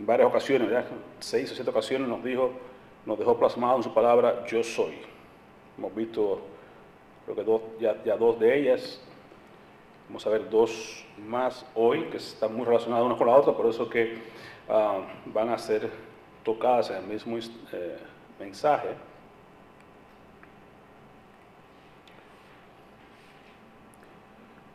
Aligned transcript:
en 0.00 0.06
varias 0.06 0.28
ocasiones, 0.28 0.68
¿verdad? 0.68 0.86
seis 1.18 1.52
o 1.52 1.54
siete 1.54 1.68
ocasiones 1.68 2.08
nos 2.08 2.24
dijo, 2.24 2.52
nos 3.04 3.18
dejó 3.18 3.38
plasmado 3.38 3.76
en 3.76 3.82
su 3.82 3.92
palabra, 3.92 4.46
yo 4.46 4.64
soy. 4.64 4.94
Hemos 5.76 5.94
visto, 5.94 6.40
creo 7.26 7.36
que 7.36 7.44
dos, 7.44 7.60
ya, 7.78 8.02
ya 8.02 8.16
dos 8.16 8.40
de 8.40 8.58
ellas, 8.58 8.98
vamos 10.08 10.26
a 10.26 10.30
ver 10.30 10.48
dos 10.48 11.04
más 11.18 11.66
hoy, 11.74 12.04
que 12.04 12.16
están 12.16 12.56
muy 12.56 12.64
relacionadas 12.64 13.04
una 13.04 13.16
con 13.16 13.26
la 13.26 13.36
otra, 13.36 13.52
por 13.52 13.66
eso 13.66 13.90
que 13.90 14.22
ah, 14.70 15.00
van 15.26 15.50
a 15.50 15.58
ser 15.58 15.90
tocadas 16.44 16.88
en 16.88 16.96
el 16.96 17.04
mismo 17.04 17.36
eh, 17.36 17.98
mensaje. 18.38 18.88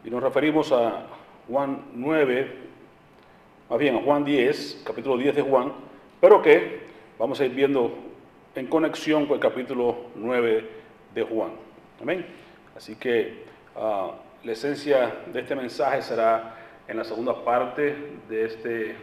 Y 0.04 0.10
nos 0.12 0.22
referimos 0.22 0.72
a 0.72 1.08
Juan 1.48 1.84
9, 1.94 2.65
más 3.70 3.80
bien 3.80 4.00
Juan 4.04 4.24
10, 4.24 4.84
capítulo 4.86 5.18
10 5.18 5.36
de 5.36 5.42
Juan, 5.42 5.74
pero 6.22 6.42
que 6.42 6.82
vamos 7.18 7.40
a 7.40 7.46
ir 7.46 7.52
viendo 7.52 7.92
en 8.54 8.68
conexión 8.68 9.26
con 9.26 9.36
el 9.36 9.40
capítulo 9.40 9.96
9 10.16 10.70
de 11.14 11.24
Juan. 11.24 11.52
Amén. 12.02 12.26
Así 12.76 12.96
que 12.96 13.44
ah, 13.76 14.12
la 14.44 14.52
esencia 14.52 15.16
de 15.34 15.40
este 15.40 15.56
mensaje 15.56 16.02
será 16.04 16.56
en 16.88 16.98
la 16.98 17.04
segunda 17.04 17.44
parte 17.44 17.96
de 18.30 18.46
este 18.46 18.92
eh, 18.92 18.96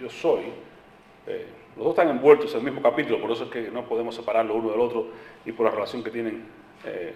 Yo 0.00 0.08
soy. 0.08 0.44
Eh, 1.26 1.46
los 1.76 1.84
dos 1.84 1.98
están 1.98 2.08
envueltos 2.08 2.52
en 2.52 2.60
el 2.60 2.64
mismo 2.64 2.82
capítulo, 2.82 3.20
por 3.20 3.30
eso 3.30 3.44
es 3.44 3.50
que 3.50 3.70
no 3.70 3.84
podemos 3.84 4.14
separarlo 4.14 4.54
uno 4.54 4.70
del 4.70 4.80
otro 4.80 5.08
y 5.44 5.52
por 5.52 5.66
la 5.66 5.72
relación 5.72 6.02
que 6.02 6.10
tienen 6.10 6.44
eh, 6.84 7.14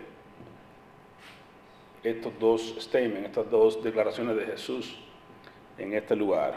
estos 2.02 2.38
dos 2.38 2.76
statements, 2.78 3.30
estas 3.30 3.50
dos 3.50 3.82
declaraciones 3.82 4.36
de 4.36 4.44
Jesús 4.44 4.98
en 5.78 5.92
este 5.92 6.16
lugar, 6.16 6.54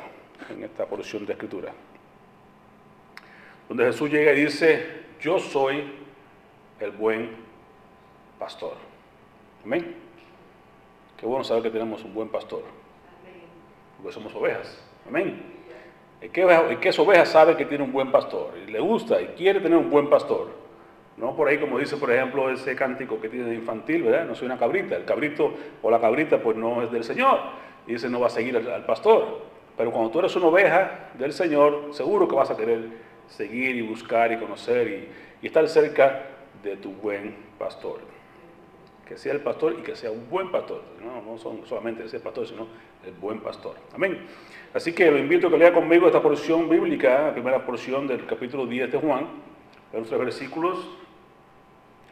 en 0.50 0.64
esta 0.64 0.86
porción 0.86 1.26
de 1.26 1.34
escritura. 1.34 1.74
Donde 3.68 3.86
Jesús 3.86 4.10
llega 4.10 4.32
y 4.34 4.46
dice, 4.46 4.86
yo 5.20 5.40
soy 5.40 5.84
el 6.80 6.92
buen 6.92 7.32
pastor. 8.40 8.76
Amén. 9.64 9.96
Qué 11.18 11.26
bueno 11.26 11.44
saber 11.44 11.64
que 11.64 11.70
tenemos 11.72 12.04
un 12.04 12.14
buen 12.14 12.30
pastor. 12.30 12.64
Porque 13.98 14.14
somos 14.14 14.34
ovejas. 14.36 14.82
Amén. 15.08 15.42
El 16.22 16.32
que, 16.32 16.44
el 16.44 16.78
es 16.82 17.00
oveja 17.00 17.26
sabe 17.26 17.58
que 17.58 17.66
tiene 17.66 17.84
un 17.84 17.92
buen 17.92 18.12
pastor. 18.12 18.54
Y 18.66 18.72
le 18.72 18.80
gusta 18.80 19.22
y 19.22 19.28
quiere 19.30 19.60
tener 19.60 19.78
un 19.78 19.90
buen 19.90 20.10
pastor. 20.10 20.50
No 21.18 21.36
por 21.36 21.48
ahí 21.48 21.58
como 21.58 21.80
dice, 21.80 21.98
por 21.98 22.12
ejemplo, 22.12 22.50
ese 22.52 22.76
cántico 22.76 23.20
que 23.20 23.28
tiene 23.28 23.50
de 23.50 23.56
infantil, 23.56 24.04
¿verdad? 24.04 24.26
No 24.26 24.36
soy 24.36 24.46
una 24.46 24.58
cabrita. 24.58 24.96
El 24.96 25.06
cabrito 25.06 25.54
o 25.82 25.90
la 25.90 26.00
cabrita 26.00 26.40
pues 26.40 26.56
no 26.56 26.84
es 26.84 26.92
del 26.92 27.04
Señor. 27.04 27.40
Y 27.88 27.96
ese 27.96 28.10
no 28.10 28.20
va 28.20 28.28
a 28.28 28.30
seguir 28.30 28.56
al, 28.58 28.86
pastor. 28.86 29.42
Pero 29.78 29.92
cuando 29.92 30.12
tú 30.12 30.20
eres 30.20 30.36
una 30.36 30.48
oveja 30.48 31.10
del 31.18 31.34
Señor, 31.34 31.90
seguro 31.92 32.28
que 32.28 32.36
vas 32.36 32.52
a 32.52 32.58
querer 32.58 32.90
seguir 33.28 33.76
y 33.76 33.82
buscar 33.82 34.32
y 34.32 34.38
conocer 34.38 34.88
y, 35.42 35.46
estar 35.46 35.68
cerca 35.68 36.24
de 36.64 36.76
tu 36.78 36.92
buen 36.92 37.36
pastor. 37.58 38.00
Que 39.08 39.18
sea 39.18 39.32
el 39.34 39.40
pastor 39.40 39.78
y 39.80 39.84
que 39.84 39.96
sea 39.96 40.12
un 40.12 40.30
buen 40.30 40.52
pastor. 40.52 40.82
No, 41.02 41.22
no 41.22 41.38
son 41.38 41.66
solamente 41.66 42.04
ese 42.04 42.20
pastor, 42.20 42.48
sino 42.48 42.68
el 43.06 43.14
buen 43.14 43.40
pastor. 43.40 43.76
Amén. 43.94 44.26
Así 44.74 44.94
que 44.94 45.10
lo 45.10 45.18
invito 45.18 45.48
a 45.48 45.52
que 45.52 45.58
lea 45.58 45.72
conmigo 45.72 46.08
esta 46.08 46.22
porción 46.22 46.68
bíblica, 46.68 47.28
la 47.28 47.34
primera 47.34 47.66
porción 47.66 48.08
del 48.08 48.26
capítulo 48.26 48.66
10 48.66 48.92
de 48.92 48.98
Juan, 48.98 49.28
los 49.94 50.08
tres 50.08 50.20
versículos 50.20 50.90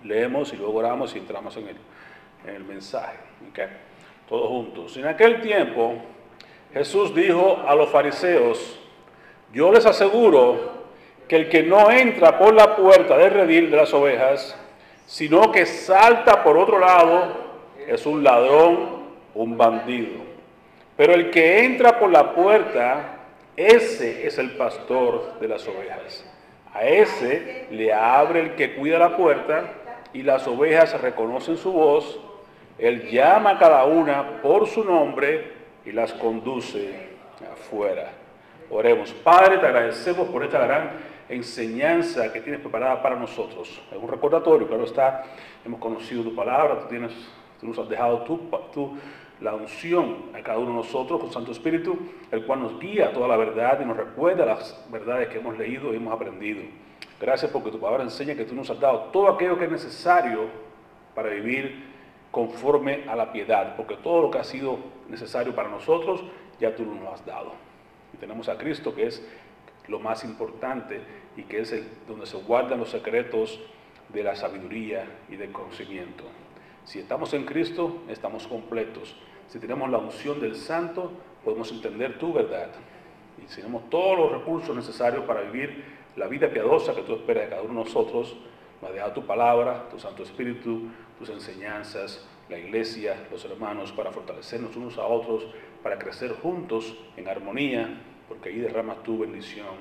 leemos 0.03 0.53
y 0.53 0.57
luego 0.57 0.75
oramos 0.75 1.15
y 1.15 1.19
entramos 1.19 1.57
en 1.57 1.67
el, 1.67 1.77
en 2.47 2.55
el 2.55 2.63
mensaje. 2.63 3.17
Todos 4.27 4.49
juntos. 4.49 4.97
En 4.97 5.07
aquel 5.07 5.41
tiempo 5.41 5.95
Jesús 6.73 7.13
dijo 7.13 7.63
a 7.67 7.75
los 7.75 7.89
fariseos, 7.89 8.79
yo 9.53 9.71
les 9.71 9.85
aseguro 9.85 10.73
que 11.27 11.35
el 11.35 11.49
que 11.49 11.63
no 11.63 11.89
entra 11.89 12.37
por 12.37 12.53
la 12.53 12.75
puerta 12.75 13.17
del 13.17 13.31
redil 13.31 13.71
de 13.71 13.77
las 13.77 13.93
ovejas, 13.93 14.57
sino 15.05 15.51
que 15.51 15.65
salta 15.65 16.43
por 16.43 16.57
otro 16.57 16.79
lado, 16.79 17.45
es 17.87 18.05
un 18.05 18.23
ladrón, 18.23 19.05
un 19.33 19.57
bandido. 19.57 20.23
Pero 20.97 21.13
el 21.13 21.29
que 21.29 21.63
entra 21.63 21.99
por 21.99 22.11
la 22.11 22.33
puerta, 22.33 23.19
ese 23.55 24.27
es 24.27 24.37
el 24.37 24.51
pastor 24.51 25.39
de 25.39 25.47
las 25.47 25.67
ovejas. 25.67 26.25
A 26.73 26.83
ese 26.83 27.67
le 27.71 27.93
abre 27.93 28.41
el 28.41 28.55
que 28.55 28.75
cuida 28.75 28.99
la 28.99 29.15
puerta 29.15 29.63
y 30.13 30.23
las 30.23 30.47
ovejas 30.47 30.99
reconocen 31.01 31.57
su 31.57 31.71
voz, 31.71 32.19
Él 32.77 33.09
llama 33.09 33.51
a 33.51 33.57
cada 33.57 33.85
una 33.85 34.41
por 34.41 34.67
su 34.67 34.83
nombre 34.83 35.53
y 35.85 35.91
las 35.91 36.13
conduce 36.13 37.09
afuera. 37.51 38.11
Oremos. 38.69 39.11
Padre, 39.13 39.57
te 39.59 39.65
agradecemos 39.65 40.27
por 40.29 40.43
esta 40.43 40.59
gran 40.59 40.91
enseñanza 41.29 42.31
que 42.31 42.41
tienes 42.41 42.61
preparada 42.61 43.01
para 43.01 43.15
nosotros. 43.15 43.81
Es 43.91 43.97
un 43.97 44.09
recordatorio, 44.09 44.67
claro 44.67 44.83
está, 44.83 45.23
hemos 45.63 45.79
conocido 45.79 46.23
tu 46.23 46.35
palabra, 46.35 46.79
tú, 46.79 46.87
tienes, 46.87 47.11
tú 47.59 47.67
nos 47.67 47.79
has 47.79 47.89
dejado 47.89 48.21
tu, 48.23 48.97
la 49.41 49.53
unción 49.53 50.31
a 50.33 50.41
cada 50.41 50.59
uno 50.59 50.69
de 50.71 50.77
nosotros 50.77 51.19
con 51.19 51.31
Santo 51.31 51.51
Espíritu, 51.51 51.97
el 52.31 52.45
cual 52.45 52.61
nos 52.61 52.79
guía 52.79 53.07
a 53.07 53.11
toda 53.11 53.27
la 53.27 53.37
verdad 53.37 53.79
y 53.81 53.85
nos 53.85 53.97
recuerda 53.97 54.45
las 54.45 54.85
verdades 54.91 55.29
que 55.29 55.39
hemos 55.39 55.57
leído 55.57 55.93
y 55.93 55.97
hemos 55.97 56.13
aprendido. 56.13 56.63
Gracias 57.19 57.51
porque 57.51 57.71
tu 57.71 57.79
palabra 57.79 58.03
enseña 58.03 58.35
que 58.35 58.45
tú 58.45 58.55
nos 58.55 58.69
has 58.69 58.79
dado 58.79 59.09
todo 59.11 59.29
aquello 59.29 59.57
que 59.57 59.65
es 59.65 59.71
necesario 59.71 60.47
para 61.13 61.29
vivir 61.29 61.94
conforme 62.35 63.05
a 63.07 63.15
la 63.15 63.31
piedad, 63.31 63.77
porque 63.77 63.95
todo 63.95 64.23
lo 64.23 64.29
que 64.29 64.39
ha 64.39 64.43
sido 64.43 64.77
necesario 65.07 65.55
para 65.55 65.69
nosotros 65.69 66.21
ya 66.59 66.75
tú 66.75 66.83
nos 66.83 67.07
has 67.13 67.25
dado. 67.25 67.53
Y 68.13 68.17
tenemos 68.17 68.49
a 68.49 68.57
Cristo 68.57 68.93
que 68.93 69.07
es 69.07 69.25
lo 69.87 70.01
más 70.01 70.25
importante 70.25 70.99
y 71.37 71.43
que 71.43 71.61
es 71.61 71.71
el, 71.71 71.87
donde 72.05 72.25
se 72.25 72.35
guardan 72.35 72.79
los 72.79 72.89
secretos 72.89 73.61
de 74.09 74.21
la 74.21 74.35
sabiduría 74.35 75.05
y 75.29 75.37
del 75.37 75.53
conocimiento. 75.53 76.25
Si 76.83 76.99
estamos 76.99 77.33
en 77.33 77.45
Cristo, 77.45 78.01
estamos 78.09 78.47
completos. 78.47 79.15
Si 79.47 79.57
tenemos 79.57 79.89
la 79.89 79.99
unción 79.99 80.41
del 80.41 80.57
Santo, 80.57 81.13
podemos 81.41 81.71
entender 81.71 82.19
tu 82.19 82.33
verdad. 82.33 82.67
Y 83.41 83.47
si 83.47 83.61
tenemos 83.61 83.89
todos 83.89 84.19
los 84.19 84.31
recursos 84.33 84.75
necesarios 84.75 85.23
para 85.23 85.39
vivir 85.39 85.85
la 86.17 86.27
vida 86.27 86.49
piadosa 86.49 86.93
que 86.93 87.03
tú 87.03 87.13
esperas 87.13 87.45
de 87.45 87.49
cada 87.51 87.61
uno 87.61 87.79
de 87.79 87.85
nosotros, 87.85 88.35
dejado 88.93 89.13
tu 89.13 89.25
palabra, 89.25 89.89
tu 89.89 89.99
Santo 89.99 90.23
Espíritu, 90.23 90.89
tus 91.17 91.29
enseñanzas, 91.29 92.25
la 92.49 92.57
iglesia, 92.57 93.27
los 93.31 93.43
hermanos, 93.45 93.91
para 93.91 94.11
fortalecernos 94.11 94.75
unos 94.75 94.97
a 94.97 95.05
otros, 95.05 95.47
para 95.81 95.97
crecer 95.97 96.33
juntos 96.33 96.95
en 97.17 97.27
armonía, 97.27 98.01
porque 98.27 98.49
ahí 98.49 98.59
derramas 98.59 99.03
tu 99.03 99.19
bendición 99.19 99.75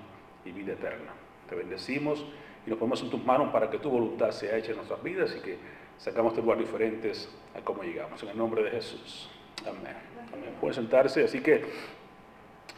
y 0.45 0.53
vida 0.53 0.73
eterna. 0.73 1.13
Te 1.49 1.55
bendecimos 1.55 2.25
y 2.67 2.71
nos 2.71 2.79
ponemos 2.79 3.03
en 3.03 3.11
tus 3.11 3.25
manos 3.25 3.51
para 3.53 3.71
que 3.71 3.79
tu 3.79 3.91
voluntad 3.91 4.31
sea 4.31 4.57
hecha 4.57 4.71
en 4.71 4.77
nuestras 4.77 5.03
vidas 5.03 5.35
y 5.37 5.41
que 5.41 5.59
sacamos 5.99 6.35
de 6.35 6.43
lugar 6.43 6.59
diferentes 6.59 7.29
a 7.55 7.61
cómo 7.61 7.83
llegamos. 7.83 8.23
En 8.23 8.31
el 8.31 8.39
nombre 8.39 8.63
de 8.63 8.71
Jesús. 8.71 9.29
Amén. 9.63 9.97
Amén. 10.33 10.55
Pueden 10.61 10.75
sentarse, 10.75 11.25
así 11.25 11.41
que 11.41 11.65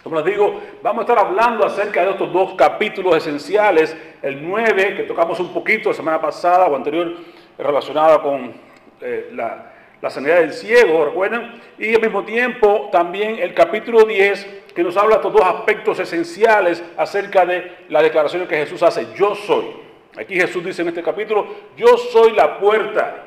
como 0.07 0.21
les 0.21 0.25
digo, 0.27 0.61
vamos 0.85 1.01
a 1.01 1.03
estar 1.03 1.19
hablando 1.19 1.67
acerca 1.67 2.05
de 2.05 2.13
estos 2.13 2.33
dos 2.33 2.55
capítulos 2.55 3.17
esenciales, 3.17 3.97
el 4.23 4.41
9, 4.41 4.95
que 4.95 5.03
tocamos 5.03 5.41
un 5.41 5.53
poquito 5.53 5.89
la 5.89 5.97
semana 5.97 6.21
pasada 6.21 6.67
o 6.67 6.77
anterior, 6.77 7.13
relacionada 7.59 8.23
con 8.23 8.53
eh, 9.01 9.31
la, 9.33 9.73
la, 10.01 10.09
sanidad 10.09 10.37
del 10.37 10.53
ciego, 10.53 11.07
¿recuerdan? 11.07 11.61
Y 11.77 11.93
al 11.93 12.01
mismo 12.01 12.23
tiempo 12.23 12.89
también 12.93 13.41
el 13.41 13.53
capítulo 13.53 14.05
10, 14.05 14.47
que 14.73 14.85
nos 14.85 14.97
habla 14.97 15.17
de 15.17 15.23
estos 15.23 15.33
dos 15.33 15.43
aspectos 15.43 15.99
esenciales 15.99 16.85
acerca 16.97 17.45
de 17.45 17.73
la 17.89 18.01
declaración 18.01 18.47
que 18.47 18.59
Jesús 18.59 18.85
hace, 18.85 19.09
yo 19.17 19.35
soy. 19.35 19.65
Aquí 20.17 20.37
Jesús 20.37 20.65
dice 20.65 20.83
en 20.83 20.89
este 20.89 21.03
capítulo, 21.03 21.49
yo 21.77 21.97
soy 21.97 22.31
la 22.31 22.61
puerta 22.61 23.26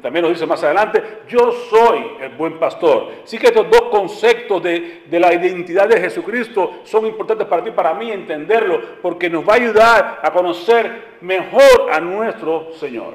también 0.00 0.22
nos 0.22 0.32
dice 0.32 0.46
más 0.46 0.62
adelante, 0.62 1.02
yo 1.26 1.50
soy 1.50 1.98
el 2.20 2.30
buen 2.30 2.58
pastor. 2.58 3.08
Sí 3.24 3.38
que 3.38 3.48
estos 3.48 3.68
dos 3.70 3.82
conceptos 3.90 4.62
de, 4.62 5.02
la 5.10 5.34
identidad 5.34 5.88
de 5.88 6.00
Jesucristo 6.00 6.80
son 6.84 7.06
importantes 7.06 7.46
para 7.46 7.64
ti, 7.64 7.70
para 7.70 7.94
mí 7.94 8.12
entenderlo, 8.12 8.80
porque 9.02 9.28
nos 9.28 9.48
va 9.48 9.54
a 9.54 9.56
ayudar 9.56 10.20
a 10.22 10.30
conocer 10.30 11.16
mejor 11.20 11.90
a 11.90 12.00
nuestro 12.00 12.72
Señor. 12.74 13.14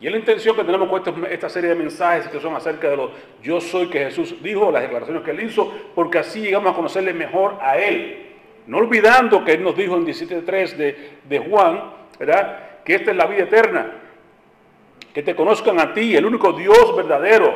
Y 0.00 0.06
es 0.06 0.12
la 0.12 0.18
intención 0.18 0.56
que 0.56 0.64
tenemos 0.64 0.88
con 0.88 1.26
esta 1.26 1.48
serie 1.48 1.70
de 1.70 1.76
mensajes 1.76 2.28
que 2.28 2.40
son 2.40 2.56
acerca 2.56 2.90
de 2.90 2.96
lo 2.96 3.10
yo 3.40 3.60
soy 3.60 3.86
que 3.86 4.00
Jesús 4.00 4.42
dijo, 4.42 4.72
las 4.72 4.82
declaraciones 4.82 5.22
que 5.22 5.30
él 5.30 5.44
hizo, 5.44 5.72
porque 5.94 6.18
así 6.18 6.40
llegamos 6.40 6.72
a 6.72 6.76
conocerle 6.76 7.14
mejor 7.14 7.56
a 7.60 7.78
él. 7.78 8.30
No 8.66 8.78
olvidando 8.78 9.44
que 9.44 9.52
él 9.52 9.62
nos 9.62 9.76
dijo 9.76 9.96
en 9.96 10.04
17.3 10.04 10.76
de, 10.76 11.10
de 11.22 11.38
Juan, 11.38 11.92
¿verdad? 12.18 12.82
Que 12.84 12.96
esta 12.96 13.12
es 13.12 13.16
la 13.16 13.26
vida 13.26 13.44
eterna, 13.44 14.01
que 15.12 15.22
te 15.22 15.34
conozcan 15.34 15.78
a 15.78 15.92
ti, 15.92 16.16
el 16.16 16.24
único 16.24 16.52
Dios 16.52 16.96
verdadero, 16.96 17.54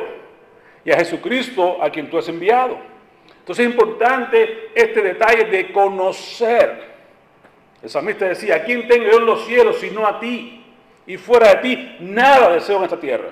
y 0.85 0.91
a 0.91 0.97
Jesucristo 0.97 1.77
a 1.81 1.89
quien 1.89 2.09
tú 2.09 2.17
has 2.17 2.29
enviado. 2.29 2.77
Entonces 3.39 3.65
es 3.65 3.71
importante 3.71 4.69
este 4.75 5.01
detalle 5.01 5.45
de 5.45 5.71
conocer. 5.71 6.95
El 7.81 7.89
salmista 7.89 8.25
decía, 8.25 8.55
¿a 8.55 8.63
quién 8.63 8.87
tengo 8.87 9.05
yo 9.05 9.19
en 9.19 9.25
los 9.25 9.45
cielos 9.45 9.77
sino 9.79 10.05
a 10.05 10.19
ti? 10.19 10.63
Y 11.05 11.17
fuera 11.17 11.55
de 11.55 11.55
ti, 11.57 11.95
nada 11.99 12.53
deseo 12.53 12.77
en 12.77 12.83
esta 12.83 12.99
tierra. 12.99 13.29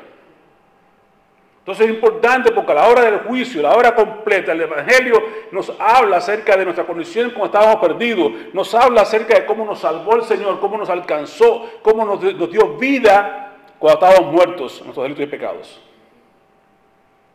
Entonces 1.60 1.88
es 1.88 1.96
importante 1.96 2.52
porque 2.52 2.72
a 2.74 2.76
la 2.76 2.88
hora 2.88 3.02
del 3.02 3.20
juicio, 3.22 3.62
la 3.62 3.76
hora 3.76 3.96
completa, 3.96 4.52
el 4.52 4.62
Evangelio 4.62 5.22
nos 5.52 5.74
habla 5.80 6.18
acerca 6.18 6.56
de 6.56 6.64
nuestra 6.64 6.86
condición 6.86 7.32
cuando 7.32 7.46
estábamos 7.58 7.82
perdidos, 7.82 8.32
nos 8.54 8.76
habla 8.76 9.02
acerca 9.02 9.34
de 9.34 9.46
cómo 9.46 9.66
nos 9.66 9.80
salvó 9.80 10.16
el 10.16 10.24
Señor, 10.24 10.60
cómo 10.60 10.78
nos 10.78 10.90
alcanzó, 10.90 11.68
cómo 11.82 12.06
nos, 12.06 12.22
dio 12.22 12.78
vida 12.78 13.45
cuando 13.80 14.06
estábamos 14.06 14.34
muertos 14.34 14.80
en 14.80 14.86
nuestros 14.86 15.04
delitos 15.04 15.24
y 15.24 15.28
pecados. 15.28 15.82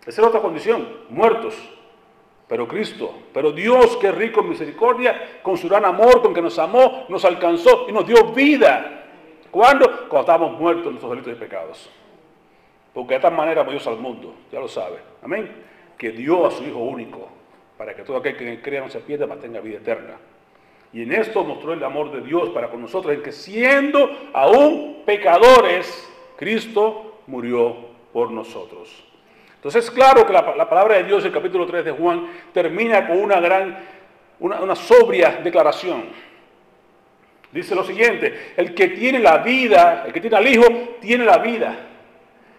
Esa 0.07 0.23
es 0.23 0.27
otra 0.27 0.41
condición, 0.41 0.89
muertos. 1.09 1.55
Pero 2.49 2.67
Cristo, 2.67 3.15
pero 3.33 3.53
Dios 3.53 3.97
que 3.99 4.09
es 4.09 4.15
rico 4.15 4.41
en 4.41 4.49
misericordia, 4.49 5.39
con 5.41 5.57
su 5.57 5.69
gran 5.69 5.85
amor, 5.85 6.21
con 6.21 6.35
que 6.35 6.43
nos 6.43 6.59
amó, 6.59 7.07
nos 7.09 7.25
alcanzó 7.25 7.87
y 7.89 7.93
nos 7.93 8.05
dio 8.05 8.33
vida. 8.33 9.05
¿Cuándo? 9.53 9.87
Cuando 10.09 10.21
estábamos 10.21 10.59
muertos 10.59 10.87
en 10.87 10.91
nuestros 10.93 11.13
delitos 11.13 11.33
y 11.33 11.37
pecados. 11.37 11.91
Porque 12.93 13.11
de 13.11 13.17
esta 13.17 13.31
manera 13.31 13.63
Dios 13.63 13.87
al 13.87 13.99
mundo, 13.99 14.35
ya 14.51 14.59
lo 14.59 14.67
sabe. 14.67 14.99
Amén. 15.23 15.49
Que 15.97 16.11
dio 16.11 16.45
a 16.45 16.51
su 16.51 16.65
Hijo 16.65 16.79
único, 16.79 17.29
para 17.79 17.95
que 17.95 18.03
todo 18.03 18.17
aquel 18.17 18.37
que 18.37 18.61
crea 18.61 18.81
no 18.81 18.91
se 18.91 18.99
pierda, 18.99 19.29
mas 19.29 19.39
tenga 19.39 19.61
vida 19.61 19.77
eterna. 19.77 20.17
Y 20.93 21.03
en 21.03 21.13
esto 21.13 21.45
mostró 21.45 21.73
el 21.73 21.85
amor 21.85 22.11
de 22.11 22.21
Dios 22.21 22.49
para 22.51 22.69
con 22.69 22.81
nosotros, 22.81 23.15
en 23.15 23.23
que 23.23 23.31
siendo 23.31 24.11
aún 24.33 25.03
pecadores, 25.07 26.10
Cristo 26.41 27.21
murió 27.27 27.77
por 28.15 28.31
nosotros. 28.31 29.05
Entonces 29.57 29.85
es 29.85 29.91
claro 29.91 30.27
que 30.27 30.33
la, 30.33 30.43
palabra 30.71 30.97
de 30.97 31.05
Dios, 31.05 31.23
el 31.23 31.33
capítulo 31.33 31.67
3 31.67 31.85
de 31.85 31.91
Juan, 31.91 32.29
termina 32.55 33.07
con 33.07 33.21
una 33.21 33.39
gran, 33.41 33.77
una, 34.39 34.75
sobria 34.75 35.39
declaración. 35.45 36.05
Dice 37.53 37.75
lo 37.75 37.85
siguiente, 37.85 38.55
el 38.57 38.75
que 38.75 38.89
tiene 38.89 39.19
la 39.19 39.37
vida, 39.39 40.05
el 40.07 40.15
que 40.15 40.21
tiene 40.23 40.39
al 40.39 40.49
Hijo, 40.49 40.65
tiene 41.03 41.27
la 41.27 41.37
vida. 41.37 41.77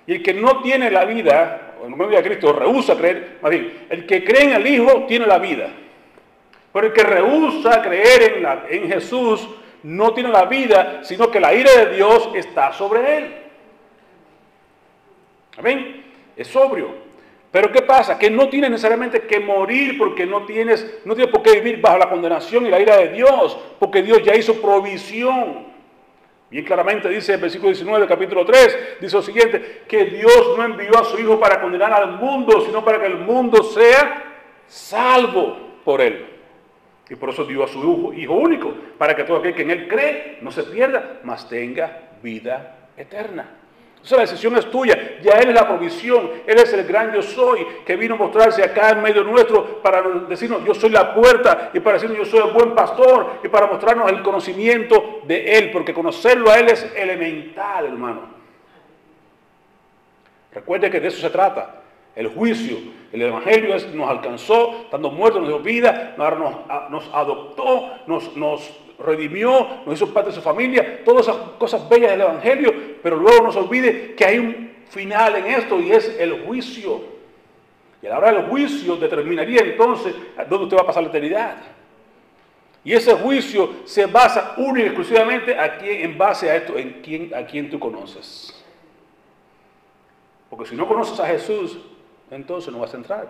Y 0.06 0.12
el 0.14 0.22
que 0.22 0.36
no 0.36 0.62
tiene 0.62 0.92
la 0.92 1.06
vida, 1.06 1.74
o 1.82 1.90
no 1.90 1.98
me 1.98 2.06
voy 2.06 2.18
a 2.18 2.22
Cristo, 2.22 2.54
rehúsa 2.54 2.96
creer, 2.96 3.40
más 3.42 3.50
bien, 3.50 3.88
el 3.90 4.06
que 4.06 4.24
cree 4.24 4.44
en 4.44 4.54
el 4.54 4.68
Hijo 4.68 5.06
tiene 5.08 5.26
la 5.26 5.40
vida. 5.40 5.72
Pero 6.72 6.86
el 6.86 6.94
que 6.94 7.02
rehúsa 7.02 7.82
creer 7.82 8.46
en 8.70 8.92
Jesús 8.92 9.50
no 9.82 10.14
tiene 10.14 10.30
la 10.30 10.46
vida, 10.46 11.00
sino 11.02 11.32
que 11.32 11.40
la 11.40 11.52
ira 11.56 11.72
de 11.74 11.96
Dios 11.96 12.30
está 12.36 12.74
sobre 12.74 13.18
él. 13.18 13.41
Amén. 15.58 16.06
Es 16.36 16.48
sobrio. 16.48 17.12
Pero 17.52 17.72
¿qué 17.72 17.82
pasa? 17.82 18.18
Que 18.18 18.30
no 18.30 18.48
tienes 18.48 18.72
necesariamente 18.72 19.22
que 19.22 19.40
morir 19.40 19.98
porque 19.98 20.26
no 20.26 20.46
tienes, 20.46 21.02
no 21.04 21.16
tienes 21.16 21.32
por 21.32 21.44
qué 21.44 21.60
vivir 21.60 21.82
bajo 21.82 21.98
la 21.98 22.10
condenación 22.10 22.66
y 22.66 22.70
la 22.70 22.80
ira 22.80 22.98
de 22.98 23.10
Dios, 23.10 23.58
porque 23.78 24.02
Dios 24.02 24.24
ya 24.24 24.36
hizo 24.36 24.62
provisión. 24.62 25.70
Bien 26.50 26.66
claramente 26.66 27.10
dice 27.10 27.34
el 27.34 27.42
versículo 27.42 27.70
19 27.70 28.00
del 28.00 28.10
capítulo 28.10 28.46
3, 28.46 28.98
dice 29.02 29.16
lo 29.16 29.22
siguiente, 29.22 29.84
que 29.88 30.06
Dios 30.06 30.54
no 30.58 30.64
envió 30.64 30.98
a 30.98 31.04
su 31.04 31.20
Hijo 31.20 31.40
para 31.40 31.62
condenar 31.62 31.92
al 31.92 32.14
mundo, 32.14 32.62
sino 32.66 32.84
para 32.84 33.00
que 33.00 33.08
el 33.08 33.18
mundo 33.18 33.64
sea 33.64 34.24
salvo 34.68 35.58
por 35.84 36.00
él. 36.02 36.26
Y 37.10 37.16
por 37.16 37.30
eso 37.30 37.44
dio 37.44 37.66
a 37.66 37.68
su 37.68 37.80
hijo, 37.80 38.14
hijo 38.14 38.34
único, 38.36 38.74
para 38.98 39.14
que 39.14 39.26
todo 39.26 39.38
aquel 39.38 39.54
que 39.54 39.64
en 39.64 39.72
él 39.72 39.88
cree 39.90 40.38
no 40.42 40.50
se 40.50 40.64
pierda, 40.64 41.20
mas 41.24 41.50
tenga 41.50 42.12
vida 42.24 42.88
eterna. 42.96 43.61
Entonces 44.02 44.18
la 44.18 44.24
decisión 44.24 44.58
es 44.58 44.66
tuya. 44.72 45.20
Ya 45.22 45.34
Él 45.34 45.50
es 45.50 45.54
la 45.54 45.68
provisión. 45.68 46.32
Él 46.48 46.58
es 46.58 46.74
el 46.74 46.86
gran 46.86 47.14
yo 47.14 47.22
soy 47.22 47.68
que 47.86 47.96
vino 47.96 48.16
a 48.16 48.18
mostrarse 48.18 48.64
acá 48.64 48.90
en 48.90 49.02
medio 49.04 49.24
nuestro 49.24 49.80
para 49.84 50.02
decirnos 50.28 50.66
yo 50.66 50.74
soy 50.74 50.90
la 50.90 51.14
puerta 51.14 51.70
y 51.72 51.80
para 51.80 51.94
decirnos 51.94 52.18
yo 52.18 52.26
soy 52.26 52.48
el 52.48 52.52
buen 52.52 52.74
pastor 52.74 53.34
y 53.44 53.48
para 53.48 53.68
mostrarnos 53.68 54.12
el 54.12 54.24
conocimiento 54.24 55.22
de 55.28 55.56
Él. 55.56 55.70
Porque 55.72 55.94
conocerlo 55.94 56.50
a 56.50 56.58
Él 56.58 56.70
es 56.70 56.92
elemental, 56.96 57.86
hermano. 57.86 58.22
Recuerde 60.52 60.90
que 60.90 61.00
de 61.00 61.08
eso 61.08 61.22
se 61.22 61.30
trata. 61.30 61.84
El 62.16 62.28
juicio, 62.28 62.78
el 63.14 63.22
Evangelio 63.22 63.76
nos 63.94 64.10
alcanzó, 64.10 64.88
dando 64.92 65.12
muertos, 65.12 65.42
nos 65.42 65.50
dio 65.50 65.60
vida, 65.60 66.16
nos, 66.18 66.90
nos 66.90 67.10
adoptó, 67.14 67.92
nos, 68.08 68.36
nos 68.36 68.70
redimió, 69.02 69.82
nos 69.86 69.96
hizo 69.96 70.14
parte 70.14 70.30
de 70.30 70.36
su 70.36 70.42
familia, 70.42 71.04
todas 71.04 71.28
esas 71.28 71.38
cosas 71.58 71.88
bellas 71.90 72.12
del 72.12 72.22
Evangelio, 72.22 72.74
pero 73.02 73.18
luego 73.18 73.44
no 73.44 73.52
se 73.52 73.60
olvide 73.60 74.16
que 74.16 74.26
hay 74.26 74.40
un 74.40 74.72
final 74.90 75.36
en 75.36 75.48
esto 75.48 75.80
y 75.80 75.92
es 75.92 76.18
el 76.20 76.44
juicio. 76.46 77.02
Y 78.02 78.08
a 78.08 78.12
la 78.12 78.18
hora 78.18 78.34
del 78.34 78.46
juicio 78.46 78.96
determinaría 78.96 79.62
entonces 79.62 80.14
dónde 80.50 80.66
usted 80.66 80.78
va 80.78 80.82
a 80.82 80.88
pasar 80.88 81.04
la 81.04 81.10
eternidad. 81.10 81.58
Y 82.84 82.94
ese 82.94 83.14
juicio 83.14 83.70
se 83.86 84.08
basa 84.08 84.56
única 84.58 84.82
y 84.82 84.86
exclusivamente 84.88 85.56
en 85.82 86.18
base 86.18 86.50
a 86.50 86.56
esto, 86.56 86.78
en 86.78 87.02
quién, 87.04 87.34
a 87.34 87.46
quién 87.46 87.70
tú 87.70 87.80
conoces. 87.80 88.58
Porque 90.50 90.70
si 90.70 90.76
no 90.76 90.88
conoces 90.88 91.20
a 91.20 91.28
Jesús, 91.28 91.78
entonces 92.32 92.74
no 92.74 92.80
vas 92.80 92.94
a 92.94 92.98
entrar. 92.98 93.30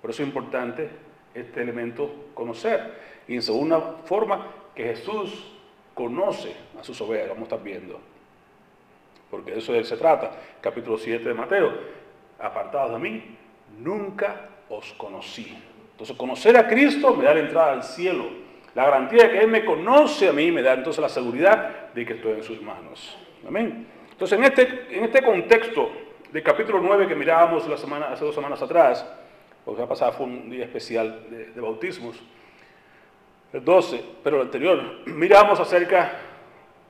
Por 0.00 0.10
eso 0.10 0.22
es 0.22 0.28
importante 0.28 0.88
este 1.34 1.60
elemento 1.60 2.30
conocer. 2.34 3.17
Y 3.28 3.34
en 3.34 3.42
segunda 3.42 3.80
forma, 4.04 4.46
que 4.74 4.84
Jesús 4.84 5.52
conoce 5.94 6.54
a 6.80 6.82
sus 6.82 7.00
ovejas, 7.00 7.28
vamos 7.28 7.42
a 7.42 7.54
estar 7.54 7.62
viendo. 7.62 8.00
Porque 9.30 9.52
de 9.52 9.58
eso 9.58 9.84
se 9.84 9.96
trata. 9.96 10.30
Capítulo 10.60 10.96
7 10.96 11.22
de 11.28 11.34
Mateo. 11.34 11.72
Apartados 12.38 12.92
de 12.92 12.98
mí, 12.98 13.36
nunca 13.78 14.48
os 14.70 14.92
conocí. 14.94 15.56
Entonces, 15.90 16.16
conocer 16.16 16.56
a 16.56 16.66
Cristo 16.66 17.14
me 17.14 17.24
da 17.24 17.34
la 17.34 17.40
entrada 17.40 17.72
al 17.72 17.82
cielo. 17.82 18.24
La 18.74 18.84
garantía 18.84 19.24
de 19.24 19.30
que 19.30 19.38
Él 19.40 19.48
me 19.48 19.64
conoce 19.64 20.28
a 20.28 20.32
mí 20.32 20.50
me 20.52 20.62
da 20.62 20.74
entonces 20.74 21.02
la 21.02 21.08
seguridad 21.08 21.92
de 21.92 22.06
que 22.06 22.14
estoy 22.14 22.32
en 22.32 22.44
sus 22.44 22.62
manos. 22.62 23.18
Amén. 23.46 23.86
Entonces, 24.10 24.38
en 24.38 24.44
este, 24.44 24.86
en 24.96 25.04
este 25.04 25.22
contexto 25.22 25.90
del 26.32 26.42
capítulo 26.42 26.80
9 26.80 27.08
que 27.08 27.14
mirábamos 27.14 27.66
la 27.66 27.76
semana, 27.76 28.12
hace 28.12 28.24
dos 28.24 28.34
semanas 28.34 28.62
atrás, 28.62 29.04
porque 29.64 29.80
la 29.80 29.88
pasada 29.88 30.12
fue 30.12 30.26
un 30.26 30.48
día 30.48 30.64
especial 30.64 31.26
de, 31.28 31.46
de 31.46 31.60
bautismos, 31.60 32.22
12, 33.52 34.04
pero 34.22 34.36
el 34.36 34.42
anterior, 34.42 34.80
miramos 35.06 35.58
acerca 35.58 36.12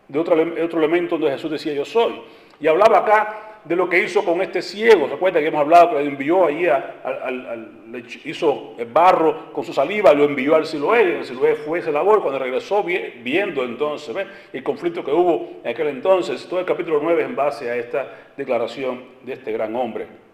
de 0.09 0.19
otro, 0.19 0.35
otro 0.65 0.79
elemento 0.79 1.17
donde 1.17 1.37
Jesús 1.37 1.51
decía 1.51 1.73
yo 1.73 1.85
soy. 1.85 2.21
Y 2.61 2.67
hablaba 2.67 2.99
acá 2.99 3.61
de 3.65 3.77
lo 3.77 3.89
que 3.89 4.03
hizo 4.03 4.25
con 4.25 4.41
este 4.41 4.63
ciego. 4.63 5.07
Recuerda 5.07 5.41
que 5.41 5.47
hemos 5.47 5.61
hablado 5.61 5.91
que 5.91 6.03
le 6.03 6.09
envió 6.09 6.47
ahí, 6.47 6.67
al, 6.67 8.05
hizo 8.25 8.75
el 8.79 8.87
barro 8.87 9.53
con 9.53 9.65
su 9.65 9.73
saliva, 9.73 10.13
lo 10.13 10.25
envió 10.25 10.57
al 10.57 10.67
Siloé, 10.67 11.19
el 11.19 11.25
Siloé 11.25 11.55
fue 11.55 11.79
ese 11.79 11.93
labor. 11.93 12.23
Cuando 12.23 12.39
regresó 12.39 12.83
viendo 12.83 13.63
entonces 13.63 14.17
el 14.53 14.63
conflicto 14.63 15.05
que 15.05 15.13
hubo 15.13 15.61
en 15.63 15.71
aquel 15.71 15.89
entonces, 15.89 16.47
todo 16.49 16.61
el 16.61 16.67
capítulo 16.67 16.99
9 17.03 17.23
es 17.23 17.29
en 17.29 17.37
base 17.37 17.71
a 17.71 17.77
esta 17.77 18.09
declaración 18.37 19.05
de 19.23 19.35
este 19.35 19.53
gran 19.53 19.77
hombre 19.77 20.28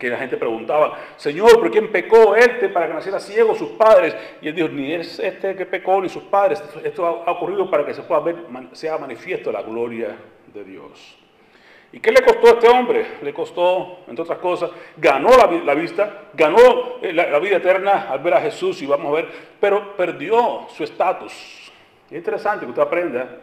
que 0.00 0.08
la 0.08 0.16
gente 0.16 0.38
preguntaba, 0.38 0.98
Señor, 1.16 1.60
¿por 1.60 1.70
quién 1.70 1.92
pecó 1.92 2.34
este 2.34 2.70
para 2.70 2.88
que 2.88 2.94
naciera 2.94 3.20
ciego 3.20 3.54
sus 3.54 3.72
padres? 3.72 4.16
Y 4.40 4.48
él 4.48 4.54
dijo, 4.54 4.68
ni 4.68 4.94
es 4.94 5.18
este 5.18 5.54
que 5.54 5.66
pecó 5.66 6.00
ni 6.00 6.08
sus 6.08 6.22
padres, 6.22 6.64
esto 6.82 7.06
ha 7.06 7.30
ocurrido 7.30 7.70
para 7.70 7.84
que 7.84 7.92
se 7.92 8.00
pueda 8.02 8.20
ver, 8.20 8.36
sea 8.72 8.96
manifiesto 8.96 9.52
la 9.52 9.60
gloria 9.60 10.16
de 10.54 10.64
Dios. 10.64 11.18
¿Y 11.92 12.00
qué 12.00 12.12
le 12.12 12.22
costó 12.24 12.46
a 12.46 12.50
este 12.52 12.68
hombre? 12.68 13.18
Le 13.20 13.34
costó, 13.34 13.98
entre 14.08 14.22
otras 14.22 14.38
cosas, 14.38 14.70
ganó 14.96 15.30
la, 15.36 15.74
vista, 15.74 16.30
ganó 16.32 17.02
eh, 17.02 17.12
la, 17.12 17.38
vida 17.38 17.58
eterna 17.58 18.06
al 18.08 18.20
ver 18.20 18.34
a 18.34 18.40
Jesús 18.40 18.80
y 18.80 18.86
vamos 18.86 19.08
a 19.08 19.16
ver, 19.16 19.28
pero 19.60 19.96
perdió 19.96 20.66
su 20.74 20.82
estatus. 20.82 21.70
Es 22.10 22.16
interesante 22.16 22.64
que 22.64 22.70
usted 22.70 22.82
aprenda 22.82 23.38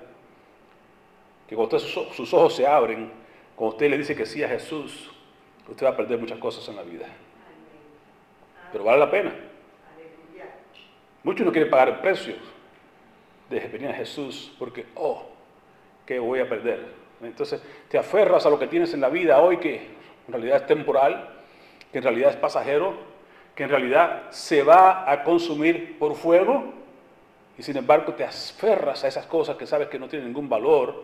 que 1.47 1.55
cuando 1.55 1.77
sus, 1.77 2.15
sus 2.15 2.33
ojos 2.33 2.55
se 2.55 2.65
abren, 2.65 3.11
cuando 3.55 3.75
usted 3.75 3.91
le 3.91 3.97
dice 3.99 4.15
que 4.15 4.25
sí 4.25 4.43
a 4.43 4.49
Jesús, 4.49 5.11
usted 5.71 5.85
va 5.85 5.91
a 5.91 5.97
perder 5.97 6.17
muchas 6.17 6.39
cosas 6.39 6.67
en 6.69 6.75
la 6.75 6.83
vida. 6.83 7.05
Pero 8.71 8.83
vale 8.83 8.99
la 8.99 9.11
pena. 9.11 9.33
Muchos 11.23 11.45
no 11.45 11.51
quieren 11.51 11.69
pagar 11.69 11.89
el 11.89 11.95
precio 11.97 12.35
de 13.49 13.59
venir 13.59 13.89
a 13.89 13.93
Jesús 13.93 14.53
porque, 14.57 14.85
oh, 14.95 15.25
¿qué 16.05 16.19
voy 16.19 16.39
a 16.39 16.47
perder? 16.47 16.85
Entonces 17.21 17.61
te 17.89 17.97
aferras 17.97 18.45
a 18.45 18.49
lo 18.49 18.59
que 18.59 18.67
tienes 18.67 18.93
en 18.93 19.01
la 19.01 19.09
vida 19.09 19.41
hoy 19.41 19.57
que 19.57 19.75
en 20.27 20.33
realidad 20.33 20.57
es 20.57 20.67
temporal, 20.67 21.29
que 21.91 21.97
en 21.97 22.03
realidad 22.03 22.29
es 22.31 22.37
pasajero, 22.37 22.93
que 23.55 23.63
en 23.63 23.69
realidad 23.69 24.29
se 24.29 24.63
va 24.63 25.11
a 25.11 25.23
consumir 25.23 25.97
por 25.97 26.15
fuego 26.15 26.73
y 27.57 27.63
sin 27.63 27.75
embargo 27.75 28.13
te 28.13 28.23
aferras 28.23 29.03
a 29.03 29.07
esas 29.07 29.25
cosas 29.25 29.57
que 29.57 29.65
sabes 29.65 29.87
que 29.87 29.97
no 29.97 30.07
tienen 30.07 30.27
ningún 30.27 30.47
valor 30.47 31.03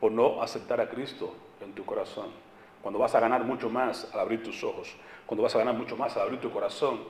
por 0.00 0.10
no 0.10 0.42
aceptar 0.42 0.80
a 0.80 0.88
Cristo 0.88 1.34
en 1.60 1.72
tu 1.74 1.84
corazón 1.84 2.43
cuando 2.84 2.98
vas 2.98 3.14
a 3.14 3.20
ganar 3.20 3.42
mucho 3.44 3.70
más 3.70 4.10
al 4.12 4.20
abrir 4.20 4.42
tus 4.42 4.62
ojos, 4.62 4.94
cuando 5.24 5.42
vas 5.42 5.54
a 5.54 5.58
ganar 5.58 5.74
mucho 5.74 5.96
más 5.96 6.14
al 6.18 6.24
abrir 6.24 6.38
tu 6.38 6.50
corazón 6.50 7.00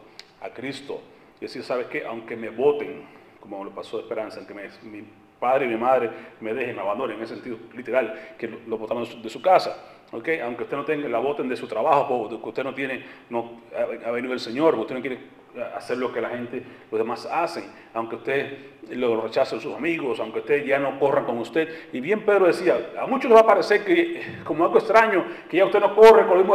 a 0.40 0.50
Cristo 0.50 1.00
y 1.38 1.46
decir, 1.46 1.64
¿sabes 1.64 1.88
qué? 1.88 2.06
Aunque 2.06 2.36
me 2.36 2.48
voten, 2.48 3.04
como 3.40 3.64
lo 3.64 3.72
pasó 3.72 3.96
de 3.96 4.04
Esperanza, 4.04 4.38
aunque 4.38 4.54
mi 4.54 5.04
padre 5.40 5.66
y 5.66 5.68
mi 5.70 5.76
madre 5.76 6.10
me 6.40 6.54
dejen, 6.54 6.76
me 6.76 6.82
abandonen, 6.82 7.16
en 7.16 7.24
ese 7.24 7.34
sentido 7.34 7.58
literal, 7.74 8.36
que 8.38 8.46
lo 8.46 8.78
votaron 8.78 9.02
de 9.20 9.28
su, 9.28 9.42
casa, 9.42 9.76
Aunque 10.12 10.62
usted 10.62 10.76
no 10.76 10.84
tenga, 10.84 11.08
la 11.08 11.18
voten 11.18 11.48
de 11.48 11.56
su 11.56 11.66
trabajo, 11.66 12.28
porque 12.30 12.48
usted 12.48 12.62
no 12.62 12.72
tiene, 12.72 13.04
no 13.28 13.62
ha 14.06 14.12
venido 14.12 14.32
el 14.32 14.38
Señor, 14.38 14.76
usted 14.76 14.94
no 14.94 15.00
quiere 15.00 15.18
hacer 15.76 15.98
lo 15.98 16.12
que 16.12 16.20
la 16.20 16.30
gente, 16.30 16.62
los 16.90 16.98
demás 16.98 17.26
hacen, 17.26 17.64
aunque 17.92 18.16
usted 18.16 18.58
lo 18.90 19.20
rechacen 19.20 19.60
sus 19.60 19.74
amigos, 19.74 20.18
aunque 20.20 20.40
usted 20.40 20.64
ya 20.64 20.78
no 20.78 20.98
corra 20.98 21.24
con 21.24 21.38
usted. 21.38 21.68
Y 21.92 22.00
bien 22.00 22.24
Pedro 22.24 22.46
decía, 22.46 22.92
a 23.00 23.06
muchos 23.06 23.30
les 23.30 23.36
va 23.36 23.42
a 23.42 23.46
parecer 23.46 23.84
que 23.84 24.20
como 24.44 24.64
algo 24.64 24.78
extraño, 24.78 25.24
que 25.48 25.58
ya 25.58 25.64
usted 25.64 25.80
no 25.80 25.94
corre 25.94 26.26
con 26.26 26.38
los 26.38 26.46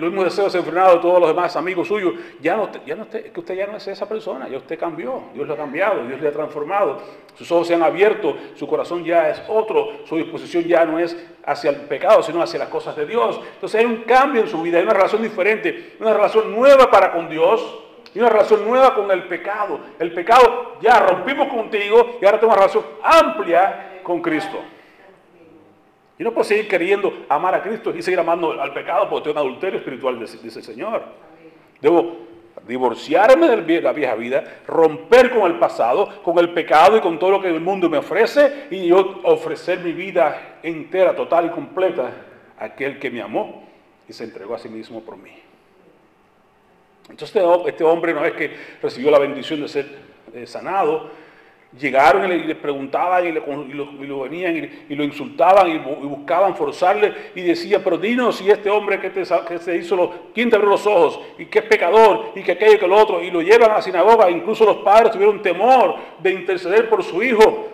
mismos, 0.00 0.24
deseos 0.24 0.54
enfrenados 0.54 0.94
de 0.96 1.00
todos 1.00 1.20
los 1.20 1.28
demás 1.28 1.54
amigos 1.56 1.88
suyos, 1.88 2.14
ya 2.40 2.56
no, 2.56 2.68
ya 2.84 2.96
no 2.96 3.08
que 3.08 3.32
usted 3.34 3.54
ya 3.54 3.66
no 3.66 3.76
es 3.76 3.86
esa 3.86 4.08
persona, 4.08 4.48
ya 4.48 4.58
usted 4.58 4.78
cambió, 4.78 5.22
Dios 5.34 5.46
le 5.46 5.54
ha 5.54 5.56
cambiado, 5.56 6.04
Dios 6.06 6.20
le 6.20 6.28
ha 6.28 6.32
transformado, 6.32 7.00
sus 7.34 7.50
ojos 7.52 7.68
se 7.68 7.74
han 7.74 7.82
abierto, 7.82 8.36
su 8.54 8.66
corazón 8.66 9.04
ya 9.04 9.30
es 9.30 9.42
otro, 9.48 10.04
su 10.04 10.16
disposición 10.16 10.64
ya 10.64 10.84
no 10.84 10.98
es 10.98 11.16
hacia 11.44 11.70
el 11.70 11.76
pecado, 11.76 12.22
sino 12.22 12.42
hacia 12.42 12.58
las 12.58 12.68
cosas 12.68 12.96
de 12.96 13.06
Dios. 13.06 13.40
Entonces 13.54 13.80
hay 13.80 13.86
un 13.86 14.02
cambio 14.02 14.42
en 14.42 14.48
su 14.48 14.60
vida, 14.62 14.78
hay 14.78 14.84
una 14.84 14.94
relación 14.94 15.22
diferente, 15.22 15.94
una 16.00 16.12
relación 16.12 16.52
nueva 16.52 16.90
para 16.90 17.12
con 17.12 17.28
Dios 17.28 17.82
y 18.14 18.18
una 18.18 18.28
relación 18.28 18.66
nueva 18.66 18.94
con 18.94 19.10
el 19.10 19.24
pecado. 19.24 19.80
El 19.98 20.12
pecado 20.12 20.76
ya 20.80 20.98
rompimos 21.00 21.48
contigo 21.48 22.18
y 22.20 22.24
ahora 22.24 22.38
tengo 22.38 22.52
una 22.52 22.60
relación 22.60 22.84
amplia 23.02 24.00
con 24.02 24.20
Cristo. 24.20 24.58
Y 26.18 26.24
no 26.24 26.32
puedo 26.32 26.44
seguir 26.44 26.68
queriendo 26.68 27.24
amar 27.28 27.54
a 27.54 27.62
Cristo 27.62 27.94
y 27.96 28.02
seguir 28.02 28.20
amando 28.20 28.60
al 28.60 28.72
pecado 28.72 29.08
porque 29.08 29.30
tengo 29.30 29.40
un 29.40 29.48
adulterio 29.48 29.78
espiritual, 29.78 30.18
dice, 30.20 30.38
el 30.42 30.64
Señor. 30.64 31.02
Debo 31.80 32.32
divorciarme 32.66 33.48
de 33.48 33.80
la 33.80 33.92
vieja 33.92 34.14
vida, 34.14 34.60
romper 34.66 35.30
con 35.30 35.50
el 35.50 35.58
pasado, 35.58 36.22
con 36.22 36.38
el 36.38 36.50
pecado 36.50 36.96
y 36.96 37.00
con 37.00 37.18
todo 37.18 37.32
lo 37.32 37.40
que 37.40 37.48
el 37.48 37.60
mundo 37.60 37.88
me 37.88 37.98
ofrece 37.98 38.68
y 38.70 38.86
yo 38.86 39.20
ofrecer 39.24 39.80
mi 39.80 39.92
vida 39.92 40.58
entera, 40.62 41.16
total 41.16 41.46
y 41.46 41.50
completa 41.50 42.10
a 42.58 42.66
aquel 42.66 42.98
que 42.98 43.10
me 43.10 43.22
amó 43.22 43.64
y 44.08 44.12
se 44.12 44.24
entregó 44.24 44.54
a 44.54 44.58
sí 44.58 44.68
mismo 44.68 45.00
por 45.00 45.16
mí. 45.16 45.32
Entonces 47.08 47.36
este, 47.36 47.68
este 47.68 47.84
hombre, 47.84 48.12
una 48.12 48.22
vez 48.22 48.32
que 48.34 48.50
recibió 48.80 49.10
la 49.10 49.18
bendición 49.18 49.60
de 49.60 49.68
ser 49.68 49.86
eh, 50.34 50.46
sanado, 50.46 51.10
llegaron 51.78 52.30
y 52.30 52.44
le, 52.44 52.54
preguntaban 52.54 53.26
y, 53.26 53.32
lo, 53.32 54.20
venían 54.20 54.70
y, 54.88 54.94
lo 54.94 55.04
insultaban 55.04 55.68
y, 55.68 55.78
buscaban 55.78 56.54
forzarle 56.54 57.12
y 57.34 57.42
decía, 57.42 57.82
pero 57.82 57.96
dinos 57.96 58.36
si 58.36 58.50
este 58.50 58.68
hombre 58.68 59.00
que 59.00 59.10
te, 59.10 59.22
que 59.22 59.76
hizo, 59.76 59.96
los, 59.96 60.10
¿quién 60.34 60.50
te 60.50 60.56
abrió 60.56 60.70
los 60.70 60.86
ojos? 60.86 61.20
Y 61.38 61.46
que 61.46 61.60
es 61.60 61.64
pecador 61.64 62.32
y 62.34 62.42
que 62.42 62.52
aquello 62.52 62.78
que 62.78 62.86
lo 62.86 62.96
otro. 62.96 63.22
Y 63.22 63.30
lo 63.30 63.40
llevan 63.40 63.70
a 63.70 63.74
la 63.74 63.82
sinagoga, 63.82 64.30
incluso 64.30 64.64
los 64.64 64.78
padres 64.78 65.12
tuvieron 65.12 65.40
temor 65.42 65.96
de 66.22 66.32
interceder 66.32 66.88
por 66.88 67.02
su 67.02 67.22
hijo. 67.22 67.68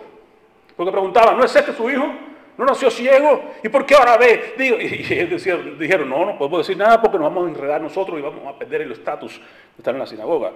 Porque 0.75 0.91
preguntaban, 0.91 1.37
¿no 1.37 1.43
es 1.43 1.55
este 1.55 1.73
su 1.73 1.89
hijo? 1.89 2.05
¿No 2.59 2.65
nació 2.65 2.91
ciego? 2.91 3.53
¿Y 3.63 3.69
por 3.69 3.85
qué 3.85 3.95
ahora 3.95 4.17
ve? 4.17 4.53
y, 4.59 5.13
ellos 5.13 5.47
dijeron, 5.79 6.09
no, 6.09 6.25
no 6.25 6.37
podemos 6.37 6.67
decir 6.67 6.75
nada 6.75 7.01
porque 7.01 7.17
nos 7.17 7.33
vamos 7.33 7.47
a 7.47 7.49
enredar 7.51 7.79
nosotros 7.79 8.19
y 8.19 8.21
vamos 8.21 8.45
a 8.45 8.59
perder 8.59 8.81
el 8.81 8.91
estatus 8.91 9.37
de 9.37 9.77
estar 9.77 9.93
en 9.93 9.99
la 10.01 10.05
sinagoga. 10.05 10.51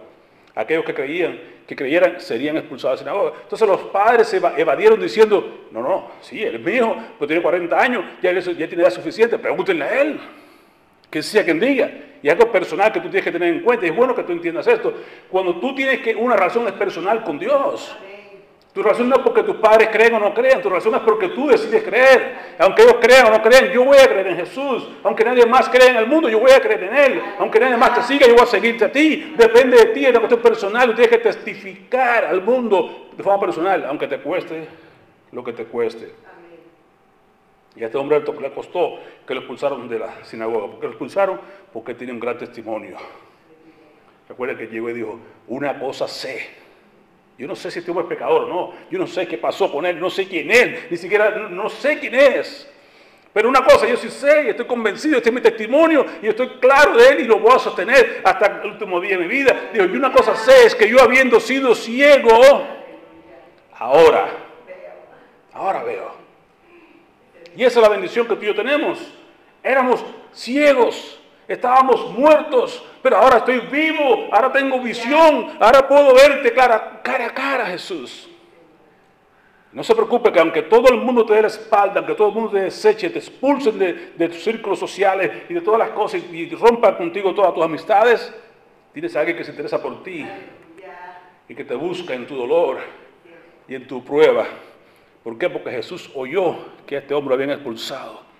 Aquellos 0.54 0.84
que 0.84 0.94
creían, 0.94 1.40
que 1.66 1.78
creyeran, 1.78 2.20
serían 2.20 2.58
expulsados 2.58 3.00
de 3.00 3.06
la 3.06 3.12
sinagoga. 3.12 3.38
Entonces 3.44 3.66
los 3.66 3.80
padres 3.84 4.28
se 4.28 4.36
evadieron 4.36 5.00
diciendo, 5.00 5.68
no, 5.72 5.82
no, 5.82 6.12
sí, 6.20 6.44
él 6.44 6.62
es 6.68 6.76
hijo, 6.76 6.94
pero 7.18 7.26
tiene 7.26 7.42
40 7.42 7.80
años, 7.80 8.04
ya, 8.22 8.34
ya 8.34 8.68
tiene 8.68 8.84
edad 8.84 8.92
suficiente, 8.92 9.40
pregúntenle 9.40 9.86
a 9.86 10.02
él. 10.02 10.20
Que 11.10 11.24
sea 11.24 11.46
quien 11.46 11.58
diga. 11.58 11.90
Y 12.22 12.28
algo 12.28 12.52
personal 12.52 12.92
que 12.92 13.00
tú 13.00 13.08
tienes 13.08 13.24
que 13.24 13.32
tener 13.32 13.54
en 13.54 13.62
cuenta. 13.62 13.86
Y 13.86 13.90
es 13.92 13.96
bueno 13.96 14.14
que 14.14 14.24
tú 14.24 14.34
entiendas 14.34 14.68
esto. 14.68 14.94
Cuando 15.30 15.56
tú 15.56 15.74
tienes 15.74 16.02
que 16.02 16.14
una 16.14 16.36
razón 16.36 16.68
es 16.68 16.74
personal 16.74 17.24
con 17.24 17.40
Dios. 17.40 17.96
Tu 18.74 18.82
razón 18.82 19.08
no 19.08 19.18
es 19.18 19.22
porque 19.22 19.44
tus 19.44 19.58
padres 19.58 19.90
creen 19.92 20.16
o 20.16 20.20
no 20.20 20.34
creen, 20.34 20.60
tu 20.60 20.68
razón 20.68 20.96
es 20.96 21.02
porque 21.02 21.30
tú 21.30 21.48
decides 21.48 21.84
creer. 21.84 22.56
Aunque 22.58 22.82
ellos 22.82 22.96
crean 23.00 23.28
o 23.28 23.30
no 23.30 23.42
crean, 23.44 23.70
yo 23.72 23.84
voy 23.84 23.98
a 24.00 24.08
creer 24.08 24.28
en 24.28 24.36
Jesús. 24.38 24.90
Aunque 25.04 25.24
nadie 25.24 25.46
más 25.46 25.70
cree 25.70 25.90
en 25.90 25.98
el 25.98 26.08
mundo, 26.08 26.28
yo 26.28 26.40
voy 26.40 26.52
a 26.52 26.60
creer 26.60 26.86
en 26.86 26.96
Él. 26.96 27.22
Aunque 27.38 27.60
nadie 27.60 27.78
más 27.78 27.94
te 27.94 28.02
siga, 28.02 28.26
yo 28.26 28.34
voy 28.34 28.42
a 28.42 28.48
seguirte 28.48 28.86
a 28.86 28.92
ti. 28.92 29.36
Depende 29.38 29.78
de 29.78 29.86
ti, 29.88 30.04
es 30.04 30.10
una 30.10 30.20
cuestión 30.22 30.42
personal. 30.42 30.90
Tú 30.90 30.96
tienes 30.96 31.12
que 31.12 31.20
testificar 31.20 32.26
al 32.26 32.42
mundo 32.42 33.10
de 33.16 33.22
forma 33.22 33.40
personal, 33.40 33.86
aunque 33.86 34.08
te 34.08 34.18
cueste 34.18 34.68
lo 35.32 35.44
que 35.44 35.54
te 35.54 35.66
cueste. 35.66 36.12
Y 37.76 37.84
a 37.84 37.86
este 37.86 37.98
hombre 38.00 38.24
le 38.42 38.52
costó 38.52 39.00
que 39.28 39.36
lo 39.36 39.42
expulsaron 39.42 39.88
de 39.88 40.00
la 40.00 40.26
sinagoga. 40.26 40.66
¿Por 40.66 40.80
qué 40.80 40.86
lo 40.88 40.94
expulsaron? 40.94 41.40
Porque 41.72 41.94
tiene 41.94 42.12
un 42.12 42.20
gran 42.20 42.40
testimonio. 42.40 42.98
Recuerda 44.28 44.58
que 44.58 44.66
llegó 44.66 44.90
y 44.90 44.94
dijo, 44.94 45.20
una 45.48 45.80
cosa 45.80 46.08
sé 46.08 46.63
yo 47.38 47.48
no 47.48 47.56
sé 47.56 47.72
si 47.72 47.80
este 47.80 47.92
hombre 47.92 48.06
es 48.06 48.10
pecador 48.10 48.44
o 48.44 48.48
no. 48.48 48.74
Yo 48.92 49.00
no 49.00 49.08
sé 49.08 49.28
qué 49.28 49.38
pasó 49.38 49.72
con 49.72 49.86
él. 49.86 50.00
No 50.00 50.10
sé 50.10 50.28
quién 50.28 50.52
es. 50.52 50.92
Ni 50.92 50.98
siquiera 50.98 51.32
no, 51.50 51.70
sé 51.70 52.00
quién 52.00 52.16
es. 52.16 52.70
Pero 53.34 53.50
una 53.50 53.64
cosa, 53.64 53.88
yo 53.88 53.98
sí 53.98 54.10
sé 54.10 54.50
estoy 54.50 54.66
convencido, 54.68 55.18
este 55.18 55.30
es 55.30 55.34
mi 55.36 55.42
testimonio 55.42 56.06
y 56.22 56.28
estoy 56.28 56.50
claro 56.60 56.96
de 56.96 57.08
él 57.08 57.22
y 57.22 57.24
lo 57.24 57.40
voy 57.40 57.56
a 57.56 57.58
sostener 57.58 58.22
hasta 58.24 58.62
el 58.62 58.72
último 58.74 59.02
día 59.02 59.18
de 59.18 59.24
mi 59.24 59.28
vida. 59.28 59.72
Digo, 59.74 59.86
y 59.86 59.98
una 59.98 60.12
cosa 60.12 60.36
sé 60.36 60.68
es 60.68 60.76
que 60.76 60.88
yo 60.88 61.02
habiendo 61.02 61.40
sido 61.40 61.74
ciego, 61.74 62.30
ahora, 63.74 64.28
ahora 65.52 65.84
veo. 65.84 66.14
Y 67.56 67.64
esa 67.64 67.80
es 67.80 67.84
la 67.84 67.90
bendición 67.90 68.28
que 68.28 68.36
tú 68.36 68.44
y 68.44 68.48
yo 68.48 68.56
tenemos. 68.56 69.00
Éramos 69.64 70.06
ciegos, 70.32 71.20
Estábamos 71.48 72.12
muertos, 72.18 72.84
pero 73.04 73.18
ahora 73.18 73.40
estoy 73.40 73.60
vivo, 73.60 74.30
ahora 74.32 74.50
tengo 74.52 74.80
visión, 74.80 75.58
ahora 75.60 75.86
puedo 75.86 76.16
verte 76.16 76.54
cara, 76.54 77.02
a 77.04 77.34
cara, 77.34 77.66
Jesús. 77.66 78.30
No 79.74 79.84
se 79.84 79.94
preocupe 79.94 80.32
que 80.32 80.40
aunque 80.40 80.62
todo 80.62 80.88
el 80.88 81.02
mundo 81.02 81.26
te 81.26 81.34
dé 81.34 81.42
la 81.42 81.50
espalda, 81.50 81.96
aunque 81.98 82.16
todo 82.16 82.30
el 82.30 82.34
mundo 82.34 82.52
te 82.52 82.62
deseche, 82.62 83.10
te 83.10 83.20
expulsen 83.20 83.78
de, 83.78 84.28
tus 84.30 84.42
círculos 84.42 84.80
sociales 84.80 85.44
y 85.50 85.54
de 85.54 85.60
todas 85.60 85.80
las 85.80 85.90
cosas 85.90 86.22
y, 86.32 86.36
y 86.36 86.50
rompan 86.52 86.96
contigo 86.96 87.34
todas 87.34 87.54
tus 87.54 87.64
amistades, 87.64 88.34
tienes 88.94 89.14
a 89.18 89.20
alguien 89.20 89.36
que 89.36 89.44
se 89.44 89.52
interesa 89.52 89.82
por 89.82 90.02
ti 90.02 90.26
y 91.50 91.56
que 91.56 91.66
te 91.66 91.76
busca 91.76 92.14
en 92.14 92.26
tu 92.26 92.38
dolor 92.38 92.78
y 93.68 93.76
en 93.76 93.86
tu 93.86 94.02
prueba. 94.02 94.46
¿Por 95.26 95.38
qué? 95.38 95.50
Porque 95.50 95.72
Jesús 95.72 96.10
oyó 96.16 96.56
que 96.86 96.98
este 96.98 97.14
hombre 97.14 97.36
lo 97.36 97.44
habían 97.44 97.58
expulsado. 97.58 98.33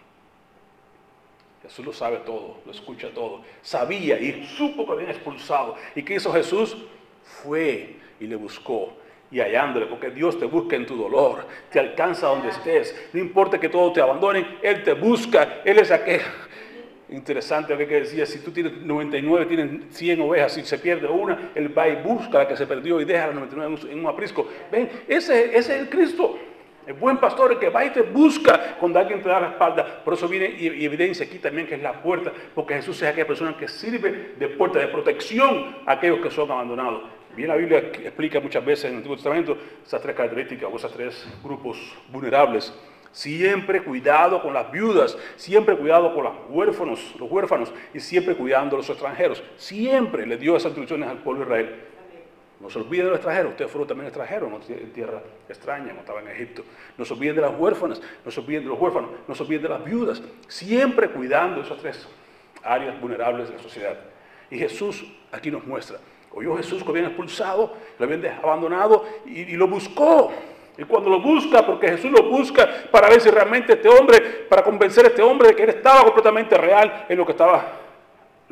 Jesús 1.64 1.86
lo 1.86 1.94
sabe 1.94 2.18
todo, 2.18 2.58
lo 2.66 2.72
escucha 2.72 3.10
todo. 3.14 3.42
Sabía 3.62 4.20
y 4.20 4.46
supo 4.46 4.86
que 4.86 4.92
habían 4.92 5.10
expulsado. 5.10 5.76
¿Y 5.96 6.04
qué 6.04 6.16
hizo 6.16 6.32
Jesús? 6.34 6.78
Fue 7.24 7.96
y 8.20 8.28
le 8.28 8.36
buscó. 8.36 8.94
Y 9.32 9.40
hallándole, 9.40 9.88
porque 9.88 10.12
Dios 10.12 10.38
te 10.38 10.46
busca 10.46 10.76
en 10.76 10.86
tu 10.86 10.96
dolor, 10.96 11.48
te 11.72 11.80
alcanza 11.80 12.28
donde 12.28 12.50
estés. 12.50 12.96
No 13.14 13.20
importa 13.20 13.60
que 13.60 13.70
todo 13.70 13.92
te 13.92 14.00
abandone, 14.00 14.60
Él 14.62 14.84
te 14.84 14.94
busca. 14.94 15.62
Él 15.66 15.80
es 15.80 15.90
aquel. 15.90 16.22
Interesante 17.10 17.74
lo 17.74 17.80
que 17.80 18.02
decía, 18.02 18.26
si 18.26 18.40
tú 18.40 18.52
tienes 18.52 18.74
99, 18.74 19.46
tienes 19.46 19.96
100 19.96 20.22
ovejas, 20.22 20.54
si 20.54 20.64
se 20.64 20.78
pierde 20.78 21.08
una, 21.08 21.52
Él 21.56 21.76
va 21.76 21.88
y 21.88 21.96
busca 21.96 22.40
la 22.40 22.48
que 22.48 22.58
se 22.58 22.68
perdió 22.68 23.00
y 23.00 23.06
deja 23.06 23.28
la 23.28 23.34
99 23.34 23.92
en 23.92 24.00
un 24.00 24.08
aprisco. 24.08 24.48
Ven, 24.72 24.90
ese 25.08 25.58
es 25.58 25.70
el 25.70 25.90
Cristo. 25.90 26.38
El 26.86 26.96
buen 26.96 27.18
pastor 27.18 27.54
el 27.54 27.60
que 27.60 27.70
va 27.70 27.86
y 27.86 27.92
te 27.92 28.02
busca 28.02 28.76
cuando 28.80 29.00
alguien 29.00 29.22
te 29.22 29.30
da 29.30 29.40
la 29.40 29.50
espalda. 29.50 30.04
Por 30.04 30.16
eso 30.16 30.28
viene 30.28 30.56
y 30.60 30.86
evidencia 30.86 31.26
aquí 31.26 31.40
también 31.40 31.66
que 31.66 31.76
es 31.76 31.82
la 31.82 32.02
puerta, 32.02 32.32
porque 32.54 32.76
Jesús 32.76 33.02
es 33.02 33.08
aquella 33.08 33.28
persona 33.28 33.56
que 33.58 33.68
sirve 33.68 34.34
de 34.38 34.48
puerta, 34.50 34.80
de 34.80 34.88
protección 34.88 35.78
a 35.86 35.94
aquellos 35.94 36.20
que 36.20 36.30
son 36.30 36.52
abandonados. 36.52 37.04
Bien, 37.36 37.48
la 37.48 37.56
Biblia 37.56 37.80
explica 37.80 38.40
muchas 38.40 38.64
veces 38.64 38.86
en 38.86 38.92
el 38.92 38.98
Antiguo 38.98 39.16
Testamento 39.16 39.58
esas 39.84 40.02
tres 40.02 40.16
características 40.16 40.70
o 40.72 40.76
esos 40.76 40.94
tres 40.94 41.28
grupos 41.44 41.78
vulnerables. 42.10 42.74
Siempre 43.12 43.84
cuidado 43.84 44.42
con 44.42 44.54
las 44.54 44.72
viudas, 44.72 45.18
siempre 45.36 45.78
cuidado 45.78 46.14
con 46.14 46.24
los 46.26 46.34
huérfanos, 46.50 47.16
los 47.20 47.32
huérfanos 47.32 47.72
y 47.94 48.00
siempre 48.00 48.36
cuidando 48.36 48.76
a 48.76 48.80
los 48.80 48.90
extranjeros. 48.90 49.44
Siempre 49.56 50.26
le 50.26 50.38
dio 50.38 50.56
esas 50.56 50.72
instrucciones 50.72 51.10
al 51.10 51.20
pueblo 51.20 51.46
de 51.46 51.46
Israel. 51.46 51.93
No 52.64 52.70
se 52.70 52.80
olviden 52.80 53.08
de 53.08 53.12
los 53.12 53.18
extranjeros, 53.18 53.52
ustedes 53.52 53.70
fueron 53.70 53.90
también 53.90 54.08
extranjeros 54.08 54.70
en 54.70 54.94
tierra 54.94 55.22
extraña, 55.50 55.92
no 55.92 56.00
estaban 56.00 56.26
en 56.26 56.34
Egipto. 56.34 56.64
No 56.98 57.04
se 57.04 57.14
olviden 57.14 57.36
de 57.36 57.42
las 57.42 57.52
huérfanas, 57.60 58.02
no 58.24 58.32
se 58.32 58.40
olviden 58.40 58.64
de 58.64 58.70
los 58.70 58.80
huérfanos, 58.80 59.10
no 59.28 59.36
se 59.36 59.44
olviden 59.44 59.64
de 59.64 59.70
las 59.70 59.84
viudas, 59.84 60.24
siempre 60.48 61.10
cuidando 61.10 61.60
esas 61.60 61.78
tres 61.80 62.08
áreas 62.64 63.00
vulnerables 63.02 63.50
de 63.50 63.58
la 63.58 63.62
sociedad. 63.62 64.00
Y 64.50 64.58
Jesús 64.58 65.06
aquí 65.34 65.52
nos 65.52 65.66
muestra, 65.66 65.98
oyó 66.32 66.56
Jesús 66.56 66.82
que 66.86 66.90
habían 66.90 67.08
expulsado, 67.08 67.76
lo 68.00 68.06
habían 68.06 68.26
abandonado 68.42 69.06
y, 69.26 69.42
y 69.42 69.58
lo 69.58 69.68
buscó. 69.68 70.32
Y 70.78 70.86
cuando 70.86 71.10
lo 71.10 71.20
busca, 71.20 71.66
porque 71.66 71.90
Jesús 71.90 72.12
lo 72.12 72.30
busca 72.30 72.88
para 72.90 73.10
ver 73.10 73.20
si 73.20 73.30
realmente 73.30 73.74
este 73.74 73.90
hombre, 73.90 74.22
para 74.50 74.64
convencer 74.64 75.04
a 75.04 75.10
este 75.10 75.22
hombre 75.22 75.50
de 75.50 75.56
que 75.56 75.64
él 75.64 75.70
estaba 75.70 76.02
completamente 76.06 76.58
real 76.58 77.08
en 77.10 77.18
lo 77.18 77.26
que 77.26 77.34
estaba 77.34 77.83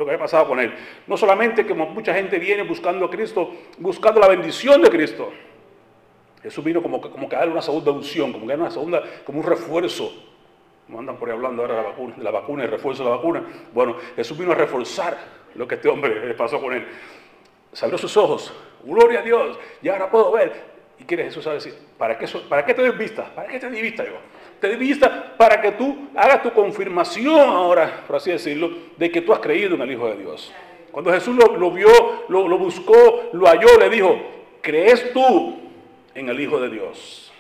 lo 0.02 0.06
que 0.06 0.12
había 0.12 0.24
pasado 0.24 0.48
con 0.48 0.60
él. 0.60 0.74
No 1.08 1.16
solamente 1.16 1.66
como 1.66 1.86
mucha 1.88 2.14
gente 2.14 2.40
viene 2.40 2.64
buscando 2.64 3.06
a 3.06 3.10
Cristo, 3.10 3.52
buscando 3.78 4.20
la 4.20 4.28
bendición 4.28 4.82
de 4.82 4.90
Cristo. 4.90 5.32
Jesús 6.42 6.64
vino 6.64 6.82
como, 6.82 7.00
como 7.00 7.30
que 7.30 7.36
darle 7.36 7.52
una 7.52 7.62
segunda 7.62 7.92
unción, 7.92 8.34
como 8.34 8.48
que 8.48 8.54
una 8.56 8.72
segunda, 8.72 9.04
como 9.24 9.40
un 9.40 9.46
refuerzo. 9.46 10.12
No 10.88 11.00
andan 11.00 11.18
por 11.18 11.30
ahí 11.30 11.36
hablando 11.36 11.62
ahora 11.62 11.76
de 11.76 11.84
la 11.84 11.90
vacuna, 11.90 12.16
de 12.18 12.24
la 12.24 12.32
vacuna, 12.32 12.64
el 12.64 12.72
refuerzo 12.72 13.04
de 13.04 13.10
la 13.12 13.16
vacuna. 13.16 13.44
Bueno, 13.74 13.96
Jesús 14.16 14.38
vino 14.38 14.52
a 14.52 14.56
reforzar 14.56 15.18
lo 15.54 15.68
que 15.68 15.76
este 15.76 15.88
hombre 15.88 16.26
le 16.26 16.34
pasó 16.34 16.60
con 16.60 16.74
él. 16.74 16.86
Se 17.72 17.86
abrió 17.86 17.98
sus 17.98 18.18
ojos, 18.18 18.54
gloria 18.84 19.20
a 19.20 19.24
Dios, 19.24 19.58
y 19.82 19.90
ahora 19.90 20.10
puedo 20.10 20.32
ver. 20.32 20.72
Y 21.00 21.04
quiere 21.04 21.24
Jesús 21.26 21.46
decir, 21.46 21.76
¿para 21.98 22.18
qué, 22.18 22.28
¿para 22.50 22.66
qué 22.66 22.74
te 22.74 22.82
doy 22.82 22.98
vista? 22.98 23.26
¿Para 23.34 23.48
qué 23.48 23.60
te 23.60 23.70
doy 23.70 23.82
vista 23.82 24.04
yo? 24.04 24.18
Te 24.62 24.76
vista 24.76 25.34
para 25.36 25.60
que 25.60 25.72
tú 25.72 26.10
hagas 26.16 26.44
tu 26.44 26.52
confirmación 26.52 27.50
ahora, 27.50 28.04
por 28.06 28.18
así 28.18 28.32
decirlo, 28.32 28.70
de 28.96 29.12
que 29.12 29.22
tú 29.22 29.34
has 29.34 29.40
creído 29.40 29.74
en 29.76 29.82
el 29.82 29.92
Hijo 29.92 30.08
de 30.08 30.18
Dios. 30.18 30.54
Cuando 30.92 31.12
Jesús 31.12 31.36
lo, 31.36 31.72
vio, 31.72 31.90
lo, 32.30 32.48
lo 32.48 32.58
buscó, 32.60 33.32
lo 33.34 33.48
halló, 33.48 33.80
le 33.80 33.90
dijo, 33.90 34.16
¿crees 34.62 35.12
tú 35.14 35.58
en 36.14 36.30
el 36.30 36.40
Hijo 36.40 36.62
de 36.62 36.70
Dios? 36.70 37.34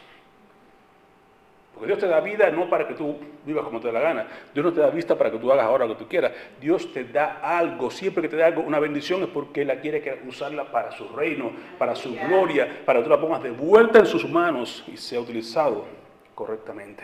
Porque 1.74 1.88
Dios 1.88 2.00
te 2.00 2.08
da 2.08 2.20
vida 2.22 2.50
no 2.50 2.70
para 2.70 2.88
que 2.88 2.96
tú 2.96 3.16
vivas 3.46 3.66
como 3.66 3.80
te 3.80 3.88
da 3.88 3.94
la 3.94 4.00
gana. 4.02 4.28
Dios 4.54 4.66
no 4.66 4.74
te 4.74 4.82
da 4.82 4.90
vista 4.90 5.16
para 5.16 5.32
que 5.32 5.38
tú 5.38 5.52
hagas 5.52 5.66
ahora 5.66 5.86
lo 5.86 5.96
que 5.96 6.04
tú 6.04 6.10
quieras. 6.10 6.32
Dios 6.60 6.92
te 6.92 7.04
da 7.04 7.40
algo. 7.44 7.92
Siempre 7.92 8.24
que 8.24 8.30
te 8.30 8.36
da 8.36 8.48
algo, 8.48 8.62
una 8.62 8.80
bendición 8.80 9.22
es 9.24 9.30
porque 9.30 9.62
Él 9.62 9.68
la 9.68 9.80
quiere 9.80 10.22
usarla 10.28 10.72
para 10.72 10.92
su 10.92 11.08
reino, 11.10 11.52
para 11.78 11.96
su 11.96 12.16
gloria, 12.16 12.82
para 12.86 13.00
que 13.00 13.04
tú 13.04 13.10
la 13.10 13.20
pongas 13.20 13.44
de 13.44 13.52
vuelta 13.52 14.00
en 14.00 14.06
sus 14.06 14.28
manos 14.28 14.84
y 14.92 14.98
sea 14.98 15.20
utilizado 15.20 16.01
correctamente. 16.42 17.04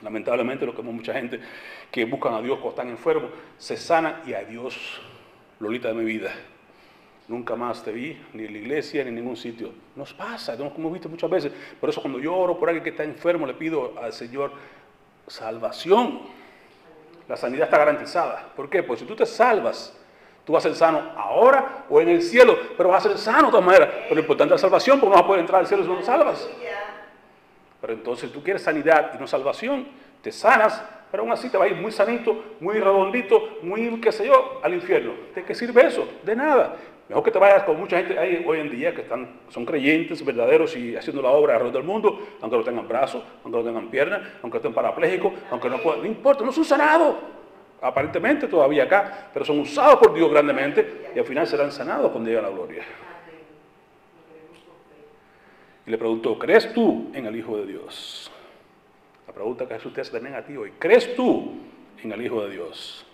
Lamentablemente 0.00 0.64
lo 0.64 0.72
que 0.72 0.78
vemos 0.78 0.94
mucha 0.94 1.12
gente 1.12 1.38
que 1.90 2.06
buscan 2.06 2.32
a 2.32 2.40
Dios 2.40 2.58
cuando 2.58 2.70
están 2.70 2.88
enfermos, 2.88 3.30
se 3.58 3.76
sana 3.76 4.22
y 4.26 4.32
a 4.32 4.42
Dios, 4.42 5.02
Lolita 5.60 5.88
de 5.88 5.94
mi 5.94 6.04
vida 6.04 6.32
nunca 7.28 7.56
más 7.56 7.82
te 7.82 7.92
vi, 7.92 8.16
ni 8.32 8.44
en 8.44 8.52
la 8.52 8.58
iglesia, 8.58 9.02
ni 9.02 9.08
en 9.08 9.16
ningún 9.16 9.36
sitio. 9.36 9.70
Nos 9.94 10.14
pasa, 10.14 10.56
como 10.56 10.70
hemos 10.76 10.92
visto 10.92 11.08
muchas 11.08 11.28
veces. 11.28 11.52
Por 11.80 11.90
eso 11.90 12.00
cuando 12.00 12.18
yo 12.18 12.34
oro 12.34 12.58
por 12.58 12.68
alguien 12.68 12.84
que 12.84 12.90
está 12.90 13.02
enfermo, 13.02 13.46
le 13.46 13.54
pido 13.54 13.94
al 14.00 14.12
Señor 14.12 14.52
salvación. 15.26 16.20
La 17.28 17.36
sanidad 17.36 17.64
está 17.64 17.78
garantizada. 17.78 18.52
¿Por 18.54 18.70
qué? 18.70 18.82
Porque 18.82 19.00
si 19.00 19.06
tú 19.06 19.16
te 19.16 19.26
salvas, 19.26 19.98
tú 20.44 20.52
vas 20.52 20.64
a 20.64 20.68
ser 20.68 20.76
sano 20.76 21.12
ahora 21.16 21.84
o 21.90 22.00
en 22.00 22.08
el 22.08 22.22
cielo, 22.22 22.56
pero 22.76 22.90
vas 22.90 23.04
a 23.04 23.08
ser 23.08 23.18
sano 23.18 23.46
de 23.46 23.50
todas 23.50 23.66
maneras. 23.66 23.88
Pero 24.02 24.14
lo 24.14 24.20
importante 24.20 24.54
es 24.54 24.60
la 24.60 24.62
salvación, 24.62 25.00
porque 25.00 25.10
no 25.10 25.16
vas 25.16 25.24
a 25.24 25.26
poder 25.26 25.40
entrar 25.40 25.60
al 25.60 25.66
cielo 25.66 25.82
si 25.82 25.88
no 25.88 25.96
te 25.96 26.04
salvas. 26.04 26.48
Pero 27.86 27.98
entonces 27.98 28.32
tú 28.32 28.42
quieres 28.42 28.62
sanidad 28.62 29.12
y 29.14 29.18
no 29.20 29.28
salvación, 29.28 29.86
te 30.20 30.32
sanas, 30.32 30.84
pero 31.08 31.22
aún 31.22 31.30
así 31.30 31.48
te 31.48 31.56
va 31.56 31.66
a 31.66 31.68
ir 31.68 31.76
muy 31.76 31.92
sanito, 31.92 32.56
muy 32.58 32.80
redondito, 32.80 33.58
muy 33.62 34.00
qué 34.00 34.10
sé 34.10 34.26
yo, 34.26 34.58
al 34.60 34.74
infierno. 34.74 35.12
¿De 35.32 35.44
qué 35.44 35.54
sirve 35.54 35.86
eso? 35.86 36.04
De 36.24 36.34
nada. 36.34 36.74
Mejor 37.08 37.22
que 37.22 37.30
te 37.30 37.38
vayas 37.38 37.62
con 37.62 37.78
mucha 37.78 37.98
gente 37.98 38.18
hay 38.18 38.44
hoy 38.44 38.58
en 38.58 38.70
día 38.70 38.92
que 38.92 39.02
están, 39.02 39.28
son 39.50 39.64
creyentes 39.64 40.24
verdaderos 40.24 40.76
y 40.76 40.96
haciendo 40.96 41.22
la 41.22 41.28
obra 41.28 41.52
alrededor 41.52 41.74
del 41.74 41.84
mundo, 41.84 42.26
aunque 42.40 42.56
no 42.56 42.64
tengan 42.64 42.88
brazos, 42.88 43.22
aunque 43.44 43.56
no 43.56 43.64
tengan 43.64 43.88
piernas, 43.88 44.20
aunque 44.42 44.56
estén 44.56 44.74
parapléjicos, 44.74 45.32
aunque 45.52 45.70
no 45.70 45.78
puedan, 45.78 46.00
no 46.00 46.06
importa, 46.06 46.42
no 46.42 46.50
son 46.50 46.64
sanados. 46.64 47.14
Aparentemente 47.80 48.48
todavía 48.48 48.82
acá, 48.82 49.30
pero 49.32 49.44
son 49.44 49.60
usados 49.60 50.00
por 50.00 50.12
Dios 50.12 50.28
grandemente 50.28 51.12
y 51.14 51.20
al 51.20 51.24
final 51.24 51.46
serán 51.46 51.70
sanados 51.70 52.10
cuando 52.10 52.30
llegue 52.30 52.42
la 52.42 52.50
gloria. 52.50 52.82
Y 55.86 55.90
le 55.90 55.98
preguntó, 55.98 56.38
¿crees 56.38 56.72
tú 56.72 57.10
en 57.14 57.26
el 57.26 57.36
Hijo 57.36 57.56
de 57.58 57.66
Dios? 57.66 58.30
La 59.26 59.32
pregunta 59.32 59.66
que 59.66 59.74
Jesús 59.74 59.92
te 59.92 60.00
hace 60.00 60.12
también 60.12 60.34
a 60.34 60.44
ti 60.44 60.56
hoy, 60.56 60.72
¿crees 60.78 61.14
tú 61.14 61.54
en 62.02 62.12
el 62.12 62.22
Hijo 62.22 62.44
de 62.44 62.50
Dios? 62.50 63.06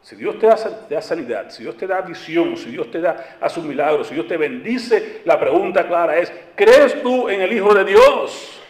Si 0.00 0.16
Dios 0.16 0.38
te 0.38 0.46
da, 0.46 1.00
sanidad, 1.00 1.50
si 1.50 1.62
Dios 1.62 1.78
te 1.78 1.86
da 1.86 2.02
visión, 2.02 2.56
si 2.58 2.70
Dios 2.70 2.90
te 2.90 3.00
da 3.00 3.38
a 3.40 3.48
su 3.48 3.62
milagro, 3.62 4.04
si 4.04 4.12
Dios 4.12 4.28
te 4.28 4.36
bendice, 4.36 5.22
la 5.24 5.40
pregunta 5.40 5.86
clara 5.86 6.18
es, 6.18 6.30
¿crees 6.54 7.02
tú 7.02 7.28
en 7.28 7.40
el 7.40 7.50
Hijo 7.50 7.74
de 7.74 7.84
Dios? 7.84 8.60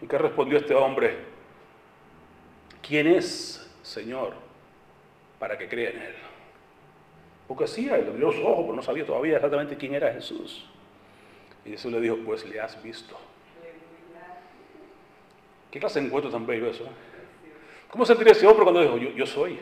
¿Y 0.00 0.06
qué 0.06 0.18
respondió 0.18 0.58
este 0.58 0.74
hombre? 0.74 1.18
¿Quién 2.82 3.06
es, 3.06 3.72
Señor, 3.82 4.34
para 5.38 5.56
que 5.56 5.68
crea 5.68 5.90
en 5.90 6.02
Él? 6.02 6.14
Porque 7.48 7.66
sí, 7.66 7.88
él 7.88 8.06
abrió 8.08 8.32
los 8.32 8.36
ojos, 8.38 8.62
pero 8.62 8.74
no 8.74 8.82
sabía 8.82 9.06
todavía 9.06 9.36
exactamente 9.36 9.76
quién 9.76 9.94
era 9.94 10.12
Jesús. 10.12 10.66
Y 11.64 11.70
Jesús 11.70 11.92
le 11.92 12.00
dijo, 12.00 12.16
pues 12.24 12.44
le 12.48 12.60
has 12.60 12.80
visto. 12.82 13.16
¿Qué 15.70 15.80
clase 15.80 16.00
de 16.00 16.06
encuentro 16.06 16.30
tan 16.30 16.46
bello 16.46 16.70
eso? 16.70 16.84
Eh? 16.84 16.88
¿Cómo 17.90 18.04
sentiría 18.04 18.32
ese 18.32 18.46
hombre 18.46 18.64
cuando 18.64 18.80
dijo, 18.80 18.96
yo, 18.96 19.26
soy? 19.26 19.58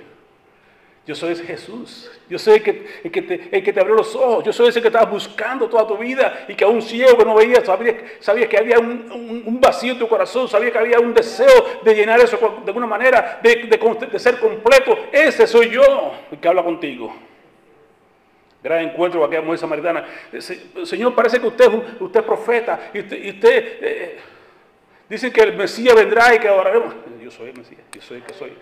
Yo 1.07 1.15
soy 1.15 1.33
ese 1.33 1.45
Jesús. 1.45 2.11
Yo 2.29 2.39
soy 2.39 2.55
el 2.55 2.63
que, 2.63 3.23
te, 3.23 3.63
que 3.63 3.73
te 3.73 3.81
abrió 3.81 3.97
los 3.97 4.15
ojos. 4.15 4.45
Yo 4.45 4.53
soy 4.53 4.69
ese 4.69 4.81
que 4.81 4.89
estabas 4.89 5.11
buscando 5.11 5.69
toda 5.69 5.87
tu 5.87 5.99
vida 5.99 6.47
y 6.49 6.55
que 6.55 6.65
a 6.65 6.69
un 6.69 6.81
ciego 6.81 7.19
que 7.19 7.25
no 7.25 7.35
veía 7.35 7.65
sabía, 7.65 8.49
que 8.49 8.57
había 8.57 8.79
un, 8.79 9.59
vacío 9.61 9.93
en 9.93 9.99
tu 9.99 10.09
corazón, 10.09 10.49
sabía 10.49 10.71
que 10.71 10.79
había 10.79 11.01
un 11.01 11.13
deseo 11.13 11.81
de 11.83 11.95
llenar 11.95 12.21
eso 12.21 12.39
de 12.65 12.71
alguna 12.71 12.87
manera, 12.87 13.41
de, 13.43 14.19
ser 14.19 14.39
completo. 14.39 14.97
Ese 15.13 15.47
soy 15.47 15.71
yo 15.71 16.13
el 16.31 16.39
que 16.39 16.49
habla 16.49 16.63
contigo. 16.63 17.15
Gran 18.65 18.81
encuentro 18.81 19.21
con 19.21 19.29
aquella 19.29 19.43
mujer 19.43 19.59
samaritana. 19.59 20.07
Señor, 20.85 21.15
parece 21.15 21.39
que 21.39 21.47
usted, 21.47 21.69
usted 22.01 22.21
es 22.21 22.27
profeta 22.27 22.91
y 22.95 23.01
usted, 23.01 23.79
eh, 23.83 24.19
Dicen 25.07 25.31
que 25.31 25.43
el 25.43 25.55
Mesías 25.55 25.95
vendrá 25.95 26.35
y 26.35 26.39
que 26.39 26.49
adoraremos. 26.49 26.95
Yo 27.23 27.31
soy 27.31 27.51
el 27.51 27.59
Mesías, 27.59 27.83
yo 27.93 28.01
soy 28.01 28.17
el 28.17 28.23
que 28.23 28.33
soy. 28.33 28.57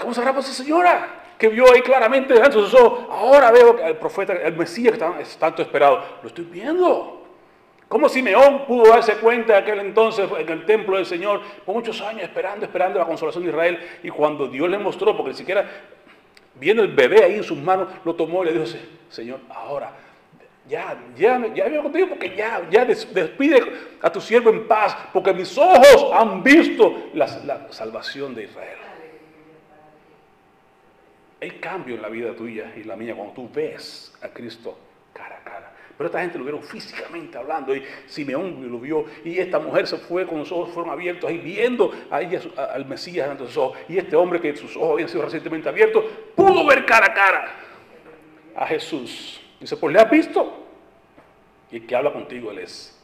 ¿Cómo 0.00 0.14
sabrá 0.14 0.30
esa 0.30 0.52
señora? 0.54 1.24
Que 1.36 1.48
vio 1.48 1.70
ahí 1.70 1.82
claramente 1.82 2.32
delante 2.32 2.56
de 2.56 2.64
sus 2.64 2.72
ojos. 2.74 3.00
Ahora 3.10 3.50
veo 3.50 3.78
el 3.80 3.96
profeta, 3.96 4.32
el 4.32 4.56
Mesías 4.56 4.96
que 4.96 5.22
es 5.22 5.36
tanto 5.36 5.60
esperado. 5.60 6.02
Lo 6.22 6.28
estoy 6.28 6.46
viendo. 6.46 7.18
¿Cómo 7.86 8.08
Simeón 8.08 8.66
pudo 8.66 8.88
darse 8.88 9.16
cuenta 9.16 9.58
aquel 9.58 9.80
entonces 9.80 10.26
en 10.38 10.48
el 10.48 10.64
templo 10.64 10.96
del 10.96 11.04
Señor 11.04 11.42
por 11.66 11.74
muchos 11.74 12.00
años 12.00 12.22
esperando, 12.22 12.64
esperando 12.64 12.98
la 12.98 13.04
consolación 13.04 13.44
de 13.44 13.50
Israel? 13.50 13.78
Y 14.02 14.08
cuando 14.08 14.46
Dios 14.46 14.70
le 14.70 14.78
mostró, 14.78 15.14
porque 15.14 15.32
ni 15.32 15.36
siquiera 15.36 15.68
viendo 16.60 16.82
el 16.82 16.92
bebé 16.92 17.24
ahí 17.24 17.34
en 17.36 17.42
sus 17.42 17.58
manos, 17.58 17.88
lo 18.04 18.14
tomó 18.14 18.44
y 18.44 18.46
le 18.46 18.52
dijo, 18.52 18.78
Señor, 19.08 19.40
ahora 19.48 19.92
ya, 20.68 20.96
ya, 21.16 21.52
ya 21.52 21.68
veo 21.68 21.82
contigo 21.82 22.10
porque 22.10 22.36
ya, 22.36 22.68
ya 22.70 22.84
despide 22.84 23.60
a 24.00 24.12
tu 24.12 24.20
siervo 24.20 24.50
en 24.50 24.68
paz, 24.68 24.96
porque 25.12 25.32
mis 25.32 25.58
ojos 25.58 26.12
han 26.14 26.44
visto 26.44 27.10
la, 27.14 27.26
salvación 27.72 28.34
de 28.36 28.44
Israel. 28.44 28.78
Hay 31.40 31.50
cambio 31.52 31.96
en 31.96 32.02
la 32.02 32.08
vida 32.08 32.34
tuya 32.36 32.72
y 32.76 32.84
la 32.84 32.94
mía 32.94 33.16
cuando 33.16 33.34
tú 33.34 33.50
ves 33.52 34.14
a 34.22 34.28
Cristo 34.28 34.78
cara 35.12 35.38
a 35.38 35.44
cara. 35.44 35.72
Pero 36.00 36.08
esta 36.08 36.22
gente 36.22 36.38
lo 36.38 36.44
vieron 36.44 36.62
físicamente 36.62 37.36
hablando 37.36 37.76
y 37.76 37.84
Simeón 38.06 38.72
lo 38.72 38.80
vio 38.80 39.04
y 39.22 39.38
esta 39.38 39.58
mujer 39.58 39.86
se 39.86 39.98
fue 39.98 40.26
con 40.26 40.38
los 40.38 40.50
ojos 40.50 40.70
fueron 40.70 40.90
abiertos 40.90 41.28
ahí 41.28 41.36
viendo 41.36 41.92
a 42.10 42.22
ella, 42.22 42.40
al 42.56 42.86
Mesías 42.86 43.28
ante 43.28 43.44
sus 43.44 43.58
ojos. 43.58 43.78
Y 43.86 43.98
este 43.98 44.16
hombre 44.16 44.40
que 44.40 44.56
sus 44.56 44.74
ojos 44.78 44.92
habían 44.92 45.10
sido 45.10 45.24
recientemente 45.24 45.68
abiertos 45.68 46.02
pudo 46.34 46.64
ver 46.64 46.86
cara 46.86 47.04
a 47.04 47.12
cara 47.12 47.50
a 48.56 48.66
Jesús. 48.66 49.42
Dice, 49.60 49.76
pues 49.76 49.92
le 49.92 50.00
has 50.00 50.10
visto. 50.10 50.64
Y 51.70 51.76
el 51.76 51.86
que 51.86 51.94
habla 51.94 52.14
contigo, 52.14 52.50
Él 52.50 52.60
es. 52.60 52.98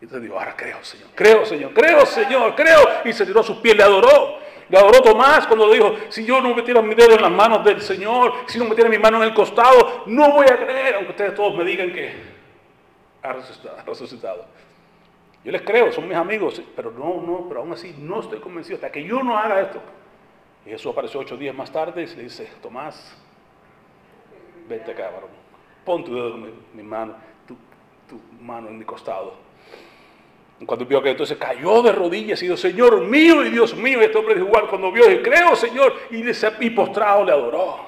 Y 0.00 0.04
entonces 0.04 0.22
digo, 0.22 0.38
ahora 0.38 0.54
creo, 0.56 0.84
Señor, 0.84 1.08
creo, 1.16 1.44
Señor, 1.44 1.74
creo, 1.74 2.06
Señor, 2.06 2.54
creo. 2.54 2.88
Y 3.04 3.12
se 3.14 3.26
tiró 3.26 3.40
a 3.40 3.42
sus 3.42 3.56
pies, 3.56 3.76
le 3.76 3.82
adoró. 3.82 4.38
Adoró 4.76 5.00
Tomás 5.00 5.46
cuando 5.46 5.70
dijo, 5.70 5.94
si 6.08 6.24
yo 6.24 6.40
no 6.40 6.54
metiera 6.54 6.82
mi 6.82 6.94
dedo 6.94 7.14
en 7.14 7.22
las 7.22 7.30
manos 7.30 7.64
del 7.64 7.80
Señor, 7.80 8.32
si 8.46 8.58
no 8.58 8.66
metiera 8.66 8.90
mi 8.90 8.98
mano 8.98 9.16
en 9.18 9.24
el 9.24 9.34
costado, 9.34 10.04
no 10.06 10.32
voy 10.32 10.46
a 10.46 10.56
creer, 10.56 10.96
aunque 10.96 11.10
ustedes 11.10 11.34
todos 11.34 11.56
me 11.56 11.64
digan 11.64 11.92
que 11.92 12.12
ha 13.22 13.32
resucitado. 13.86 14.46
Yo 15.44 15.52
les 15.52 15.62
creo, 15.62 15.90
son 15.92 16.06
mis 16.06 16.16
amigos, 16.16 16.60
pero 16.76 16.90
no, 16.90 17.22
no, 17.22 17.46
pero 17.48 17.60
aún 17.60 17.72
así 17.72 17.94
no 17.98 18.20
estoy 18.20 18.40
convencido 18.40 18.76
hasta 18.76 18.92
que 18.92 19.02
yo 19.04 19.22
no 19.22 19.38
haga 19.38 19.60
esto. 19.60 19.80
Y 20.66 20.70
Jesús 20.70 20.92
apareció 20.92 21.20
ocho 21.20 21.36
días 21.36 21.54
más 21.54 21.72
tarde 21.72 22.02
y 22.02 22.16
le 22.16 22.24
dice, 22.24 22.50
Tomás, 22.60 23.16
vete 24.68 24.90
acá, 24.90 25.10
varón, 25.10 25.30
pon 25.84 26.04
tu 26.04 26.14
dedo 26.14 26.34
en 26.34 26.52
mi 26.74 26.82
mano 26.82 27.14
tu 28.08 28.20
mano 28.42 28.68
en 28.68 28.78
mi 28.78 28.84
costado. 28.84 29.34
Cuando 30.66 30.84
vio 30.84 31.00
que 31.00 31.10
entonces 31.10 31.38
cayó 31.38 31.82
de 31.82 31.92
rodillas 31.92 32.42
y 32.42 32.46
dijo, 32.46 32.56
Señor 32.56 33.02
mío 33.02 33.44
y 33.44 33.50
Dios 33.50 33.76
mío, 33.76 34.00
este 34.00 34.18
hombre 34.18 34.34
dijo 34.34 34.48
igual, 34.48 34.66
cuando 34.68 34.90
vio, 34.90 35.06
dijo, 35.06 35.22
creo 35.22 35.54
Señor, 35.54 35.94
y, 36.10 36.24
y 36.66 36.70
postrado 36.70 37.24
le 37.24 37.32
adoró. 37.32 37.86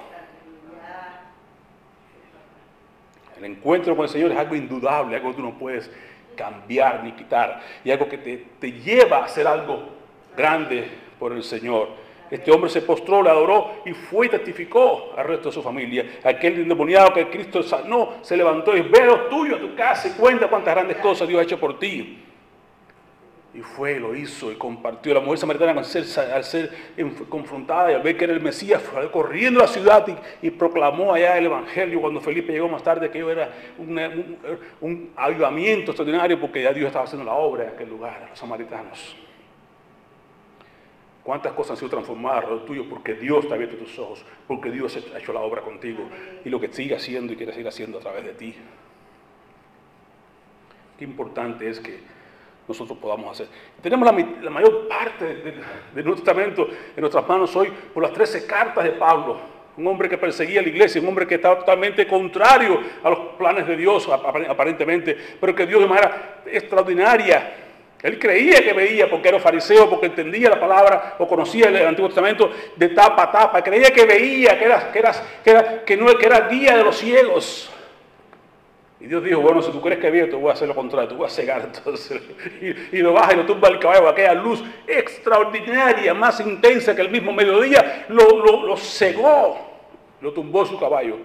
El 3.39 3.45
encuentro 3.47 3.97
con 3.97 4.05
el 4.05 4.11
Señor 4.11 4.31
es 4.31 4.39
algo 4.39 4.55
indudable, 4.55 5.17
algo 5.17 5.31
que 5.31 5.37
tú 5.37 5.43
no 5.43 5.59
puedes 5.59 5.91
cambiar 6.37 7.03
ni 7.03 7.13
quitar, 7.13 7.61
y 7.83 7.91
algo 7.91 8.09
que 8.09 8.19
te, 8.19 8.47
te 8.61 8.73
lleva 8.73 9.19
a 9.19 9.25
hacer 9.25 9.47
algo 9.47 9.89
grande 10.37 10.89
por 11.19 11.33
el 11.33 11.43
Señor. 11.43 11.89
Este 12.31 12.53
hombre 12.53 12.71
se 12.71 12.83
postró, 12.83 13.23
le 13.23 13.31
adoró 13.31 13.83
y 13.85 13.93
fue 13.93 14.27
y 14.27 14.29
testificó 14.29 15.13
al 15.17 15.27
resto 15.27 15.49
de 15.49 15.55
su 15.55 15.63
familia. 15.63 16.21
Aquel 16.23 16.61
endemoniado 16.61 17.13
que 17.13 17.29
Cristo 17.29 17.65
sanó 17.65 18.19
se 18.23 18.37
levantó 18.37 18.77
y 18.77 18.83
ve 18.83 19.05
lo 19.05 19.23
tuyo 19.23 19.57
a 19.57 19.59
tu 19.59 19.75
casa 19.75 20.07
y 20.07 20.13
cuenta 20.13 20.47
cuántas 20.47 20.75
grandes 20.75 20.99
cosas 20.99 21.27
Dios 21.27 21.41
ha 21.41 21.43
hecho 21.43 21.59
por 21.59 21.81
ti. 21.81 22.23
Y 23.53 23.63
fue, 23.63 23.99
lo 23.99 24.15
hizo 24.15 24.53
y 24.53 24.55
compartió. 24.55 25.13
La 25.13 25.21
mujer 25.21 25.39
samaritana 25.39 25.73
al 25.73 26.45
ser, 26.45 26.71
confrontada 27.29 27.91
y 27.91 27.95
al 27.95 28.03
ver 28.03 28.17
que 28.17 28.25
era 28.25 28.33
el 28.33 28.41
Mesías, 28.41 28.81
fue 28.81 29.11
corriendo 29.11 29.59
a 29.61 29.65
la 29.65 29.69
ciudad 29.69 30.07
y, 30.41 30.51
proclamó 30.51 31.13
allá 31.13 31.37
el 31.37 31.47
Evangelio. 31.47 32.01
Cuando 32.01 32.21
Felipe 32.21 32.53
llegó 32.53 32.69
más 32.69 32.83
tarde, 32.83 33.11
que 33.11 33.19
era 33.19 33.51
un, 33.79 35.11
avivamiento 35.17 35.91
extraordinario 35.91 36.39
porque 36.39 36.63
ya 36.63 36.73
Dios 36.73 36.87
estaba 36.87 37.05
haciendo 37.05 37.25
la 37.25 37.35
obra 37.35 37.65
en 37.65 37.71
aquel 37.71 37.89
lugar, 37.89 38.23
a 38.25 38.31
los 38.31 38.39
samaritanos. 38.39 39.17
¿Cuántas 41.25 41.53
cosas 41.53 41.73
han 41.73 41.77
sido 41.77 41.91
transformadas 41.91 42.49
lo 42.49 42.61
tuyo? 42.63 42.89
Porque 42.89 43.15
Dios 43.15 43.47
te 43.47 43.53
ha 43.53 43.57
abierto 43.57 43.77
tus 43.77 43.99
ojos, 43.99 44.25
porque 44.47 44.71
Dios 44.71 44.97
ha 45.13 45.19
hecho 45.19 45.33
la 45.33 45.41
obra 45.41 45.61
contigo 45.61 46.09
y 46.45 46.49
lo 46.49 46.61
que 46.61 46.73
sigue 46.73 46.95
haciendo 46.95 47.33
y 47.33 47.37
quiere 47.37 47.53
seguir 47.53 47.69
haciendo 47.69 47.99
a 47.99 48.01
través 48.01 48.25
de 48.25 48.33
ti. 48.33 48.55
Qué 50.99 51.05
importante 51.05 51.69
es 51.69 51.81
que 51.81 52.01
nosotros 52.71 52.99
podamos 52.99 53.33
hacer. 53.33 53.49
Tenemos 53.83 54.07
la, 54.07 54.51
mayor 54.51 54.89
parte 54.89 55.25
del 55.95 56.05
Nuevo 56.05 56.15
Testamento 56.15 56.69
en 56.95 57.01
nuestras 57.01 57.29
manos 57.29 57.55
hoy 57.57 57.73
por 57.93 58.03
las 58.03 58.13
13 58.13 58.47
cartas 58.47 58.85
de 58.85 58.93
Pablo. 58.93 59.39
Un 59.77 59.87
hombre 59.87 60.09
que 60.09 60.19
perseguía 60.19 60.63
la 60.63 60.69
iglesia, 60.69 61.01
un 61.01 61.09
hombre 61.09 61.27
que 61.27 61.37
estaba 61.37 61.59
totalmente 61.59 62.07
contrario 62.07 62.81
a 63.03 63.11
los 63.11 63.19
planes 63.39 63.67
de 63.67 63.77
Dios, 63.77 64.09
aparentemente, 64.09 65.17
pero 65.41 65.55
que 65.55 65.67
Dios 65.67 65.81
de 65.81 65.89
manera 65.89 66.43
extraordinaria 66.47 67.55
él 68.03 68.19
creía 68.19 68.63
que 68.63 68.73
veía 68.73 69.11
porque 69.11 69.29
era 69.29 69.39
fariseo, 69.39 69.91
porque 69.91 70.07
entendía 70.07 70.49
la 70.49 70.59
palabra 70.59 71.17
o 71.19 71.29
conocía 71.29 71.69
el 71.69 71.87
Antiguo 71.87 72.09
Testamento 72.09 72.51
de 72.77 72.89
tapa 72.91 73.25
a 73.25 73.31
tapa. 73.31 73.63
Creía 73.63 73.91
que 73.91 74.07
veía, 74.07 74.59
que 74.59 74.65
era, 74.65 75.85
que 75.85 75.97
no, 75.97 76.09
era 76.19 76.49
guía 76.49 76.77
de 76.77 76.85
los 76.85 76.97
ciegos. 76.97 77.71
Y 79.01 79.07
Dios 79.07 79.25
dijo, 79.25 79.41
bueno, 79.41 79.63
si 79.63 79.73
tú 79.73 79.81
crees 79.81 79.99
que 79.99 80.11
veo, 80.11 80.29
te 80.29 80.37
voy 80.37 80.51
a 80.51 80.53
hacer 80.53 80.69
lo 80.69 80.75
contrario, 80.75 81.09
te 81.09 81.15
voy 81.15 81.27
a 81.27 81.31
cegar 81.31 81.63
entonces. 81.75 82.21
Y, 82.93 82.99
lo 82.99 83.15
baja 83.15 83.33
y 83.33 83.37
lo 83.37 83.47
tumba 83.47 83.69
el 83.69 83.79
caballo, 83.79 84.09
aquella 84.09 84.35
luz 84.35 84.63
extraordinaria, 84.87 86.13
más 86.13 86.39
intensa 86.41 86.95
que 86.95 87.01
el 87.01 87.11
mismo 87.11 87.33
mediodía, 87.33 88.05
lo, 88.11 88.45
lo, 88.45 88.67
lo 88.67 88.77
cegó, 88.77 89.57
lo 90.21 90.33
tumbó 90.33 90.67
su 90.67 90.79
caballo. 90.79 91.17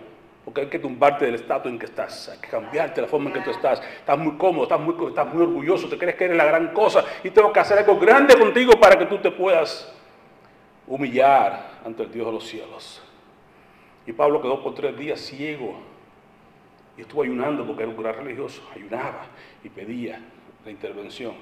Porque 0.45 0.61
hay 0.61 0.67
que 0.67 0.77
tumbarte 0.77 1.25
del 1.25 1.35
estatus 1.35 1.71
en 1.71 1.79
que 1.79 1.87
estás, 1.87 2.29
hay 2.29 2.37
que 2.37 2.47
cambiarte 2.47 3.01
la 3.01 3.07
forma 3.07 3.29
en 3.29 3.33
que 3.33 3.41
tú 3.41 3.49
estás. 3.49 3.81
Estás 3.81 4.17
muy 4.17 4.37
cómodo, 4.37 4.63
estás 4.63 4.79
muy, 4.79 4.95
estás 5.07 5.33
muy 5.33 5.41
orgulloso, 5.41 5.89
te 5.89 5.97
crees 5.97 6.15
que 6.15 6.25
eres 6.25 6.37
la 6.37 6.45
gran 6.45 6.71
cosa 6.71 7.03
y 7.23 7.31
tengo 7.31 7.51
que 7.51 7.59
hacer 7.59 7.79
algo 7.79 7.97
grande 7.99 8.37
contigo 8.37 8.73
para 8.79 8.97
que 8.97 9.07
tú 9.07 9.17
te 9.17 9.31
puedas 9.31 9.91
humillar 10.87 11.79
ante 11.83 12.03
el 12.03 12.11
Dios 12.11 12.27
de 12.27 12.31
los 12.31 12.47
cielos. 12.47 13.01
Y 14.05 14.13
Pablo 14.13 14.39
quedó 14.39 14.61
por 14.61 14.75
tres 14.75 14.95
días 14.95 15.19
ciego 15.19 15.94
y 16.97 17.01
estuvo 17.01 17.23
ayunando 17.23 17.65
porque 17.65 17.83
era 17.83 17.91
un 17.91 18.01
gran 18.01 18.15
religioso. 18.15 18.61
Ayunaba 18.73 19.25
y 19.63 19.69
pedía 19.69 20.19
la 20.63 20.71
intervención. 20.71 21.33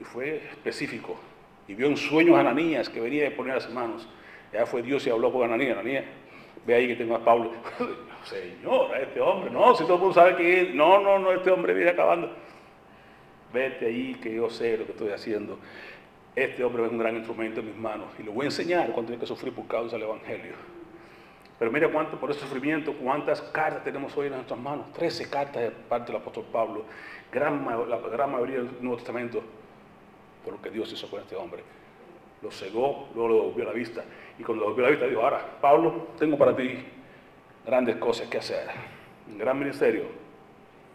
Y 0.00 0.04
fue 0.04 0.36
específico. 0.36 1.18
Y 1.68 1.74
vio 1.74 1.86
en 1.86 1.96
sueños 1.96 2.36
a 2.36 2.40
Ananías 2.40 2.88
que 2.88 3.00
venía 3.00 3.24
de 3.24 3.30
poner 3.30 3.54
las 3.54 3.70
manos. 3.70 4.08
Ya 4.52 4.66
fue 4.66 4.82
Dios 4.82 5.06
y 5.06 5.10
habló 5.10 5.32
con 5.32 5.44
Ananías. 5.44 5.78
Ananías, 5.78 6.04
ve 6.66 6.74
ahí 6.74 6.88
que 6.88 6.96
tengo 6.96 7.16
a 7.16 7.24
Pablo. 7.24 7.52
Señor, 8.24 8.90
este 9.00 9.20
hombre, 9.20 9.50
no, 9.50 9.74
si 9.74 9.84
todo 9.84 9.94
el 9.94 10.00
mundo 10.00 10.14
sabe 10.14 10.36
que 10.36 10.72
no, 10.74 11.00
no, 11.00 11.18
no, 11.18 11.32
este 11.32 11.50
hombre 11.50 11.72
viene 11.74 11.90
acabando. 11.90 12.30
Vete 13.52 13.86
ahí 13.86 14.14
que 14.14 14.34
yo 14.34 14.50
sé 14.50 14.76
lo 14.76 14.84
que 14.84 14.92
estoy 14.92 15.10
haciendo. 15.10 15.58
Este 16.34 16.62
hombre 16.62 16.84
es 16.84 16.90
un 16.90 16.98
gran 16.98 17.16
instrumento 17.16 17.60
en 17.60 17.66
mis 17.66 17.76
manos 17.76 18.08
y 18.18 18.22
lo 18.22 18.32
voy 18.32 18.44
a 18.44 18.48
enseñar 18.48 18.90
cuando 18.92 19.06
tiene 19.06 19.20
que 19.20 19.26
sufrir 19.26 19.54
por 19.54 19.66
causa 19.66 19.96
del 19.96 20.06
Evangelio. 20.06 20.75
Pero 21.58 21.70
mira 21.70 21.90
cuánto 21.90 22.18
por 22.18 22.30
ese 22.30 22.40
sufrimiento, 22.40 22.92
cuántas 22.94 23.40
cartas 23.40 23.82
tenemos 23.82 24.16
hoy 24.16 24.26
en 24.26 24.34
nuestras 24.34 24.58
manos. 24.58 24.92
Trece 24.92 25.28
cartas 25.28 25.62
de 25.62 25.70
parte 25.70 26.12
del 26.12 26.20
apóstol 26.20 26.44
Pablo. 26.52 26.84
Gran, 27.32 27.64
la 27.88 27.98
gran 27.98 28.30
mayoría 28.30 28.56
del 28.56 28.70
Nuevo 28.80 28.96
Testamento 28.96 29.42
por 30.46 30.54
lo 30.54 30.62
que 30.62 30.70
Dios 30.70 30.92
hizo 30.92 31.10
con 31.10 31.20
este 31.20 31.34
hombre. 31.34 31.62
Lo 32.40 32.52
cegó, 32.52 33.08
luego 33.14 33.28
lo 33.28 33.42
volvió 33.44 33.64
a 33.64 33.66
la 33.68 33.72
vista. 33.72 34.04
Y 34.38 34.44
cuando 34.44 34.62
lo 34.62 34.70
volvió 34.70 34.84
a 34.84 34.88
la 34.88 34.90
vista 34.92 35.06
dijo, 35.08 35.22
ahora, 35.22 35.58
Pablo, 35.60 36.08
tengo 36.18 36.38
para 36.38 36.54
ti 36.54 36.84
grandes 37.66 37.96
cosas 37.96 38.28
que 38.28 38.38
hacer. 38.38 38.68
Un 39.28 39.38
gran 39.38 39.58
ministerio. 39.58 40.04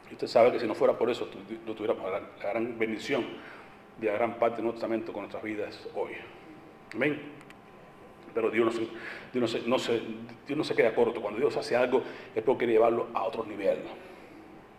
Y 0.09 0.13
usted 0.13 0.27
sabe 0.27 0.53
que 0.53 0.59
si 0.59 0.67
no 0.67 0.73
fuera 0.73 0.97
por 0.97 1.09
eso, 1.09 1.29
no 1.65 1.73
tuviéramos 1.73 2.09
la, 2.09 2.21
gran 2.41 2.79
bendición 2.79 3.25
de 3.99 4.07
la 4.07 4.13
gran 4.13 4.35
parte 4.35 4.57
de 4.57 4.63
nuestro 4.63 4.79
testamento 4.79 5.11
con 5.11 5.23
nuestras 5.23 5.43
vidas 5.43 5.85
hoy. 5.95 6.11
Amén. 6.93 7.21
Pero 8.33 8.49
Dios 8.49 8.65
no, 8.65 8.71
se, 8.71 8.87
Dios, 9.33 9.67
no 9.67 9.79
se, 9.79 10.01
Dios 10.47 10.57
no 10.57 10.63
se 10.63 10.75
queda 10.75 10.93
corto. 10.93 11.21
Cuando 11.21 11.39
Dios 11.39 11.55
hace 11.57 11.75
algo 11.75 12.03
es 12.35 12.43
porque 12.43 12.59
quiere 12.59 12.73
llevarlo 12.73 13.07
a 13.13 13.23
otro 13.23 13.45
nivel. 13.45 13.79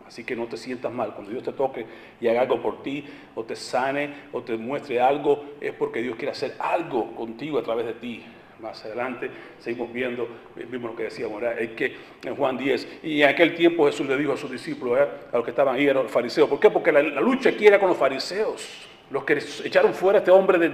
Así 0.06 0.24
que 0.24 0.36
no 0.36 0.46
te 0.46 0.56
sientas 0.56 0.92
mal. 0.92 1.14
Cuando 1.14 1.30
Dios 1.30 1.42
te 1.42 1.52
toque 1.52 1.86
y 2.20 2.28
haga 2.28 2.42
algo 2.42 2.60
por 2.60 2.82
ti, 2.82 3.04
o 3.34 3.44
te 3.44 3.56
sane, 3.56 4.14
o 4.32 4.42
te 4.42 4.56
muestre 4.56 5.00
algo, 5.00 5.44
es 5.60 5.72
porque 5.72 6.02
Dios 6.02 6.16
quiere 6.16 6.32
hacer 6.32 6.54
algo 6.58 7.14
contigo 7.14 7.58
a 7.58 7.62
través 7.62 7.86
de 7.86 7.94
ti 7.94 8.24
más 8.62 8.84
adelante 8.84 9.28
seguimos 9.58 9.92
viendo, 9.92 10.28
vimos 10.70 10.92
lo 10.92 10.96
que 10.96 11.04
decíamos, 11.04 11.42
es 11.58 11.70
que 11.72 11.96
en 12.24 12.36
Juan 12.36 12.56
10, 12.56 13.00
y 13.02 13.22
en 13.22 13.28
aquel 13.28 13.54
tiempo 13.56 13.86
Jesús 13.86 14.06
le 14.06 14.16
dijo 14.16 14.32
a 14.32 14.36
sus 14.36 14.50
discípulos, 14.50 15.00
a 15.00 15.36
los 15.36 15.44
que 15.44 15.50
estaban 15.50 15.74
ahí, 15.74 15.86
eran 15.86 16.04
los 16.04 16.12
fariseos, 16.12 16.48
¿por 16.48 16.60
qué? 16.60 16.70
Porque 16.70 16.92
la, 16.92 17.02
lucha 17.02 17.50
aquí 17.50 17.66
era 17.66 17.80
con 17.80 17.88
los 17.88 17.98
fariseos, 17.98 18.88
los 19.12 19.25
que 19.25 19.35
echaron 19.64 19.92
fuera 19.92 20.18
a 20.18 20.20
este 20.20 20.31
hombre 20.31 20.59
de, 20.59 20.70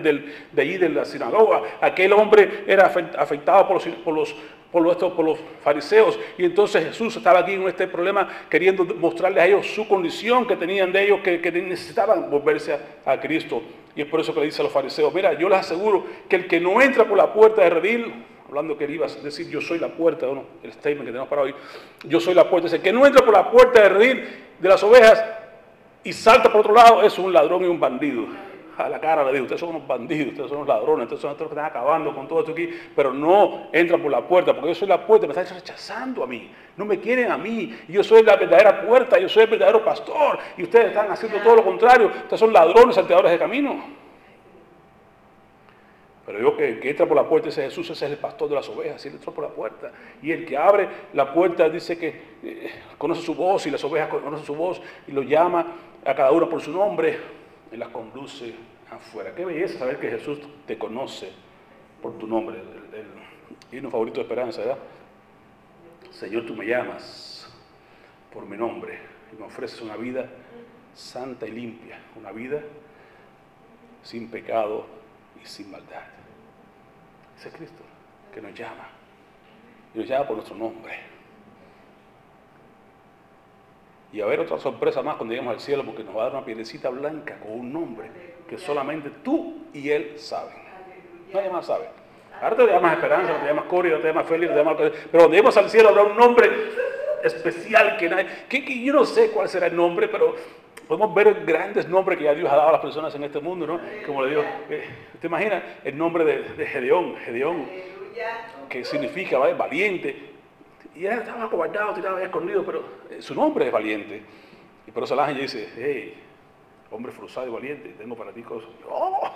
de, 0.53 0.63
allí 0.63 0.79
de 0.79 0.89
la 0.89 1.05
sinagoga, 1.05 1.63
aquel 1.81 2.13
hombre 2.13 2.65
era 2.69 2.87
afectado 2.87 3.67
por 3.67 4.15
los, 4.15 5.39
fariseos. 5.65 6.19
Y 6.39 6.45
entonces 6.45 6.85
Jesús 6.85 7.17
estaba 7.17 7.41
aquí 7.41 7.55
en 7.55 7.67
este 7.67 7.89
problema 7.89 8.29
queriendo 8.49 8.85
mostrarles 8.85 9.43
a 9.43 9.47
ellos 9.47 9.67
su 9.67 9.89
condición 9.89 10.47
que 10.47 10.55
tenían 10.55 10.93
de 10.93 11.05
ellos, 11.05 11.21
que, 11.21 11.51
necesitaban 11.51 12.31
volverse 12.31 12.79
a 13.05 13.19
Cristo. 13.19 13.61
Y 13.97 14.03
es 14.03 14.07
por 14.07 14.21
eso 14.21 14.33
que 14.33 14.41
le 14.41 14.47
dice 14.47 14.63
a 14.63 14.65
los 14.65 14.73
fariseos, 14.73 15.13
mira, 15.13 15.33
yo 15.33 15.49
les 15.49 15.59
aseguro 15.59 16.05
que 16.29 16.37
el 16.37 16.47
que 16.47 16.61
no 16.61 16.81
entra 16.81 17.05
por 17.05 17.19
la 17.19 17.33
puerta 17.33 17.63
de 17.63 17.71
redil, 17.71 18.25
hablando 18.47 18.79
que 18.79 18.85
él 18.85 18.95
iba 18.95 19.07
a 19.07 19.09
decir 19.09 19.49
yo 19.49 19.61
soy 19.61 19.81
la 19.81 19.89
puerta, 19.89 20.27
no, 20.27 20.45
el 20.63 20.73
statement 20.73 21.07
que 21.07 21.11
tenemos 21.11 21.29
para 21.29 21.43
hoy, 21.43 21.55
yo 22.05 22.21
soy 22.21 22.35
la 22.35 22.49
puerta, 22.49 22.67
dice, 22.67 22.77
el 22.77 22.83
que 22.83 22.93
no 22.93 23.05
entra 23.05 23.25
por 23.25 23.35
la 23.35 23.51
puerta 23.51 23.83
de 23.83 23.89
redil 23.89 24.25
de 24.61 24.69
las 24.69 24.81
ovejas 24.85 25.25
y 26.05 26.13
salta 26.13 26.51
por 26.51 26.61
otro 26.61 26.75
lado 26.75 27.03
es 27.03 27.19
un 27.19 27.33
ladrón 27.33 27.65
y 27.65 27.67
un 27.67 27.81
bandido. 27.81 28.27
A 28.77 28.89
la 28.89 29.01
cara 29.01 29.25
le 29.25 29.33
digo, 29.33 29.43
ustedes 29.43 29.61
son 29.61 29.71
unos 29.71 29.89
bandidos, 29.89 30.29
ustedes 30.29 30.49
son 30.51 30.59
unos 30.59 30.69
ladrones, 30.69 31.05
ustedes 31.05 31.21
son 31.21 31.31
los 31.31 31.39
que 31.39 31.45
están 31.47 31.65
acabando 31.65 32.15
con 32.15 32.29
todo 32.29 32.41
esto 32.41 32.53
aquí, 32.53 32.71
pero 32.95 33.13
no 33.13 33.67
entran 33.73 34.01
por 34.01 34.11
la 34.11 34.21
puerta, 34.21 34.53
porque 34.55 34.69
yo 34.69 34.75
soy 34.77 34.87
la 34.87 35.05
puerta, 35.05 35.27
me 35.27 35.33
están 35.33 35.53
rechazando 35.53 36.23
a 36.23 36.29
mí, 36.29 36.49
no 36.77 36.85
me 36.85 37.01
quieren 37.01 37.33
a 37.33 37.37
mí, 37.37 37.77
yo 37.89 38.05
soy 38.05 38.23
la 38.23 38.37
verdadera 38.37 38.87
puerta, 38.87 39.19
yo 39.19 39.29
soy 39.29 39.43
el 39.43 39.51
verdadero 39.51 39.85
pastor, 39.85 40.39
y 40.57 40.63
ustedes 40.63 40.89
están 40.89 41.11
haciendo 41.11 41.39
todo 41.41 41.57
lo 41.57 41.65
contrario, 41.65 42.07
ustedes 42.07 42.39
son 42.39 42.53
ladrones, 42.53 42.95
salteadores 42.95 43.33
de 43.33 43.39
camino. 43.39 43.83
Pero 46.29 46.41
yo 46.43 46.55
que, 46.59 46.79
que 46.79 46.91
entra 46.91 47.07
por 47.07 47.17
la 47.17 47.27
puerta, 47.27 47.49
ese 47.49 47.63
Jesús, 47.63 47.89
ese 47.89 48.05
es 48.05 48.13
el 48.13 48.19
pastor 48.19 48.51
de 48.51 48.57
las 48.57 48.69
ovejas, 48.69 49.03
y 49.03 49.09
él 49.09 49.15
entró 49.15 49.33
por 49.33 49.45
la 49.45 49.51
puerta. 49.51 49.91
Y 50.21 50.31
el 50.31 50.45
que 50.45 50.59
abre 50.59 50.87
la 51.15 51.33
puerta 51.33 51.71
dice 51.71 51.97
que 51.97 52.09
eh, 52.43 52.71
conoce 52.99 53.23
su 53.23 53.35
voz, 53.35 53.67
y 53.67 53.71
las 53.71 53.83
ovejas 53.83 54.11
conocen 54.11 54.45
su 54.45 54.55
voz, 54.55 54.79
y 55.07 55.13
lo 55.13 55.23
llama 55.23 55.67
a 56.05 56.15
cada 56.15 56.31
uno 56.31 56.47
por 56.51 56.61
su 56.61 56.71
nombre 56.71 57.19
y 57.73 57.79
las 57.79 57.89
conduce 57.89 58.55
afuera. 58.91 59.35
Qué 59.35 59.43
belleza 59.43 59.79
saber 59.79 59.99
que 59.99 60.11
Jesús 60.11 60.39
te 60.67 60.77
conoce 60.77 61.33
por 62.03 62.19
tu 62.19 62.27
nombre. 62.27 62.59
El, 62.93 63.79
himno 63.79 63.91
favorito 63.91 64.17
de 64.17 64.25
esperanza, 64.25 64.61
¿verdad? 64.61 64.79
Señor, 66.11 66.45
tú 66.45 66.55
me 66.55 66.67
llamas 66.67 67.51
por 68.35 68.45
mi 68.45 68.59
nombre 68.59 68.99
y 69.33 69.41
me 69.41 69.47
ofreces 69.47 69.81
una 69.81 69.97
vida 69.97 70.29
santa 70.95 71.47
y 71.47 71.53
limpia, 71.53 71.99
una 72.17 72.33
vida 72.33 72.61
sin 74.03 74.31
pecado 74.31 74.85
y 75.43 75.47
sin 75.47 75.71
maldad. 75.71 76.18
Ese 77.39 77.49
es 77.49 77.55
Cristo 77.55 77.85
que 78.35 78.41
nos 78.41 78.53
llama 78.53 78.89
y 79.95 79.99
nos 79.99 80.09
llama 80.09 80.27
por 80.27 80.37
nuestro 80.37 80.57
nombre. 80.57 80.99
Y 84.13 84.21
a 84.21 84.27
ver 84.27 84.41
otra 84.41 84.59
sorpresa 84.59 85.03
más 85.03 85.17
cuando 85.17 85.35
lleguemos 85.35 85.55
al 85.55 85.61
cielo, 85.61 85.85
porque 85.85 86.03
nos 86.03 86.17
va 86.17 86.23
a 86.23 86.25
dar 86.25 86.37
una 86.37 86.45
pielecita 86.45 86.89
blanca 86.89 87.39
con 87.39 87.53
un 87.53 87.73
nombre 87.73 88.11
que 88.49 88.59
solamente 88.59 89.11
tú 89.23 89.67
y 89.73 89.91
él 89.91 90.19
saben. 90.19 90.57
Nadie 91.33 91.51
más 91.51 91.67
sabe. 91.67 91.89
Ahora 92.41 92.57
te 92.57 92.67
llamas 92.67 92.95
Esperanza, 92.95 93.41
te 93.41 93.47
llamas 93.47 93.65
Cory, 93.67 93.91
te 93.91 94.09
llamas 94.09 94.27
Félix, 94.27 94.53
te 94.53 94.59
llamas... 94.59 94.77
Pero 94.77 94.95
cuando 95.11 95.29
lleguemos 95.29 95.57
al 95.57 95.69
cielo 95.69 95.91
habrá 95.91 96.05
un 96.05 96.17
nombre 96.17 96.51
especial 97.23 97.97
que 97.99 98.09
nadie... 98.09 98.27
Que, 98.49 98.83
yo 98.83 98.95
no 98.95 99.05
sé 99.05 99.31
cuál 99.31 99.49
será 99.49 99.67
el 99.67 99.77
nombre, 99.77 100.09
pero 100.09 100.35
podemos 100.89 101.15
ver 101.15 101.45
grandes 101.45 101.87
nombres 101.89 102.19
que 102.19 102.25
ya 102.25 102.35
Dios 102.35 102.51
ha 102.51 102.57
dado 102.57 102.71
a 102.71 102.73
las 102.73 102.81
personas 102.81 103.15
en 103.15 103.23
este 103.23 103.39
mundo, 103.39 103.67
¿no? 103.67 103.81
Como 104.07 104.25
le 104.25 104.31
digo, 104.31 104.43
eh, 104.71 104.89
¿te 105.21 105.27
imaginas 105.27 105.63
el 105.85 105.97
nombre 105.97 106.25
de, 106.25 106.43
de 106.55 106.67
Gedeón? 106.67 107.17
Gedeón, 107.19 107.67
que 108.69 108.85
significa 108.85 109.39
valiente, 109.39 110.33
y 110.95 111.07
él 111.07 111.21
estaba 111.21 111.45
acobardado, 111.45 111.95
tirado 111.95 112.19
escondido, 112.19 112.65
pero 112.65 112.83
eh, 113.11 113.23
su 113.23 113.35
nombre 113.35 113.67
es 113.67 113.73
valiente. 113.73 114.21
Y 114.87 114.91
por 114.91 115.05
eso 115.05 115.15
el 115.15 115.21
ángel 115.21 115.43
dice, 115.43 115.69
hey, 115.77 116.21
hombre 116.91 117.13
frustrado 117.13 117.49
y 117.49 117.53
valiente, 117.53 117.91
tengo 117.91 118.17
para 118.17 118.33
ti 118.33 118.43
cosas. 118.43 118.71
Oh, 118.89 119.31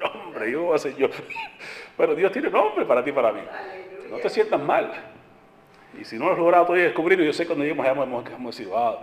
nombre, 0.00 0.50
yo 0.50 0.62
voy 0.62 0.74
a 0.74 0.78
ser 0.78 0.96
yo. 0.96 1.08
Pero 1.96 2.14
Dios 2.14 2.32
tiene 2.32 2.48
nombre 2.48 2.84
para 2.86 3.04
ti 3.04 3.10
y 3.10 3.12
para 3.12 3.32
mí. 3.32 3.40
No 4.10 4.16
te 4.18 4.30
sientas 4.30 4.60
mal. 4.60 4.90
Y 6.00 6.04
si 6.04 6.18
no 6.18 6.26
lo 6.26 6.32
has 6.32 6.38
logrado 6.38 6.66
todavía 6.66 6.86
descubrirlo, 6.86 7.24
yo 7.24 7.32
sé 7.32 7.46
cuando 7.46 7.64
lleguemos 7.64 7.84
allá 7.84 8.02
hemos, 8.02 8.26
hemos 8.30 8.56
decir, 8.56 8.72
wow, 8.72 8.98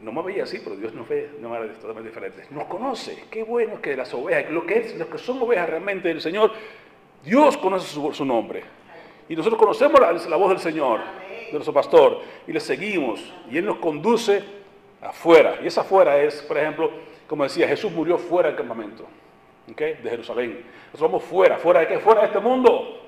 no 0.00 0.12
me 0.12 0.22
veía 0.22 0.44
así, 0.44 0.60
pero 0.62 0.76
Dios 0.76 0.92
nos 0.94 1.08
ve 1.08 1.30
de 1.38 1.48
manera 1.48 1.72
totalmente 1.74 2.08
diferente. 2.10 2.44
Nos 2.50 2.64
conoce. 2.64 3.24
Qué 3.30 3.42
bueno 3.42 3.80
que 3.80 3.96
las 3.96 4.12
ovejas, 4.14 4.50
lo 4.50 4.66
que, 4.66 4.78
es, 4.78 4.96
lo 4.96 5.08
que 5.08 5.18
son 5.18 5.40
ovejas 5.42 5.68
realmente 5.68 6.08
del 6.08 6.20
Señor, 6.20 6.52
Dios 7.24 7.56
conoce 7.56 7.86
su, 7.88 8.12
su 8.12 8.24
nombre. 8.24 8.62
Y 9.28 9.36
nosotros 9.36 9.58
conocemos 9.58 10.00
la, 10.00 10.12
la 10.12 10.36
voz 10.36 10.50
del 10.50 10.58
Señor 10.58 11.00
de 11.46 11.52
nuestro 11.52 11.72
pastor 11.72 12.20
y 12.46 12.52
le 12.52 12.60
seguimos 12.60 13.32
y 13.50 13.56
Él 13.56 13.64
nos 13.64 13.78
conduce 13.78 14.42
afuera. 15.00 15.58
Y 15.62 15.66
esa 15.66 15.82
afuera 15.82 16.20
es, 16.20 16.42
por 16.42 16.58
ejemplo, 16.58 16.90
como 17.26 17.44
decía, 17.44 17.66
Jesús 17.66 17.90
murió 17.90 18.18
fuera 18.18 18.48
del 18.48 18.58
campamento 18.58 19.06
de 19.66 19.96
Jerusalén. 20.10 20.64
Nosotros 20.92 21.12
vamos 21.12 21.24
fuera, 21.24 21.58
fuera 21.58 21.80
de 21.80 21.88
qué? 21.88 21.98
Fuera 21.98 22.20
de 22.20 22.26
este 22.26 22.40
mundo. 22.40 23.00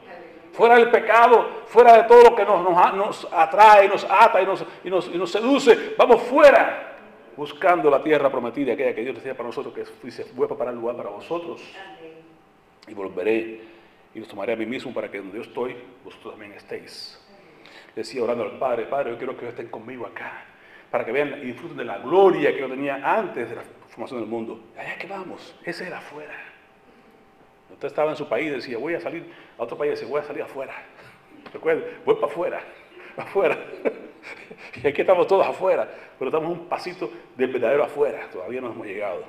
Fuera 0.56 0.76
del 0.76 0.90
pecado, 0.90 1.64
fuera 1.66 1.98
de 1.98 2.04
todo 2.04 2.30
lo 2.30 2.34
que 2.34 2.42
nos, 2.42 2.94
nos, 2.94 3.28
atrae, 3.30 3.88
nos 3.88 4.06
ata 4.08 4.40
y 4.40 4.46
nos, 4.46 4.64
y, 4.84 4.88
nos, 4.88 5.06
y 5.08 5.18
nos 5.18 5.30
seduce. 5.30 5.94
Vamos 5.98 6.22
fuera. 6.22 6.94
buscando 7.36 7.90
la 7.90 8.02
tierra 8.02 8.30
prometida, 8.30 8.72
aquella 8.72 8.94
que 8.94 9.02
Dios 9.02 9.16
decía 9.16 9.36
para 9.36 9.48
nosotros, 9.50 9.74
que 9.74 9.84
dice, 10.02 10.24
voy 10.34 10.46
a 10.46 10.48
preparar 10.48 10.72
lugar 10.72 10.96
para 10.96 11.10
vosotros. 11.10 11.60
Y 12.88 12.94
volveré 12.94 13.60
y 14.14 14.18
los 14.18 14.28
tomaré 14.28 14.54
a 14.54 14.56
mí 14.56 14.64
mismo 14.64 14.94
para 14.94 15.10
que 15.10 15.18
donde 15.18 15.36
yo 15.36 15.42
estoy, 15.42 15.76
vosotros 16.02 16.32
también 16.32 16.52
estéis. 16.52 17.20
Decía 17.94 18.24
orando 18.24 18.44
al 18.44 18.58
Padre, 18.58 18.86
Padre, 18.86 19.10
yo 19.10 19.18
quiero 19.18 19.36
que 19.36 19.46
estén 19.48 19.68
conmigo 19.68 20.06
acá, 20.06 20.42
para 20.90 21.04
que 21.04 21.12
vean 21.12 21.38
y 21.42 21.48
disfruten 21.48 21.76
de 21.76 21.84
la 21.84 21.98
gloria 21.98 22.54
que 22.54 22.60
yo 22.60 22.68
tenía 22.70 22.94
antes 23.04 23.50
de 23.50 23.56
la 23.56 23.62
formación 23.90 24.20
del 24.20 24.28
mundo. 24.30 24.58
Allá 24.78 24.96
que 24.96 25.06
vamos, 25.06 25.54
ese 25.64 25.86
era 25.86 25.98
afuera. 25.98 26.55
Usted 27.72 27.88
estaba 27.88 28.10
en 28.10 28.16
su 28.16 28.28
país 28.28 28.46
y 28.46 28.50
decía, 28.50 28.78
voy 28.78 28.94
a 28.94 29.00
salir 29.00 29.30
a 29.58 29.62
otro 29.62 29.76
país, 29.76 29.92
decía, 29.92 30.08
voy 30.08 30.20
a 30.20 30.24
salir 30.24 30.42
afuera. 30.42 30.74
Recuerden, 31.52 31.84
voy 32.04 32.14
para 32.16 32.26
afuera, 32.26 32.60
afuera. 33.16 33.58
Y 34.82 34.86
aquí 34.86 35.02
estamos 35.02 35.26
todos 35.26 35.46
afuera, 35.46 35.88
pero 36.18 36.30
estamos 36.30 36.50
un 36.50 36.66
pasito 36.66 37.08
del 37.36 37.52
verdadero 37.52 37.84
afuera, 37.84 38.28
todavía 38.32 38.60
no 38.60 38.72
hemos 38.72 38.86
llegado. 38.86 39.22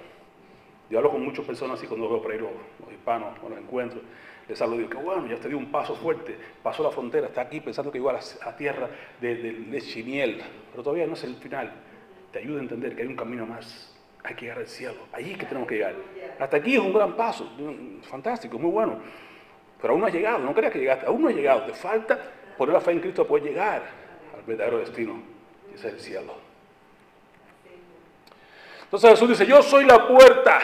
Yo 0.89 0.97
hablo 0.97 1.11
con 1.11 1.23
muchas 1.23 1.45
personas 1.45 1.77
así 1.77 1.87
cuando 1.87 2.09
veo 2.09 2.21
por 2.21 2.31
ahí 2.31 2.39
los, 2.39 2.49
hispanos, 2.91 3.37
cuando 3.39 3.57
los 3.57 3.65
encuentro, 3.65 4.01
les 4.47 4.61
hablo 4.61 4.75
y 4.75 4.79
digo, 4.79 4.89
que 4.89 4.97
bueno, 4.97 5.27
ya 5.27 5.35
usted 5.35 5.49
dio 5.49 5.57
un 5.57 5.71
paso 5.71 5.95
fuerte, 5.95 6.37
pasó 6.63 6.81
la 6.83 6.91
frontera, 6.91 7.27
está 7.27 7.41
aquí 7.41 7.59
pensando 7.59 7.91
que 7.91 7.97
iba 7.97 8.11
a 8.11 8.19
la 8.45 8.57
tierra 8.57 8.89
de, 9.19 9.35
de 9.35 10.03
miel, 10.03 10.41
pero 10.71 10.83
todavía 10.83 11.05
no 11.05 11.13
es 11.13 11.23
el 11.25 11.35
final. 11.35 11.71
Te 12.31 12.39
ayuda 12.39 12.59
a 12.59 12.61
entender 12.61 12.95
que 12.95 13.01
hay 13.01 13.07
un 13.07 13.15
camino 13.15 13.45
más, 13.45 13.96
hay 14.27 14.35
que 14.35 14.41
llegar 14.41 14.57
al 14.57 14.67
cielo, 14.67 15.07
allí 15.13 15.31
es 15.31 15.37
que 15.37 15.45
tenemos 15.45 15.69
que 15.69 15.75
llegar. 15.75 15.95
Hasta 16.37 16.57
aquí 16.57 16.73
es 16.73 16.79
un 16.79 16.91
gran 16.91 17.15
paso, 17.15 17.49
fantástico, 18.09 18.59
muy 18.59 18.71
bueno, 18.71 18.99
pero 19.81 19.93
aún 19.93 20.01
no 20.01 20.07
ha 20.07 20.09
llegado, 20.09 20.39
no 20.39 20.53
creas 20.53 20.73
que 20.73 20.79
llegaste, 20.79 21.05
aún 21.05 21.21
no 21.21 21.29
ha 21.29 21.31
llegado, 21.31 21.63
te 21.63 21.73
falta 21.73 22.19
poner 22.57 22.73
la 22.73 22.81
fe 22.81 22.91
en 22.91 22.99
Cristo 22.99 23.23
para 23.23 23.29
poder 23.29 23.43
llegar 23.45 23.83
al 24.35 24.43
verdadero 24.45 24.79
destino, 24.79 25.21
que 25.69 25.75
es 25.75 25.85
el 25.85 25.99
cielo. 25.99 26.35
Entonces 28.83 29.11
Jesús 29.11 29.29
dice, 29.29 29.45
yo 29.45 29.61
soy 29.61 29.85
la 29.85 30.07
puerta. 30.07 30.59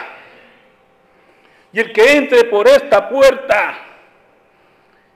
Y 1.71 1.79
el 1.79 1.91
que 1.91 2.17
entre 2.17 2.45
por 2.45 2.67
esta 2.67 3.09
puerta, 3.09 3.75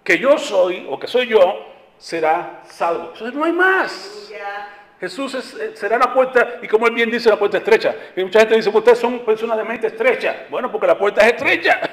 que 0.04 0.18
yo 0.18 0.38
soy, 0.38 0.86
o 0.90 0.98
que 0.98 1.08
soy 1.08 1.28
yo, 1.28 1.68
será 1.98 2.62
salvo. 2.66 3.12
Entonces 3.14 3.34
no 3.34 3.44
hay 3.44 3.54
más. 3.54 4.32
Jesús 5.00 5.56
eh, 5.60 5.72
será 5.76 5.98
la 5.98 6.12
puerta, 6.12 6.60
y 6.62 6.68
como 6.68 6.88
él 6.88 6.94
bien 6.94 7.12
dice, 7.12 7.30
la 7.30 7.38
puerta 7.38 7.58
estrecha. 7.58 7.96
Y 8.16 8.24
mucha 8.24 8.40
gente 8.40 8.56
dice, 8.56 8.70
ustedes 8.70 8.98
son 8.98 9.20
personas 9.20 9.58
de 9.58 9.64
mente 9.64 9.88
estrecha. 9.88 10.48
Bueno, 10.50 10.72
porque 10.72 10.88
la 10.88 10.98
puerta 10.98 11.22
es 11.22 11.34
estrecha. 11.34 11.80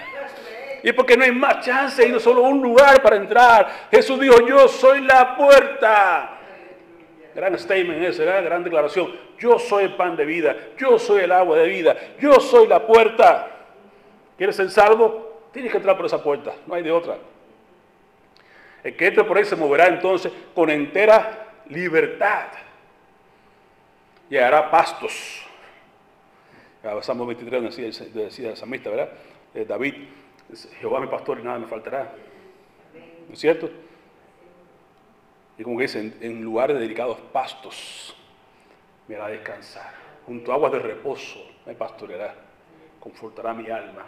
Y 0.87 0.93
porque 0.93 1.17
no 1.17 1.25
hay 1.25 1.33
más 1.33 1.65
chance, 1.65 2.07
y 2.07 2.13
no 2.13 2.21
solo 2.21 2.43
un 2.43 2.61
lugar 2.61 3.01
para 3.01 3.17
entrar. 3.17 3.89
Jesús 3.91 4.21
dijo, 4.21 4.47
yo 4.47 4.69
soy 4.69 5.01
la 5.01 5.35
puerta. 5.35 6.39
Gran 7.35 7.59
statement 7.59 8.05
ese, 8.05 8.23
gran 8.23 8.63
declaración. 8.63 9.11
Yo 9.39 9.59
soy 9.59 9.85
el 9.85 9.95
pan 9.95 10.15
de 10.15 10.27
vida, 10.27 10.55
yo 10.77 10.99
soy 10.99 11.23
el 11.23 11.33
agua 11.33 11.57
de 11.57 11.69
vida, 11.69 11.97
yo 12.21 12.39
soy 12.39 12.69
la 12.69 12.87
puerta. 12.87 13.49
¿Quieres 14.37 14.57
ser 14.57 14.71
salvo? 14.71 15.49
Tienes 15.55 15.73
que 15.73 15.79
entrar 15.79 15.97
por 15.97 16.05
esa 16.05 16.23
puerta, 16.23 16.53
no 16.67 16.75
hay 16.75 16.83
de 16.83 16.93
otra. 16.93 17.17
El 18.83 18.95
que 18.95 19.07
entre 19.07 19.25
por 19.25 19.39
ahí 19.39 19.47
se 19.47 19.57
moverá 19.57 19.87
entonces 19.87 20.31
con 20.55 20.69
entera 20.69 21.47
libertad 21.71 22.49
y 24.35 24.37
hará 24.37 24.69
pastos. 24.69 25.47
Salmo 27.03 27.25
23 27.25 27.63
decía, 27.63 28.09
decía 28.13 28.51
el 28.51 28.57
samista, 28.57 28.91
¿verdad? 28.91 29.11
Eh, 29.55 29.65
David, 29.65 29.95
Jehová 30.81 30.99
mi 30.99 31.07
pastor 31.07 31.39
y 31.39 31.45
nada 31.45 31.57
me 31.61 31.69
faltará. 31.69 32.13
¿No 33.29 33.33
es 33.33 33.39
cierto? 33.39 33.71
Y 35.57 35.63
como 35.63 35.77
que 35.79 35.83
dice, 35.83 36.13
en, 36.21 36.43
lugares 36.43 36.81
dedicados 36.81 37.19
pastos 37.33 38.17
me 39.07 39.15
hará 39.15 39.29
descansar. 39.29 39.95
Junto 40.27 40.51
a 40.51 40.57
aguas 40.57 40.73
de 40.73 40.81
reposo 40.81 41.39
me 41.65 41.75
pastoreará. 41.75 42.35
Confortará 42.99 43.55
mi 43.55 43.71
alma 43.71 44.05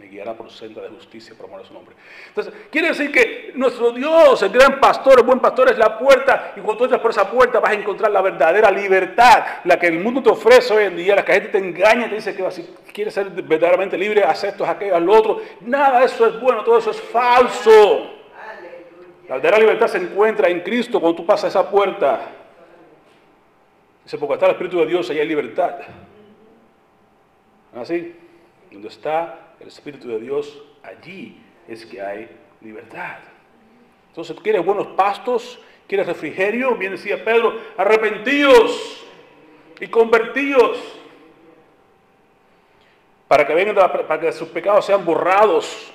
me 0.00 0.06
guiará 0.06 0.32
por 0.32 0.50
senda 0.50 0.80
de 0.80 0.88
justicia 0.88 1.34
por 1.36 1.46
amor 1.46 1.60
a 1.60 1.64
su 1.64 1.74
nombre. 1.74 1.94
Entonces, 2.28 2.54
quiere 2.70 2.88
decir 2.88 3.12
que 3.12 3.52
nuestro 3.54 3.92
Dios, 3.92 4.42
el 4.42 4.48
gran 4.48 4.80
pastor, 4.80 5.18
el 5.18 5.26
buen 5.26 5.40
pastor, 5.40 5.70
es 5.70 5.76
la 5.76 5.98
puerta, 5.98 6.54
y 6.56 6.60
cuando 6.60 6.78
tú 6.78 6.84
entras 6.84 7.02
por 7.02 7.10
esa 7.10 7.30
puerta 7.30 7.60
vas 7.60 7.72
a 7.72 7.74
encontrar 7.74 8.10
la 8.10 8.22
verdadera 8.22 8.70
libertad, 8.70 9.44
la 9.64 9.78
que 9.78 9.88
el 9.88 9.98
mundo 9.98 10.22
te 10.22 10.30
ofrece 10.30 10.72
hoy 10.72 10.84
en 10.84 10.96
día, 10.96 11.14
la 11.14 11.22
que 11.22 11.32
la 11.32 11.40
gente 11.40 11.58
te 11.58 11.58
engaña, 11.58 12.08
te 12.08 12.14
dice 12.14 12.34
que 12.34 12.50
si 12.50 12.62
quieres 12.94 13.12
ser 13.12 13.28
verdaderamente 13.28 13.98
libre, 13.98 14.24
haz 14.24 14.42
esto, 14.42 14.64
haz 14.64 14.70
aquello, 14.70 14.96
haz 14.96 15.02
lo 15.02 15.12
otro. 15.12 15.42
Nada 15.60 16.00
de 16.00 16.06
eso 16.06 16.26
es 16.26 16.40
bueno, 16.40 16.64
todo 16.64 16.78
eso 16.78 16.92
es 16.92 17.00
falso. 17.00 18.14
La 19.28 19.34
verdadera 19.34 19.58
libertad 19.58 19.86
se 19.86 19.98
encuentra 19.98 20.48
en 20.48 20.60
Cristo 20.60 20.98
cuando 20.98 21.18
tú 21.18 21.26
pasas 21.26 21.50
esa 21.50 21.68
puerta. 21.68 22.20
Dice, 24.02 24.16
porque 24.16 24.34
está 24.34 24.46
el 24.46 24.52
Espíritu 24.52 24.78
de 24.78 24.86
Dios, 24.86 25.10
allá 25.10 25.20
hay 25.20 25.28
libertad. 25.28 25.74
¿Así? 27.76 28.16
Donde 28.70 28.88
está 28.88 29.49
el 29.60 29.68
Espíritu 29.68 30.08
de 30.08 30.18
Dios, 30.18 30.62
allí 30.82 31.40
es 31.68 31.84
que 31.86 32.00
hay 32.00 32.28
libertad. 32.60 33.18
Entonces, 34.08 34.34
¿tú 34.34 34.42
quieres 34.42 34.64
buenos 34.64 34.88
pastos? 34.88 35.60
¿Quieres 35.86 36.06
refrigerio? 36.06 36.74
Bien 36.76 36.92
decía 36.92 37.24
Pedro, 37.24 37.58
arrepentíos 37.76 39.04
y 39.80 39.86
convertíos 39.88 40.78
para 43.28 43.46
que, 43.46 43.54
vengan 43.54 43.76
para 43.76 44.20
que 44.20 44.32
sus 44.32 44.48
pecados 44.48 44.86
sean 44.86 45.04
borrados 45.04 45.92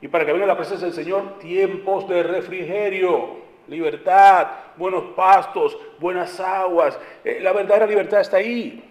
y 0.00 0.08
para 0.08 0.24
que 0.24 0.32
venga 0.32 0.46
la 0.46 0.56
presencia 0.56 0.86
del 0.86 0.94
Señor 0.94 1.38
tiempos 1.38 2.08
de 2.08 2.22
refrigerio, 2.22 3.38
libertad, 3.68 4.46
buenos 4.76 5.04
pastos, 5.14 5.76
buenas 5.98 6.40
aguas. 6.40 6.98
Eh, 7.22 7.38
la 7.42 7.52
verdadera 7.52 7.86
libertad 7.86 8.20
está 8.20 8.38
ahí. 8.38 8.89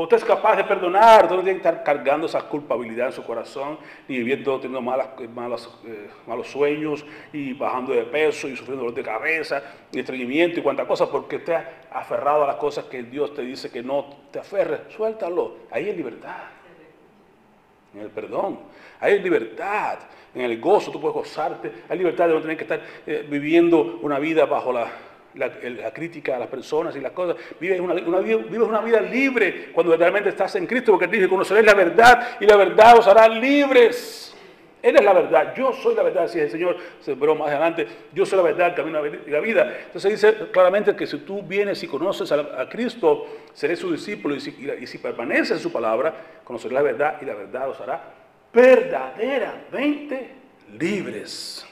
Usted 0.00 0.18
es 0.18 0.24
capaz 0.24 0.54
de 0.54 0.62
perdonar, 0.62 1.24
usted 1.24 1.34
no 1.34 1.42
tiene 1.42 1.60
que 1.60 1.68
estar 1.68 1.82
cargando 1.82 2.28
esa 2.28 2.42
culpabilidad 2.42 3.08
en 3.08 3.12
su 3.12 3.24
corazón, 3.24 3.78
ni 4.06 4.18
viviendo, 4.18 4.60
teniendo 4.60 4.80
malas, 4.80 5.08
eh, 5.84 6.08
malos 6.24 6.46
sueños, 6.46 7.04
y 7.32 7.52
bajando 7.54 7.92
de 7.92 8.04
peso, 8.04 8.46
y 8.46 8.56
sufriendo 8.56 8.84
dolor 8.84 8.94
de 8.94 9.02
cabeza, 9.02 9.60
y 9.90 9.98
estreñimiento, 9.98 10.60
y 10.60 10.62
cuantas 10.62 10.86
cosas, 10.86 11.08
porque 11.08 11.36
usted 11.38 11.54
ha 11.54 11.98
aferrado 11.98 12.44
a 12.44 12.46
las 12.46 12.56
cosas 12.56 12.84
que 12.84 13.02
Dios 13.02 13.34
te 13.34 13.42
dice 13.42 13.72
que 13.72 13.82
no 13.82 14.06
te 14.30 14.38
aferre. 14.38 14.82
Suéltalo. 14.88 15.56
Ahí 15.68 15.86
hay 15.86 15.96
libertad. 15.96 16.44
En 17.92 18.02
el 18.02 18.10
perdón. 18.10 18.60
Ahí 19.00 19.14
hay 19.14 19.20
libertad. 19.20 19.98
En 20.32 20.42
el 20.42 20.60
gozo 20.60 20.92
tú 20.92 21.00
puedes 21.00 21.16
gozarte. 21.16 21.72
Hay 21.88 21.98
libertad 21.98 22.28
de 22.28 22.34
no 22.34 22.40
tener 22.40 22.56
que 22.56 22.62
estar 22.62 22.80
eh, 23.04 23.26
viviendo 23.28 23.98
una 24.00 24.20
vida 24.20 24.46
bajo 24.46 24.72
la 24.72 25.07
la, 25.34 25.92
crítica 25.92 26.36
a 26.36 26.38
las 26.38 26.48
personas 26.48 26.96
y 26.96 27.00
las 27.00 27.12
cosas. 27.12 27.36
Vives 27.60 27.80
una, 27.80 27.94
una 27.94 28.80
vida 28.80 29.00
libre 29.00 29.70
cuando 29.72 29.90
verdaderamente 29.90 30.30
estás 30.30 30.54
en 30.56 30.66
Cristo, 30.66 30.92
porque 30.92 31.06
dice, 31.06 31.28
conoceréis 31.28 31.66
la 31.66 31.74
verdad 31.74 32.28
y 32.40 32.46
la 32.46 32.56
verdad 32.56 32.98
os 32.98 33.06
hará 33.06 33.28
libres. 33.28 34.34
Él 34.80 34.94
es 34.94 35.04
la 35.04 35.12
verdad, 35.12 35.54
yo 35.56 35.72
soy 35.72 35.94
la 35.96 36.04
verdad, 36.04 36.28
si 36.28 36.38
el 36.38 36.50
Señor, 36.50 36.76
pero 37.04 37.34
más 37.34 37.48
adelante, 37.48 37.86
yo 38.12 38.24
soy 38.24 38.36
la 38.36 38.44
verdad, 38.44 38.68
el 38.68 38.74
camino 38.74 39.04
y 39.04 39.30
la 39.30 39.40
vida. 39.40 39.76
Entonces 39.86 40.12
dice 40.12 40.34
claramente 40.52 40.94
que 40.94 41.04
si 41.04 41.18
tú 41.18 41.42
vienes 41.42 41.82
y 41.82 41.88
conoces 41.88 42.30
a, 42.30 42.68
Cristo, 42.68 43.26
seré 43.52 43.74
su 43.74 43.90
discípulo 43.90 44.36
y 44.36 44.40
si, 44.40 44.50
y 44.80 44.86
si 44.86 44.98
permaneces 44.98 45.52
en 45.52 45.58
su 45.58 45.72
palabra, 45.72 46.14
conocerás 46.44 46.74
la 46.74 46.82
verdad 46.82 47.16
y 47.20 47.24
la 47.24 47.34
verdad 47.34 47.68
os 47.68 47.80
hará 47.80 48.14
verdaderamente 48.52 50.30
libres. 50.78 51.67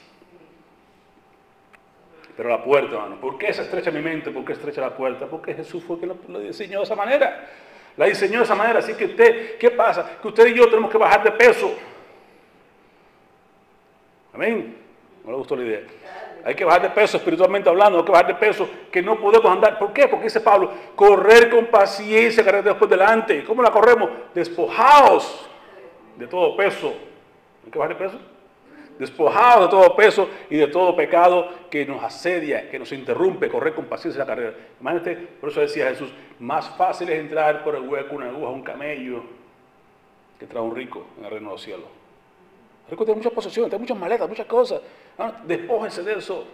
Pero 2.37 2.49
la 2.49 2.63
puerta, 2.63 2.93
hermano, 2.93 3.19
¿por 3.19 3.39
qué 3.39 3.51
se 3.51 3.63
estrecha 3.63 3.89
mi 3.89 3.99
mente? 3.99 4.29
¿Por 4.29 4.45
qué 4.45 4.53
estrecha 4.53 4.79
la 4.79 4.95
puerta? 4.95 5.25
Porque 5.25 5.55
Jesús 5.55 5.83
fue 5.83 5.97
quien 5.97 6.13
lo, 6.27 6.39
diseñó 6.39 6.77
de 6.77 6.83
esa 6.83 6.95
manera. 6.95 7.47
La 7.97 8.05
diseñó 8.05 8.37
de 8.37 8.45
esa 8.45 8.53
manera. 8.53 8.77
Así 8.77 8.93
que 8.93 9.05
usted, 9.05 9.57
¿qué 9.57 9.71
pasa? 9.71 10.17
Que 10.21 10.27
usted 10.27 10.45
y 10.45 10.53
yo 10.53 10.69
tenemos 10.69 10.91
que 10.91 10.99
bajar 10.99 11.23
de 11.23 11.31
peso. 11.31 11.73
Amén. 14.33 14.77
No 15.25 15.31
le 15.31 15.37
gustó 15.37 15.55
la 15.55 15.63
idea. 15.63 15.81
Hay 16.45 16.53
que 16.53 16.63
bajar 16.63 16.83
de 16.83 16.89
peso 16.91 17.17
espiritualmente 17.17 17.67
hablando, 17.67 17.97
hay 17.97 18.05
que 18.05 18.11
bajar 18.11 18.27
de 18.27 18.35
peso 18.35 18.69
que 18.91 19.01
no 19.01 19.19
podemos 19.19 19.51
andar. 19.51 19.79
¿Por 19.79 19.91
qué? 19.91 20.07
Porque 20.07 20.25
dice 20.25 20.39
Pablo, 20.39 20.71
correr 20.95 21.49
con 21.49 21.65
paciencia, 21.65 22.45
cargar 22.45 22.63
después 22.63 22.87
delante. 22.87 23.43
¿Cómo 23.45 23.63
la 23.63 23.71
corremos? 23.71 24.11
Despojados 24.35 25.49
de 26.15 26.27
todo 26.27 26.55
peso. 26.55 26.93
¿Hay 27.65 27.71
que 27.71 27.79
bajar 27.79 27.97
de 27.97 28.05
peso? 28.05 28.36
Despojados 28.99 29.65
de 29.65 29.69
todo 29.69 29.95
peso 29.95 30.29
y 30.49 30.57
de 30.57 30.67
todo 30.67 30.95
pecado 30.95 31.49
que 31.69 31.85
nos 31.85 32.03
asedia, 32.03 32.69
que 32.69 32.79
nos 32.79 32.91
interrumpe, 32.91 33.49
correr 33.49 33.73
con 33.73 33.85
paciencia 33.85 34.19
la 34.19 34.25
carrera. 34.25 34.53
Imagínate, 34.79 35.15
por 35.15 35.49
eso 35.49 35.61
decía 35.61 35.89
Jesús, 35.89 36.09
más 36.39 36.69
fácil 36.77 37.09
es 37.09 37.19
entrar 37.19 37.63
por 37.63 37.75
el 37.75 37.87
hueco 37.87 38.15
una 38.15 38.29
aguja, 38.29 38.49
un 38.49 38.63
camello, 38.63 39.23
que 40.39 40.45
trae 40.45 40.61
un 40.61 40.75
rico 40.75 41.07
en 41.17 41.25
el 41.25 41.31
reino 41.31 41.49
de 41.49 41.53
los 41.53 41.61
cielos. 41.61 41.87
El 42.85 42.91
rico 42.91 43.05
tiene 43.05 43.17
muchas 43.17 43.33
posesiones, 43.33 43.69
tiene 43.69 43.81
muchas 43.81 43.97
maletas, 43.97 44.29
muchas 44.29 44.45
cosas. 44.45 44.81
Ah, 45.17 45.41
despójense 45.45 46.03
de 46.03 46.13
eso. 46.13 46.47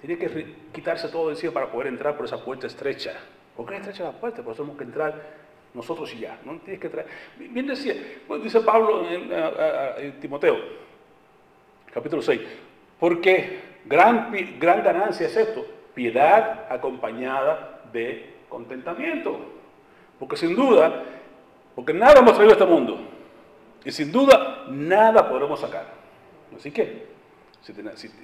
Tiene 0.00 0.18
que 0.18 0.54
quitarse 0.72 1.08
todo 1.08 1.30
encima 1.30 1.52
para 1.52 1.70
poder 1.70 1.88
entrar 1.88 2.16
por 2.16 2.26
esa 2.26 2.42
puerta 2.44 2.66
estrecha. 2.66 3.14
¿Por 3.56 3.66
qué 3.66 3.76
estrecha 3.76 4.04
la 4.04 4.12
puerta? 4.12 4.42
Porque 4.42 4.58
tenemos 4.58 4.76
que 4.76 4.84
entrar 4.84 5.46
nosotros 5.74 6.12
y 6.14 6.20
ya. 6.20 6.38
No 6.44 6.58
tienes 6.58 6.80
que 6.80 6.86
entrar. 6.86 7.06
Bien 7.38 7.66
decía, 7.66 7.94
dice 8.42 8.60
Pablo 8.60 9.04
en 9.08 10.20
Timoteo, 10.20 10.56
capítulo 11.96 12.20
6. 12.20 12.40
Porque 13.00 13.60
gran, 13.86 14.30
gran 14.60 14.84
ganancia 14.84 15.26
es 15.26 15.36
esto, 15.36 15.66
piedad 15.94 16.66
acompañada 16.70 17.80
de 17.90 18.36
Contentamiento. 18.50 19.40
Porque 20.18 20.36
sin 20.36 20.54
duda, 20.54 21.02
porque 21.74 21.94
nada 21.94 22.20
hemos 22.20 22.34
traído 22.34 22.50
a 22.50 22.58
este 22.58 22.66
mundo. 22.66 22.98
Y 23.84 23.90
sin 23.90 24.12
duda, 24.12 24.66
nada 24.68 25.28
podremos 25.28 25.58
sacar. 25.58 25.86
Así 26.54 26.70
que, 26.70 27.06
si, 27.62 27.72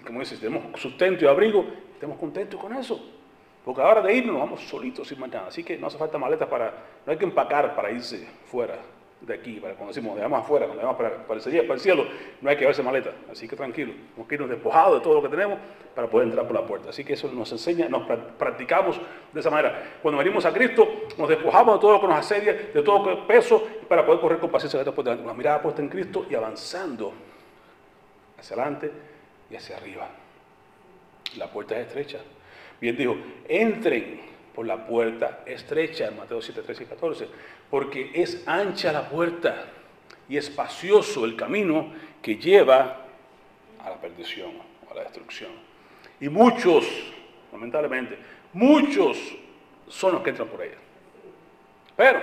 como 0.04 0.20
dice, 0.20 0.36
si 0.36 0.42
tenemos 0.42 0.80
sustento 0.80 1.24
y 1.24 1.28
abrigo, 1.28 1.64
estemos 1.94 2.18
contentos 2.18 2.60
con 2.60 2.74
eso. 2.74 3.02
Porque 3.64 3.80
ahora 3.80 4.02
de 4.02 4.14
irnos 4.14 4.34
nos 4.34 4.42
vamos 4.42 4.60
solitos 4.62 5.08
sin 5.08 5.18
mañana. 5.18 5.46
Así 5.48 5.64
que 5.64 5.78
no 5.78 5.86
hace 5.86 5.98
falta 5.98 6.18
maletas 6.18 6.48
para, 6.48 6.72
no 7.06 7.12
hay 7.12 7.18
que 7.18 7.24
empacar 7.24 7.74
para 7.74 7.90
irse 7.90 8.28
fuera 8.46 8.76
de 9.26 9.34
aquí, 9.34 9.60
para 9.60 9.74
cuando 9.74 9.94
decimos, 9.94 10.18
vamos 10.18 10.40
afuera, 10.40 10.66
cuando 10.66 10.82
vamos 10.82 10.96
para, 10.96 11.26
para, 11.26 11.38
el, 11.38 11.80
cielo, 11.80 12.06
no 12.40 12.50
hay 12.50 12.56
que 12.56 12.60
llevarse 12.60 12.82
maleta. 12.82 13.12
Así 13.30 13.46
que 13.46 13.54
tranquilo, 13.54 13.92
tenemos 13.92 14.28
que 14.28 14.34
irnos 14.34 14.50
despojados 14.50 14.98
de 14.98 15.04
todo 15.04 15.14
lo 15.14 15.22
que 15.22 15.28
tenemos 15.28 15.58
para 15.94 16.08
poder 16.08 16.28
entrar 16.28 16.44
por 16.46 16.56
la 16.56 16.66
puerta. 16.66 16.90
Así 16.90 17.04
que 17.04 17.12
eso 17.12 17.30
nos 17.32 17.50
enseña, 17.52 17.88
nos 17.88 18.02
practicamos 18.36 19.00
de 19.32 19.40
esa 19.40 19.50
manera. 19.50 19.98
Cuando 20.02 20.18
venimos 20.18 20.44
a 20.44 20.52
Cristo, 20.52 20.88
nos 21.16 21.28
despojamos 21.28 21.76
de 21.76 21.80
todo 21.80 21.92
lo 21.92 22.00
que 22.00 22.06
nos 22.08 22.16
asedia, 22.16 22.52
de 22.74 22.82
todo 22.82 23.10
el 23.10 23.18
peso, 23.18 23.64
para 23.88 24.04
poder 24.04 24.20
correr 24.20 24.38
con 24.38 24.50
paciencia 24.50 24.82
de 24.82 24.90
una 24.90 25.34
mirada 25.34 25.62
puesta 25.62 25.80
en 25.80 25.88
Cristo 25.88 26.26
y 26.28 26.34
avanzando 26.34 27.12
hacia 28.38 28.56
adelante 28.56 28.90
y 29.50 29.54
hacia 29.54 29.76
arriba. 29.76 30.08
La 31.36 31.46
puerta 31.46 31.78
es 31.78 31.86
estrecha. 31.86 32.18
Bien 32.80 32.96
dijo, 32.96 33.16
entren 33.48 34.31
por 34.54 34.66
la 34.66 34.86
puerta 34.86 35.40
estrecha 35.46 36.10
Mateo 36.10 36.42
7, 36.42 36.62
13 36.62 36.82
y 36.82 36.86
14, 36.86 37.28
porque 37.70 38.10
es 38.14 38.46
ancha 38.46 38.92
la 38.92 39.08
puerta 39.08 39.66
y 40.28 40.36
espacioso 40.36 41.24
el 41.24 41.36
camino 41.36 41.92
que 42.20 42.36
lleva 42.36 43.06
a 43.82 43.90
la 43.90 43.96
perdición, 44.00 44.52
a 44.90 44.94
la 44.94 45.02
destrucción. 45.02 45.50
Y 46.20 46.28
muchos, 46.28 46.86
lamentablemente, 47.50 48.18
muchos 48.52 49.18
son 49.88 50.14
los 50.14 50.22
que 50.22 50.30
entran 50.30 50.48
por 50.48 50.62
ella. 50.62 50.78
Pero 51.96 52.20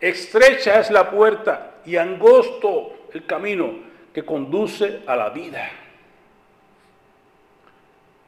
estrecha 0.00 0.80
es 0.80 0.90
la 0.90 1.10
puerta 1.10 1.76
y 1.84 1.96
angosto 1.96 3.08
el 3.12 3.24
camino 3.26 3.74
que 4.12 4.24
conduce 4.24 5.02
a 5.06 5.16
la 5.16 5.30
vida. 5.30 5.70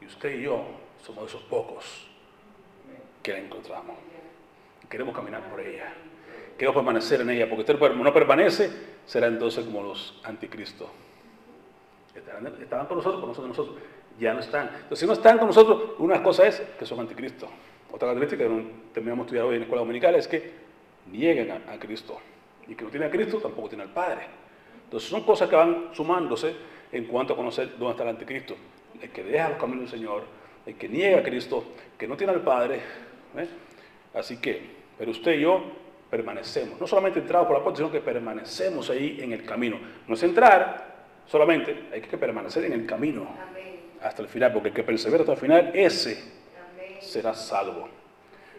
Y 0.01 0.05
usted 0.05 0.39
y 0.39 0.43
yo 0.43 0.65
somos 1.03 1.29
esos 1.29 1.43
pocos 1.43 2.07
que 3.25 3.33
la 3.33 3.39
encontramos. 3.39 3.95
Queremos 4.87 5.15
caminar 5.15 5.49
por 5.49 5.59
ella. 5.59 5.91
Queremos 6.55 6.75
permanecer 6.75 7.21
en 7.21 7.31
ella, 7.31 7.49
porque 7.49 7.61
usted 7.61 7.95
no 7.95 8.13
permanece, 8.13 8.69
será 9.03 9.25
entonces 9.25 9.65
como 9.65 9.81
los 9.81 10.21
anticristos. 10.23 10.87
Estaban 12.15 12.85
con 12.85 12.97
nosotros, 12.97 13.19
con 13.19 13.29
nosotros, 13.29 13.57
nosotros. 13.57 13.77
Ya 14.19 14.31
no 14.35 14.41
están. 14.41 14.67
Entonces, 14.67 14.99
si 14.99 15.07
no 15.07 15.13
están 15.13 15.39
con 15.39 15.47
nosotros, 15.47 15.95
una 15.97 16.21
cosa 16.21 16.45
es 16.45 16.61
que 16.77 16.85
son 16.85 16.99
anticristos. 16.99 17.49
Otra 17.91 18.09
característica 18.09 18.47
que 18.47 18.65
terminamos 18.93 19.25
de 19.25 19.27
estudiar 19.29 19.45
hoy 19.45 19.55
en 19.55 19.61
la 19.61 19.65
escuela 19.65 19.81
dominical 19.81 20.13
es 20.15 20.27
que 20.27 20.51
nieguen 21.11 21.49
a, 21.51 21.73
a 21.73 21.79
Cristo. 21.79 22.19
Y 22.67 22.75
que 22.75 22.85
no 22.85 22.91
tiene 22.91 23.07
a 23.07 23.09
Cristo, 23.09 23.39
tampoco 23.39 23.69
tiene 23.69 23.83
al 23.83 23.89
Padre. 23.91 24.21
Entonces, 24.83 25.09
son 25.09 25.23
cosas 25.23 25.49
que 25.49 25.55
van 25.55 25.89
sumándose 25.93 26.55
en 26.91 27.05
cuanto 27.05 27.33
a 27.33 27.35
conocer 27.35 27.71
dónde 27.71 27.91
está 27.91 28.03
el 28.03 28.09
anticristo. 28.09 28.55
El 29.01 29.09
que 29.09 29.23
deja 29.23 29.49
los 29.49 29.57
caminos 29.57 29.89
del 29.89 29.99
Señor, 29.99 30.23
el 30.67 30.75
que 30.75 30.87
niega 30.87 31.19
a 31.19 31.23
Cristo, 31.23 31.63
que 31.97 32.07
no 32.07 32.15
tiene 32.15 32.31
al 32.31 32.41
Padre. 32.41 32.81
¿Eh? 33.39 33.47
Así 34.13 34.37
que, 34.37 34.61
pero 34.97 35.11
usted 35.11 35.33
y 35.33 35.41
yo 35.41 35.63
permanecemos, 36.09 36.79
no 36.79 36.87
solamente 36.87 37.19
entramos 37.19 37.47
por 37.47 37.57
la 37.57 37.63
puerta, 37.63 37.77
sino 37.77 37.91
que 37.91 38.01
permanecemos 38.01 38.89
ahí 38.89 39.19
en 39.21 39.33
el 39.33 39.43
camino. 39.43 39.77
No 40.07 40.13
es 40.13 40.23
entrar 40.23 40.95
solamente, 41.25 41.87
hay 41.91 42.01
que 42.01 42.17
permanecer 42.17 42.65
en 42.65 42.73
el 42.73 42.85
camino 42.85 43.27
hasta 44.01 44.21
el 44.21 44.27
final, 44.27 44.53
porque 44.53 44.69
el 44.69 44.73
que 44.73 44.83
persevera 44.83 45.21
hasta 45.21 45.33
el 45.33 45.39
final, 45.39 45.71
ese 45.73 46.23
será 47.01 47.33
salvo. 47.33 47.89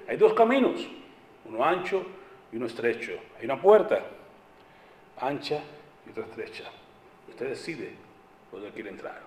Hay 0.09 0.17
dos 0.17 0.35
caminos, 0.35 0.87
uno 1.47 1.65
ancho 1.65 2.05
y 2.53 2.57
uno 2.57 2.67
estrecho. 2.67 3.13
Hay 3.39 3.45
una 3.45 3.61
puerta 3.61 4.01
ancha 5.21 5.61
y 6.07 6.11
otra 6.11 6.25
estrecha. 6.25 6.65
Usted 7.29 7.49
decide 7.49 7.93
dónde 8.53 8.71
quiere 8.71 8.91
entrar. 8.91 9.21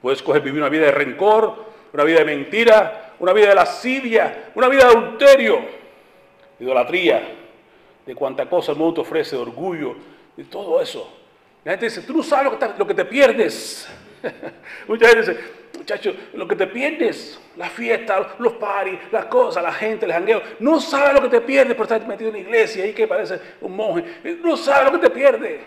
Puedes 0.00 0.18
escoger 0.18 0.42
vivir 0.42 0.60
una 0.60 0.68
vida 0.68 0.86
de 0.86 0.92
rencor, 0.92 1.64
una 1.92 2.04
vida 2.04 2.18
de 2.18 2.24
mentira, 2.24 3.11
una 3.22 3.32
vida 3.32 3.50
de 3.50 3.54
lascivia, 3.54 4.50
una 4.56 4.66
vida 4.66 4.84
de 4.84 4.90
adulterio, 4.90 5.60
de 6.58 6.64
idolatría, 6.64 7.22
de 8.04 8.14
cuánta 8.16 8.50
cosa 8.50 8.72
el 8.72 8.78
mundo 8.78 8.94
te 8.94 9.00
ofrece, 9.02 9.36
de 9.36 9.42
orgullo, 9.42 9.94
de 10.36 10.42
todo 10.42 10.82
eso. 10.82 11.08
La 11.64 11.70
gente 11.70 11.84
dice, 11.84 12.02
tú 12.02 12.16
no 12.16 12.24
sabes 12.24 12.52
lo 12.76 12.84
que 12.84 12.94
te, 12.94 13.04
pierdes. 13.04 13.88
Mucha 14.88 15.06
gente 15.06 15.20
dice, 15.20 15.40
muchachos, 15.78 16.16
lo 16.34 16.48
que 16.48 16.56
te 16.56 16.66
pierdes, 16.66 17.40
la 17.56 17.70
fiesta, 17.70 18.34
los 18.40 18.54
paris, 18.54 18.98
las 19.12 19.26
cosas, 19.26 19.62
la 19.62 19.72
gente, 19.72 20.04
el 20.04 20.12
jangueo, 20.12 20.42
no 20.58 20.80
sabes 20.80 21.14
lo 21.14 21.22
que 21.22 21.28
te 21.28 21.42
pierdes 21.42 21.76
por 21.76 21.84
estar 21.84 22.04
metido 22.04 22.30
en 22.30 22.34
la 22.34 22.40
iglesia 22.40 22.82
ahí 22.82 22.92
que 22.92 23.06
parece 23.06 23.38
un 23.60 23.76
monje. 23.76 24.04
No 24.42 24.56
sabes 24.56 24.92
lo 24.92 24.98
que 24.98 25.06
te 25.06 25.14
pierdes. 25.14 25.60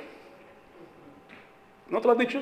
¿No 1.88 2.02
te 2.02 2.06
lo 2.06 2.12
has 2.12 2.20
dicho? 2.20 2.42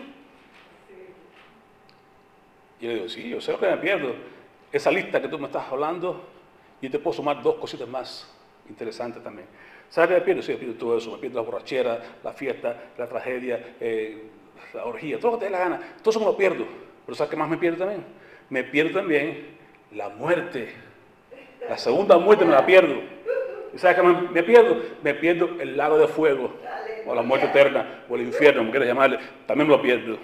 Y 2.82 2.88
le 2.88 2.94
digo, 2.96 3.08
sí, 3.08 3.30
yo 3.30 3.40
sé 3.40 3.52
lo 3.52 3.60
que 3.60 3.68
me 3.68 3.78
pierdo. 3.78 4.33
Esa 4.74 4.92
lista 4.92 5.22
que 5.22 5.28
tú 5.28 5.38
me 5.38 5.46
estás 5.46 5.72
hablando, 5.72 6.26
y 6.82 6.90
te 6.90 7.00
puedo 7.00 7.16
sumar 7.16 7.42
dos 7.42 7.56
cositas 7.56 7.88
más 7.88 8.30
interesantes 8.68 9.24
también. 9.24 9.48
¿Sabes 9.88 10.10
qué 10.10 10.16
me 10.16 10.22
pierdo? 10.22 10.42
Sí, 10.42 10.52
me 10.52 10.58
pierdo 10.58 10.76
todo 10.76 10.98
eso. 10.98 11.12
Me 11.12 11.18
pierdo 11.20 11.38
la 11.38 11.46
borrachera, 11.46 12.02
la 12.24 12.34
fiesta, 12.34 12.76
la 12.98 13.08
tragedia, 13.08 13.76
eh, 13.80 14.24
la 14.74 14.86
orgía, 14.86 15.20
todo 15.20 15.34
lo 15.34 15.38
que 15.38 15.46
te 15.46 15.52
dé 15.52 15.52
la 15.52 15.64
gana. 15.64 15.80
Todo 16.02 16.10
eso 16.10 16.20
me 16.20 16.26
lo 16.26 16.36
pierdo. 16.36 16.66
Pero 17.06 17.16
¿sabes 17.16 17.30
qué 17.30 17.38
más 17.38 17.48
me 17.48 17.58
pierdo 17.58 17.78
también? 17.78 18.04
Me 18.50 18.64
pierdo 18.64 19.00
también 19.00 19.58
la 19.94 20.10
muerte. 20.10 20.74
La 21.70 21.78
segunda 21.78 22.18
muerte 22.18 22.44
me 22.44 22.52
la 22.52 22.66
pierdo. 22.66 22.96
¿Y 23.74 23.78
sabes 23.78 23.96
qué 23.96 24.02
más 24.02 24.32
me 24.32 24.44
pierdo? 24.44 24.82
Me 25.04 25.14
pierdo 25.14 25.62
el 25.62 25.78
lago 25.78 26.00
de 26.00 26.08
fuego, 26.08 26.52
o 27.06 27.14
la 27.14 27.22
muerte 27.22 27.46
eterna, 27.46 28.06
o 28.10 28.16
el 28.16 28.24
infierno, 28.24 28.62
como 28.62 28.72
quieras 28.72 28.90
llamarle. 28.90 29.20
También 29.46 29.70
me 29.70 29.76
lo 29.78 29.82
pierdo. 29.82 30.18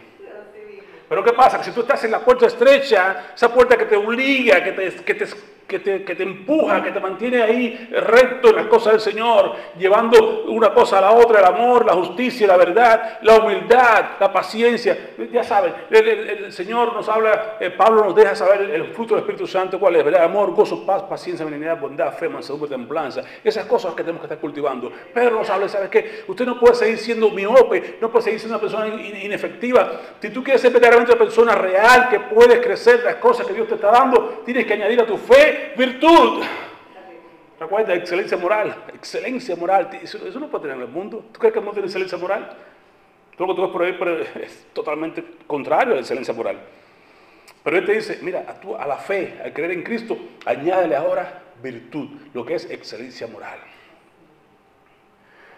Pero 1.09 1.23
¿qué 1.23 1.33
pasa? 1.33 1.57
Que 1.57 1.63
si 1.65 1.71
tú 1.71 1.81
estás 1.81 2.03
en 2.03 2.11
la 2.11 2.19
puerta 2.19 2.45
estrecha, 2.45 3.31
esa 3.35 3.51
puerta 3.51 3.75
que 3.75 3.85
te 3.85 3.95
obliga, 3.95 4.63
que 4.63 4.71
te, 4.71 4.95
que 5.03 5.13
te 5.15 5.25
que 5.69 5.79
te, 5.79 6.23
empuja, 6.23 6.81
que 6.81 6.91
te 6.91 6.99
mantiene 6.99 7.43
ahí 7.43 7.89
recto 7.91 8.49
en 8.49 8.55
las 8.55 8.65
cosas 8.65 8.93
del 8.93 9.01
Señor, 9.01 9.53
llevando 9.77 10.45
una 10.47 10.73
cosa 10.73 10.97
a 10.97 11.01
la 11.01 11.11
otra, 11.11 11.39
el 11.39 11.45
amor, 11.45 11.85
la 11.85 11.93
justicia, 11.93 12.47
la 12.47 12.57
verdad, 12.57 13.19
la 13.21 13.35
humildad, 13.37 14.17
la 14.19 14.33
paciencia. 14.33 15.11
Ya 15.31 15.43
saben, 15.43 15.73
el, 15.91 16.51
Señor 16.51 16.93
nos 16.93 17.07
habla, 17.07 17.57
eh, 17.59 17.69
Pablo 17.69 18.03
nos 18.03 18.15
deja 18.15 18.33
saber 18.35 18.61
el, 18.71 18.85
fruto 18.87 19.13
del 19.13 19.21
Espíritu 19.21 19.45
Santo, 19.45 19.79
cuál 19.79 19.95
es, 19.95 20.03
¿verdad? 20.03 20.23
Amor, 20.23 20.51
gozo, 20.55 20.83
paz, 20.85 21.03
paciencia, 21.03 21.45
benignidad, 21.45 21.79
bondad, 21.79 22.11
fe, 22.13 22.27
mansedumbre, 22.27 22.69
templanza. 22.69 23.21
Esas 23.43 23.65
cosas 23.65 23.93
que 23.93 24.01
tenemos 24.01 24.21
que 24.21 24.25
estar 24.25 24.39
cultivando. 24.39 24.91
Pero 25.13 25.35
nos 25.35 25.49
habla, 25.51 25.69
¿sabes 25.69 25.89
qué? 25.89 26.23
Usted 26.27 26.47
no 26.47 26.59
puede 26.59 26.73
seguir 26.73 26.97
siendo 26.97 27.29
miope, 27.29 27.97
no 28.01 28.09
puede 28.09 28.23
seguir 28.23 28.39
siendo 28.39 28.57
una 28.57 28.61
persona 28.61 28.87
inefectiva. 28.87 29.91
Si 30.19 30.31
tú 30.31 30.43
quieres 30.43 30.61
ser 30.61 30.71
verdaderamente 30.71 31.11
una 31.11 31.19
persona 31.19 31.53
real 31.53 32.09
que 32.09 32.19
puedes 32.21 32.59
crecer 32.59 33.03
las 33.03 33.15
cosas 33.17 33.45
que 33.45 33.53
Dios 33.53 33.67
te 33.67 33.75
está 33.75 33.91
dando, 33.91 34.41
tienes 34.43 34.65
que 34.65 34.73
añadir 34.73 34.99
a 35.01 35.05
tu 35.05 35.15
fe 35.15 35.58
virtud. 35.77 36.43
Recuerda, 37.59 37.93
excelencia 37.93 38.37
moral, 38.37 38.83
excelencia 38.93 39.55
moral. 39.55 39.89
Eso, 40.01 40.17
no 40.39 40.49
puede 40.49 40.63
tener 40.63 40.77
en 40.77 40.83
el 40.83 40.87
mundo. 40.87 41.25
¿Tú 41.31 41.39
crees 41.39 41.53
que 41.53 41.59
el 41.59 41.65
mundo 41.65 41.73
tiene 41.73 41.87
excelencia 41.87 42.17
moral? 42.17 42.55
Todo 43.35 43.47
lo 43.47 43.55
que 43.55 43.61
tú 43.61 43.79
ves 43.79 43.95
por 43.95 44.07
ahí 44.07 44.25
es 44.43 44.67
totalmente 44.73 45.23
contrario 45.45 45.93
a 45.93 45.95
la 45.95 46.01
excelencia 46.01 46.33
moral. 46.33 46.57
Pero 47.63 47.77
él 47.77 47.85
te 47.85 47.93
dice, 47.93 48.19
mira, 48.21 48.45
a, 48.47 48.83
a 48.83 48.87
la 48.87 48.97
fe, 48.97 49.37
al 49.43 49.51
creer 49.51 49.71
en 49.71 49.83
Cristo, 49.83 50.17
añádele 50.45 50.95
ahora 50.95 51.43
virtud, 51.61 52.07
lo 52.33 52.45
que 52.45 52.55
es 52.55 52.69
excelencia 52.69 53.27
moral. 53.27 53.59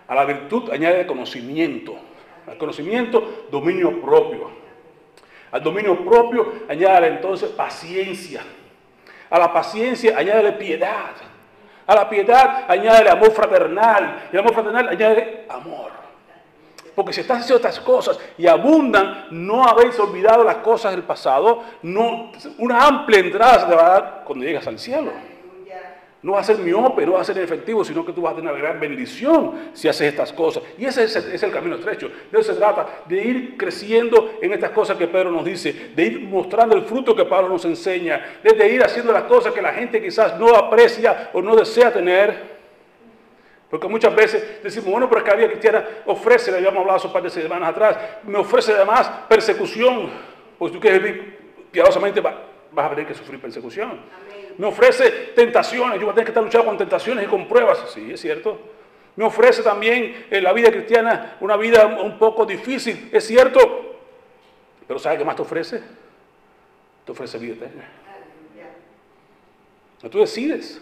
A 0.07 0.15
la 0.15 0.25
virtud 0.25 0.71
añade 0.71 1.05
conocimiento. 1.05 1.95
Al 2.47 2.57
conocimiento, 2.57 3.45
dominio 3.51 4.01
propio. 4.01 4.49
Al 5.51 5.61
dominio 5.61 6.03
propio 6.03 6.53
añade 6.67 7.07
entonces 7.07 7.49
paciencia. 7.51 8.43
A 9.31 9.39
la 9.39 9.51
paciencia 9.51 10.15
añade 10.17 10.51
piedad. 10.53 11.11
A 11.87 11.95
la 11.95 12.07
piedad 12.07 12.65
añade 12.67 13.09
amor 13.09 13.31
fraternal. 13.31 14.27
Y 14.31 14.35
el 14.35 14.41
amor 14.41 14.53
fraternal 14.53 14.89
añade 14.89 15.45
amor. 15.49 15.91
Porque 16.93 17.13
si 17.13 17.21
estás 17.21 17.39
haciendo 17.39 17.55
estas 17.55 17.79
cosas 17.79 18.19
y 18.37 18.45
abundan, 18.47 19.27
no 19.31 19.65
habéis 19.67 19.97
olvidado 19.97 20.43
las 20.43 20.57
cosas 20.57 20.91
del 20.91 21.03
pasado, 21.03 21.63
no, 21.81 22.31
una 22.57 22.85
amplia 22.85 23.19
entrada 23.19 23.61
se 23.61 23.65
te 23.67 23.75
va 23.75 23.85
a 23.85 23.89
dar 23.89 24.23
cuando 24.25 24.45
llegas 24.45 24.67
al 24.67 24.77
cielo. 24.77 25.11
No 26.23 26.34
va 26.34 26.41
a 26.41 26.43
ser 26.43 26.60
miope, 26.60 27.03
no 27.03 27.13
va 27.13 27.21
a 27.21 27.23
ser 27.23 27.39
efectivo, 27.39 27.84
sino 27.84 28.05
que 28.05 28.13
tú 28.13 28.21
vas 28.21 28.34
a 28.34 28.36
tener 28.36 28.51
una 28.51 28.62
gran 28.62 28.79
bendición 28.79 29.72
si 29.74 29.88
haces 29.88 30.09
estas 30.09 30.32
cosas. 30.32 30.61
Y 30.78 30.86
ese 30.86 31.03
es 31.05 31.43
el, 31.43 31.51
camino 31.51 31.76
estrecho. 31.76 32.11
De 32.32 32.39
eso 32.39 32.53
se 32.53 32.59
trata, 32.59 32.88
de 33.07 33.24
ir 33.24 33.57
creciendo 33.57 34.34
en 34.39 34.53
estas 34.53 34.69
cosas 34.69 34.97
que 34.97 35.07
Pedro 35.07 35.32
nos 35.32 35.43
dice, 35.43 35.91
de 35.95 36.03
ir 36.03 36.22
mostrando 36.22 36.76
el 36.76 36.84
fruto 36.84 37.15
que 37.15 37.26
Pablo 37.26 37.49
nos 37.49 37.65
enseña, 37.65 38.39
de 38.43 38.69
ir 38.69 38.84
haciendo 38.84 39.11
las 39.11 39.24
cosas 39.24 39.51
que 39.51 39.63
la 39.63 39.74
gente 39.74 39.99
quizás 39.99 40.39
no 40.39 40.55
aprecia 40.55 41.32
o 41.34 41.41
no 41.41 41.55
desea 41.55 41.91
tener. 41.91 42.51
Porque 43.72 43.88
muchas 43.88 44.13
veces 44.13 44.61
decimos, 44.61 44.91
bueno, 44.91 45.09
pero 45.09 45.22
es 45.22 45.24
que 45.24 45.32
la 45.32 45.38
vida 45.38 45.47
cristiana 45.47 45.86
ofrece, 46.05 46.51
le 46.51 46.57
habíamos 46.57 46.82
hablado 46.82 46.97
hace 46.97 47.07
un 47.07 47.13
par 47.13 47.24
de 47.24 47.30
semanas 47.32 47.69
atrás, 47.69 47.97
me 48.24 48.38
ofrece 48.38 48.74
además 48.74 49.09
persecución, 49.28 50.09
porque 50.59 50.76
tú 50.76 50.80
quieres 50.80 51.01
vivir 51.01 51.39
piadosamente, 51.72 52.19
vas 52.19 52.36
a 52.76 52.89
tener 52.89 53.07
que 53.07 53.15
sufrir 53.15 53.39
persecución. 53.39 53.99
Me 54.58 54.68
ofrece 54.68 55.10
tentaciones, 55.36 55.99
yo 55.99 56.06
voy 56.06 56.12
a 56.12 56.16
tener 56.16 56.26
que 56.26 56.32
estar 56.32 56.43
luchando 56.43 56.68
con 56.68 56.78
tentaciones 56.78 57.26
y 57.26 57.28
con 57.28 57.47
pruebas. 57.47 57.91
Sí, 57.93 58.12
es 58.12 58.22
cierto. 58.22 58.60
Me 59.16 59.26
ofrece 59.26 59.62
también 59.62 60.26
en 60.30 60.43
la 60.43 60.54
vida 60.54 60.72
cristiana 60.72 61.38
una 61.41 61.58
vida 61.58 61.86
un 61.86 62.18
poco 62.18 62.45
difícil, 62.45 63.10
es 63.12 63.26
cierto. 63.26 63.97
Pero 64.88 64.99
¿sabe 64.99 65.18
qué 65.18 65.26
más 65.26 65.36
te 65.36 65.41
ofrece? 65.41 65.82
Te 67.06 67.12
ofrece 67.12 67.38
vida 67.38 67.54
eterna. 67.54 67.89
No 70.02 70.10
tú 70.10 70.20
decides. 70.20 70.82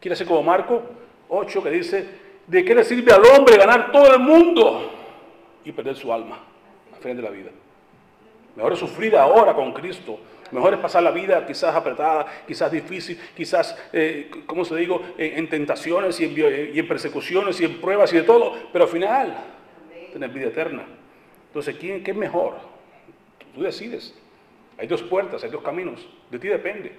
¿Quieres 0.00 0.18
ser 0.18 0.26
como 0.26 0.42
Marco 0.42 0.82
8 1.28 1.62
que 1.62 1.70
dice, 1.70 2.08
¿de 2.46 2.64
qué 2.64 2.74
le 2.74 2.84
sirve 2.84 3.12
al 3.12 3.24
hombre 3.24 3.56
ganar 3.56 3.92
todo 3.92 4.12
el 4.12 4.20
mundo 4.20 4.90
y 5.64 5.72
perder 5.72 5.96
su 5.96 6.12
alma 6.12 6.40
al 6.92 7.00
final 7.00 7.16
de 7.16 7.22
la 7.22 7.30
vida? 7.30 7.50
Mejor 8.56 8.72
es 8.72 8.78
sufrir 8.78 9.16
ahora 9.16 9.54
con 9.54 9.72
Cristo. 9.72 10.18
Mejor 10.50 10.74
es 10.74 10.80
pasar 10.80 11.02
la 11.02 11.10
vida 11.10 11.46
quizás 11.46 11.74
apretada, 11.74 12.26
quizás 12.46 12.70
difícil, 12.70 13.18
quizás, 13.36 13.76
eh, 13.92 14.30
¿cómo 14.46 14.64
se 14.64 14.76
digo?, 14.76 15.02
en, 15.18 15.48
tentaciones 15.48 16.20
y 16.20 16.24
en, 16.78 16.88
persecuciones 16.88 17.60
y 17.60 17.64
en 17.64 17.80
pruebas 17.80 18.12
y 18.12 18.16
de 18.16 18.22
todo, 18.22 18.54
pero 18.72 18.84
al 18.84 18.90
final 18.90 19.36
tener 20.12 20.30
vida 20.30 20.46
eterna. 20.46 20.84
Entonces, 21.48 21.76
¿quién, 21.76 22.02
¿qué 22.04 22.12
es 22.12 22.16
mejor? 22.16 22.56
Tú 23.54 23.62
decides. 23.62 24.14
Hay 24.78 24.86
dos 24.86 25.02
puertas, 25.02 25.42
hay 25.44 25.50
dos 25.50 25.62
caminos. 25.62 26.06
De 26.30 26.38
ti 26.38 26.48
depende. 26.48 26.92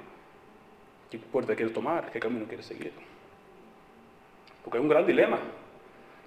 ¿Qué 1.10 1.18
puerta 1.18 1.56
quieres 1.56 1.74
tomar? 1.74 2.12
¿Qué 2.12 2.20
camino 2.20 2.46
quieres 2.46 2.66
seguir? 2.66 2.92
Porque 4.64 4.78
hay 4.78 4.84
un 4.84 4.90
gran 4.90 5.06
dilema. 5.06 5.40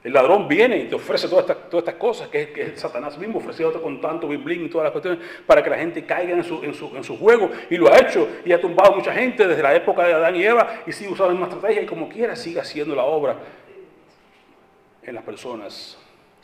El 0.04 0.12
ladrón 0.12 0.46
viene 0.46 0.76
y 0.78 0.84
te 0.84 0.94
ofrece 0.94 1.28
todas 1.28 1.48
estas, 1.48 1.68
todas 1.68 1.82
estas 1.82 2.00
cosas, 2.00 2.28
que 2.28 2.52
es, 2.54 2.80
Satanás 2.80 3.18
mismo 3.18 3.38
ofrecido 3.38 3.82
con 3.82 4.00
tanto 4.00 4.28
biblín 4.28 4.64
y 4.64 4.68
todas 4.68 4.84
las 4.84 4.92
cuestiones, 4.92 5.20
para 5.44 5.62
que 5.62 5.70
la 5.70 5.76
gente 5.76 6.06
caiga 6.06 6.32
en 6.32 6.44
su, 6.44 6.62
en, 6.62 6.72
su, 6.72 6.96
en 6.96 7.02
su, 7.02 7.18
juego. 7.18 7.50
Y 7.68 7.76
lo 7.76 7.92
ha 7.92 7.98
hecho 7.98 8.28
y 8.44 8.52
ha 8.52 8.60
tumbado 8.60 8.94
mucha 8.94 9.12
gente 9.12 9.46
desde 9.46 9.62
la 9.62 9.74
época 9.74 10.06
de 10.06 10.14
Adán 10.14 10.36
y 10.36 10.44
Eva 10.44 10.82
y 10.86 10.92
sigue 10.92 11.10
usando 11.10 11.32
la 11.32 11.40
misma 11.40 11.46
estrategia 11.48 11.82
y 11.82 11.86
como 11.86 12.08
quiera 12.08 12.36
sigue 12.36 12.60
haciendo 12.60 12.94
la 12.94 13.04
obra 13.04 13.36
en 15.02 15.14
las 15.14 15.24
personas. 15.24 15.98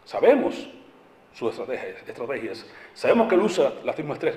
Sabemos 0.05 0.69
sus 1.33 1.51
estrategias. 1.51 2.09
estrategias. 2.09 2.67
Sabemos 2.93 3.29
que 3.29 3.35
él 3.37 3.41
usa 3.43 3.73
las 3.85 3.97
mismas 3.97 4.19
tres 4.19 4.37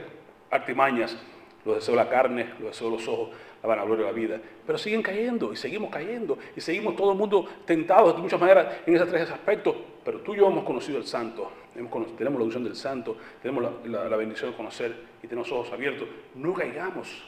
artimañas, 0.52 1.18
los 1.66 1.76
deseos 1.76 1.98
de 1.98 2.04
la 2.04 2.10
carne, 2.10 2.54
los 2.60 2.70
deseos 2.70 2.92
de 2.92 2.98
los 2.98 3.08
ojos, 3.08 3.30
la 3.68 3.76
vanagloria 3.76 4.06
de 4.06 4.12
la 4.12 4.18
vida. 4.18 4.42
Pero 4.66 4.78
siguen 4.78 5.02
cayendo 5.02 5.52
y 5.52 5.56
seguimos 5.56 5.92
cayendo 5.92 6.38
y 6.56 6.62
seguimos 6.62 6.96
todo 6.96 7.12
el 7.12 7.18
mundo 7.18 7.46
tentados 7.66 8.16
de 8.16 8.22
muchas 8.22 8.40
maneras 8.40 8.82
en 8.86 8.96
esos 8.96 9.10
tres 9.10 9.30
aspectos. 9.30 9.76
Pero 10.04 10.20
tú 10.20 10.34
y 10.34 10.38
yo 10.38 10.48
hemos 10.48 10.64
conocido 10.64 10.98
al 10.98 11.06
Santo, 11.06 11.52
tenemos 11.74 12.40
la 12.40 12.46
unción 12.46 12.64
del 12.64 12.76
Santo, 12.76 13.18
tenemos 13.42 13.64
la, 13.86 14.16
bendición 14.16 14.52
de 14.52 14.58
conocer 14.58 14.96
y 15.22 15.28
tenemos 15.28 15.52
ojos 15.52 15.72
abiertos. 15.72 16.08
No 16.36 16.54
caigamos 16.54 17.24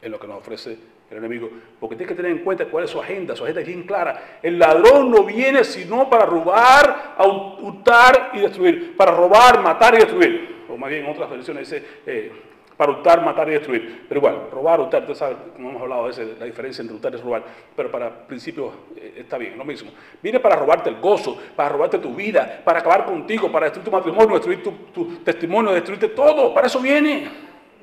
en 0.00 0.10
lo 0.10 0.18
que 0.18 0.26
nos 0.26 0.38
ofrece 0.38 0.78
el 1.10 1.18
enemigo, 1.18 1.50
porque 1.78 1.96
tienes 1.96 2.08
que 2.08 2.22
tener 2.22 2.30
en 2.30 2.44
cuenta 2.44 2.64
cuál 2.66 2.84
es 2.84 2.90
su 2.90 3.00
agenda, 3.00 3.34
su 3.34 3.42
agenda 3.42 3.60
es 3.60 3.66
bien 3.66 3.82
clara. 3.82 4.38
El 4.42 4.58
ladrón 4.58 5.10
no 5.10 5.24
viene 5.24 5.64
sino 5.64 6.08
para 6.08 6.24
robar, 6.24 7.16
hurtar 7.60 8.30
y 8.34 8.38
destruir, 8.40 8.96
para 8.96 9.10
robar, 9.10 9.60
matar 9.60 9.94
y 9.94 9.98
destruir. 9.98 10.64
O 10.68 10.76
más 10.76 10.88
bien 10.88 11.04
en 11.04 11.10
otras 11.10 11.28
versiones 11.28 11.68
dice... 11.68 11.84
Eh, 12.06 12.32
para 12.80 12.92
hurtar, 12.92 13.22
matar 13.22 13.46
y 13.50 13.52
destruir. 13.52 14.06
Pero 14.08 14.20
igual, 14.20 14.48
robar, 14.50 14.80
hurtar, 14.80 15.02
usted 15.02 15.14
sabe, 15.14 15.36
como 15.54 15.68
hemos 15.68 15.82
hablado 15.82 16.04
veces, 16.04 16.28
la 16.38 16.46
diferencia 16.46 16.80
entre 16.80 16.96
hurtar 16.96 17.12
y 17.12 17.18
robar, 17.18 17.42
pero 17.76 17.90
para 17.90 18.26
principio 18.26 18.72
eh, 18.96 19.16
está 19.18 19.36
bien, 19.36 19.58
lo 19.58 19.66
mismo. 19.66 19.90
Viene 20.22 20.40
para 20.40 20.56
robarte 20.56 20.88
el 20.88 20.98
gozo, 20.98 21.36
para 21.54 21.68
robarte 21.68 21.98
tu 21.98 22.14
vida, 22.14 22.62
para 22.64 22.78
acabar 22.78 23.04
contigo, 23.04 23.52
para 23.52 23.66
destruir 23.66 23.84
tu 23.84 23.90
matrimonio, 23.90 24.36
destruir 24.36 24.62
tu, 24.94 25.18
testimonio, 25.22 25.72
destruirte 25.72 26.08
todo, 26.08 26.54
para 26.54 26.68
eso 26.68 26.80
viene. 26.80 27.28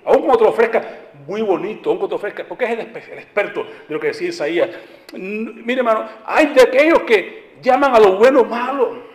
Aún 0.04 0.22
como 0.22 0.36
te 0.36 0.46
ofrezca, 0.46 0.84
muy 1.28 1.44
bonito, 1.44 1.92
aún 1.92 2.00
como 2.00 2.10
te 2.10 2.16
ofrezca, 2.16 2.44
porque 2.48 2.66
es 2.66 2.72
el, 2.72 2.80
experto 2.80 3.68
de 3.88 3.94
lo 3.94 4.00
que 4.00 4.08
decía 4.08 4.30
Isaías. 4.30 4.70
Mire, 5.14 5.82
hermano, 5.82 6.06
hay 6.26 6.48
de 6.48 6.62
aquellos 6.64 7.02
que 7.02 7.52
llaman 7.62 7.94
a 7.94 8.00
lo 8.00 8.18
bueno 8.18 8.44
malo. 8.44 9.06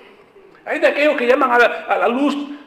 Hay 0.64 0.78
de 0.78 0.86
aquellos 0.86 1.16
que 1.16 1.26
llaman 1.26 1.50
a 1.50 1.58
la, 1.58 2.06
luz, 2.06 2.36
a 2.36 2.38
las 2.38 2.46
tinieblas, 2.46 2.61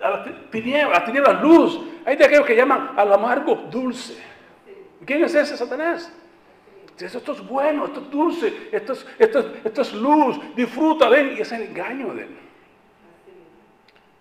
a 0.00 0.10
las 0.10 1.04
tinieblas 1.04 1.42
luz. 1.42 1.80
Hay 2.04 2.16
de 2.16 2.24
aquellos 2.24 2.46
que 2.46 2.56
llaman 2.56 2.92
al 2.96 3.12
amargo 3.12 3.54
dulce. 3.70 4.16
¿Quién 5.04 5.24
es 5.24 5.34
ese 5.34 5.56
Satanás? 5.56 6.12
esto 6.98 7.32
es 7.32 7.46
bueno, 7.46 7.86
esto 7.86 8.00
es 8.00 8.10
dulce, 8.10 8.68
esto 8.72 8.92
es, 8.92 9.06
esto 9.18 9.82
es, 9.82 9.92
luz, 9.92 10.36
disfruta, 10.56 11.08
ven, 11.08 11.36
y 11.36 11.40
es 11.40 11.52
el 11.52 11.62
engaño 11.62 12.12
de 12.12 12.22
él. 12.22 12.36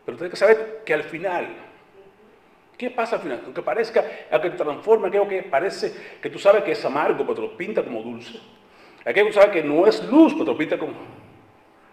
Pero 0.05 0.15
tienes 0.17 0.32
que 0.32 0.38
saber 0.38 0.84
que 0.86 0.93
al 0.93 1.03
final, 1.03 1.47
¿qué 2.78 2.91
pasa 2.91 3.15
al 3.15 3.23
final? 3.23 3.41
Aunque 3.45 3.63
parezca, 3.63 4.05
aunque 4.32 4.51
te 4.51 4.57
transforma, 4.57 5.07
aquello 5.07 5.28
que 5.28 5.41
parece 5.41 5.91
que 6.21 6.30
tú 6.30 6.38
sabes 6.38 6.63
que 6.63 6.73
es 6.73 6.86
amargo, 6.86 7.17
pero 7.23 7.34
te 7.34 7.41
lo 7.41 7.57
pinta 7.57 7.84
como 7.84 8.03
dulce. 8.03 8.39
Aquello 9.03 9.25
que 9.25 9.34
tú 9.34 9.39
sabes 9.39 9.51
que 9.51 9.63
no 9.63 9.88
es 9.88 10.03
luz, 10.03 10.34
pero 10.34 10.45
te 10.45 10.51
lo 10.51 10.57
pinta 10.57 10.78
como, 10.78 10.93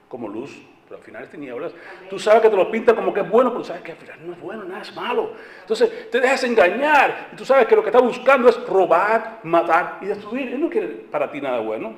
como 0.07 0.29
luz 0.29 0.55
pero 0.89 0.99
al 0.99 1.03
final 1.03 1.23
es 1.25 1.31
tinieblas. 1.31 1.73
Tú 2.11 2.19
sabes 2.19 2.43
que 2.43 2.51
te 2.51 2.57
lo 2.57 2.71
pinta 2.71 2.95
como 2.95 3.13
que 3.13 3.21
es 3.21 3.31
bueno, 3.31 3.53
pero 3.53 3.65
sabes 3.65 3.83
que 3.83 3.93
al 3.93 3.99
final 3.99 4.19
no 4.27 4.33
es 4.33 4.41
bueno, 4.41 4.65
nada 4.65 4.83
es 4.83 4.95
malo. 4.95 5.33
Entonces 5.61 6.11
te 6.11 6.21
dejas 6.21 6.45
engañar 6.45 7.29
y 7.33 7.37
tú 7.37 7.45
sabes 7.45 7.67
que 7.67 7.75
lo 7.75 7.83
que 7.83 7.89
está 7.89 8.01
buscando 8.01 8.49
es 8.49 8.67
robar, 8.67 9.41
matar 9.45 9.99
y 10.03 10.07
destruir. 10.07 10.53
Él 10.53 10.61
no 10.61 10.69
quiere 10.69 10.89
para 10.89 11.31
ti 11.31 11.41
nada 11.41 11.61
bueno. 11.61 11.95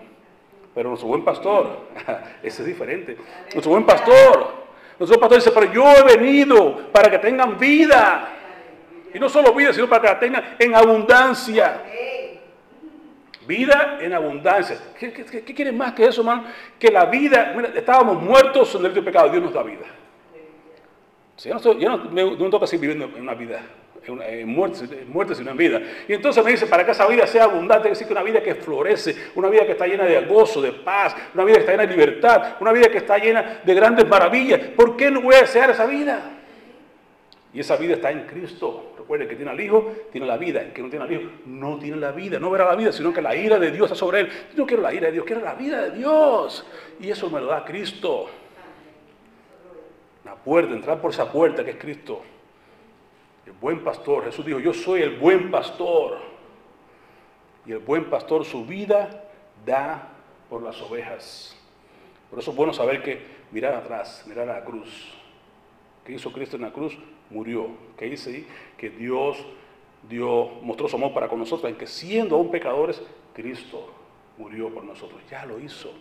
Pero 0.74 0.91
nuestro 0.91 1.09
buen 1.09 1.24
pastor, 1.24 1.89
ese 2.43 2.62
es 2.62 2.66
diferente. 2.66 3.16
Nuestro 3.55 3.70
buen 3.70 3.87
pastor, 3.87 4.66
nuestro 4.99 5.18
pastor 5.18 5.39
dice, 5.39 5.51
pero 5.51 5.72
yo 5.72 5.84
he 5.91 6.16
venido 6.16 6.91
para 6.93 7.11
que 7.11 7.18
tengan 7.18 7.59
vida. 7.59 8.28
Y 9.12 9.18
no 9.18 9.28
solo 9.28 9.55
vida, 9.55 9.72
sino 9.72 9.89
para 9.89 10.03
que 10.03 10.09
la 10.09 10.18
tengan 10.18 10.57
en 10.59 10.74
abundancia. 10.74 11.82
Vida 13.47 13.99
en 14.01 14.13
abundancia. 14.13 14.79
¿Qué, 14.99 15.13
qué, 15.13 15.73
más 15.73 15.93
que 15.93 16.07
eso, 16.07 16.23
hermano? 16.23 16.45
Que 16.79 16.91
la 16.91 17.07
vida, 17.07 17.55
estábamos 17.75 18.21
muertos 18.23 18.75
en 18.75 18.87
el 18.87 19.05
pecado, 19.05 19.29
Dios 19.29 19.43
nos 19.43 19.53
da 19.53 19.63
vida. 19.63 19.87
yo, 21.45 21.89
no, 21.89 21.99
me, 22.11 22.51
toca 22.51 22.67
seguir 22.67 22.89
viviendo 22.89 23.17
en 23.17 23.23
una 23.23 23.35
vida, 23.35 23.63
en, 24.05 24.49
muerte, 24.49 25.05
muerte, 25.07 25.35
sino 25.35 25.53
en 25.53 25.57
vida. 25.57 25.81
Y 26.09 26.15
entonces 26.15 26.45
me 26.45 26.51
dice, 26.51 26.67
para 26.67 26.85
que 26.85 26.91
esa 26.91 27.07
vida 27.07 27.27
sea 27.27 27.45
abundante, 27.45 27.91
que 27.93 28.13
una 28.13 28.23
vida 28.23 28.43
que 28.43 28.57
florece, 28.57 29.15
una 29.37 29.49
vida 29.49 29.65
que 29.65 29.73
está 29.73 29.87
llena 29.87 30.05
de 30.05 30.21
gozo, 30.25 30.61
de 30.61 30.73
paz, 30.73 31.15
una 31.33 31.45
vida 31.45 31.57
que 31.57 31.61
está 31.61 31.73
llena 31.73 31.87
de 31.87 31.95
libertad, 31.95 32.57
una 32.61 32.73
vida 32.73 32.89
que 32.89 32.99
está 32.99 33.19
llena 33.19 33.61
de 33.65 33.75
grandes 33.75 34.09
maravillas. 34.09 34.61
¿Por 34.75 34.97
qué 34.97 35.11
no 35.11 35.21
voy 35.21 35.37
a 35.37 35.43
desear 35.43 35.71
esa 35.71 35.87
vida? 35.87 36.33
Y 37.53 37.61
esa 37.61 37.77
vida 37.77 37.95
está 37.95 38.11
en 38.11 38.27
Cristo. 38.27 38.96
Recuerde 39.07 39.29
que 39.29 39.37
tiene 39.37 39.53
al 39.53 39.61
Hijo, 39.61 39.93
tiene 40.11 40.27
la 40.27 40.37
vida. 40.37 40.63
El 40.63 40.73
que 40.73 40.83
no 40.83 40.91
tiene 40.91 41.05
al 41.05 41.13
Hijo, 41.13 41.31
no 41.47 41.79
tiene 41.79 41.97
la 41.97 42.11
vida. 42.11 42.41
No 42.41 42.51
verá 42.51 42.65
la 42.65 42.75
vida, 42.75 42.91
sino 42.91 43.13
que 43.13 43.23
la 43.23 43.37
ira 43.37 43.57
de 43.57 43.71
Dios 43.71 43.85
está 43.85 43.95
sobre 43.95 44.19
él. 44.19 44.29
Yo 44.51 44.57
no 44.57 44.67
quiero 44.67 44.83
la 44.83 44.93
ira 44.93 45.07
de 45.07 45.13
Dios, 45.13 45.25
quiero 45.25 45.43
la 45.43 45.55
vida 45.55 45.83
de 45.83 45.91
Dios. 45.97 46.67
Y 46.99 47.09
eso 47.09 47.31
me 47.31 47.41
lo 47.41 47.47
da 47.47 47.65
Cristo. 47.65 48.27
La 50.25 50.35
puerta, 50.35 50.75
entrar 50.75 51.01
por 51.01 51.13
esa 51.13 51.31
puerta 51.31 51.65
que 51.65 51.71
es 51.71 51.77
Cristo. 51.77 52.21
El 53.47 53.53
buen 53.53 53.85
pastor. 53.85 54.25
Jesús 54.25 54.45
dijo, 54.45 54.59
yo 54.59 54.75
soy 54.75 55.03
el 55.03 55.19
buen 55.19 55.53
pastor. 55.53 56.19
Y 57.65 57.71
el 57.71 57.79
buen 57.79 58.07
pastor 58.07 58.45
su 58.45 58.67
vida 58.67 59.23
da 59.65 60.09
por 60.51 60.65
las 60.65 60.83
ovejas. 60.83 61.57
Por 62.29 62.41
eso 62.41 62.51
es 62.51 62.57
bueno 62.57 62.73
saber 62.73 63.05
que 63.05 63.21
mirar 63.53 63.75
atrás, 63.75 64.25
mirar 64.27 64.49
a 64.49 64.55
la 64.55 64.65
cruz. 64.65 65.15
¿Qué 66.05 66.15
hizo 66.15 66.33
Cristo 66.33 66.57
en 66.57 66.63
la 66.63 66.73
cruz? 66.73 66.99
Murió. 67.31 67.68
Que 67.97 68.07
dice 68.07 68.45
que 68.77 68.91
Dios 68.91 69.39
dio, 70.09 70.49
mostró 70.62 70.89
su 70.89 70.97
amor 70.97 71.12
para 71.12 71.29
con 71.29 71.39
nosotros, 71.39 71.70
en 71.70 71.79
que 71.79 71.87
siendo 71.87 72.37
aún 72.37 72.51
pecadores, 72.51 73.03
Cristo 73.35 73.93
murió 74.39 74.72
por 74.72 74.85
nosotros. 74.85 75.20
Ya 75.31 75.45
lo 75.47 75.59
hizo. 75.59 75.93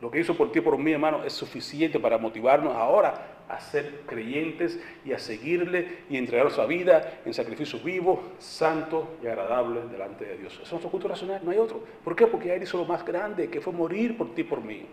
Lo 0.00 0.10
que 0.10 0.20
hizo 0.20 0.36
por 0.36 0.52
ti 0.52 0.60
por 0.60 0.78
mí, 0.78 0.92
hermano, 0.92 1.24
es 1.24 1.32
suficiente 1.32 1.98
para 1.98 2.18
motivarnos 2.18 2.74
ahora 2.76 3.38
a 3.48 3.60
ser 3.60 4.02
creyentes 4.06 4.78
y 5.04 5.12
a 5.12 5.18
seguirle 5.18 6.00
y 6.08 6.16
entregar 6.16 6.44
nuestra 6.44 6.66
vida 6.66 7.20
en 7.24 7.34
sacrificio 7.34 7.80
vivo, 7.80 8.22
santo 8.38 9.16
y 9.22 9.26
agradable 9.26 9.80
delante 9.90 10.24
de 10.24 10.38
Dios. 10.38 10.52
Ese 10.54 10.62
es 10.64 10.70
nuestro 10.70 10.90
culto 10.90 11.08
racional, 11.08 11.40
no 11.42 11.50
hay 11.50 11.58
otro. 11.58 11.82
¿Por 12.04 12.14
qué? 12.14 12.26
Porque 12.26 12.54
Él 12.54 12.62
hizo 12.62 12.76
lo 12.76 12.84
más 12.84 13.04
grande, 13.04 13.48
que 13.48 13.60
fue 13.60 13.72
morir 13.72 14.16
por 14.16 14.34
ti 14.34 14.44
por 14.44 14.62
mí. 14.62 14.86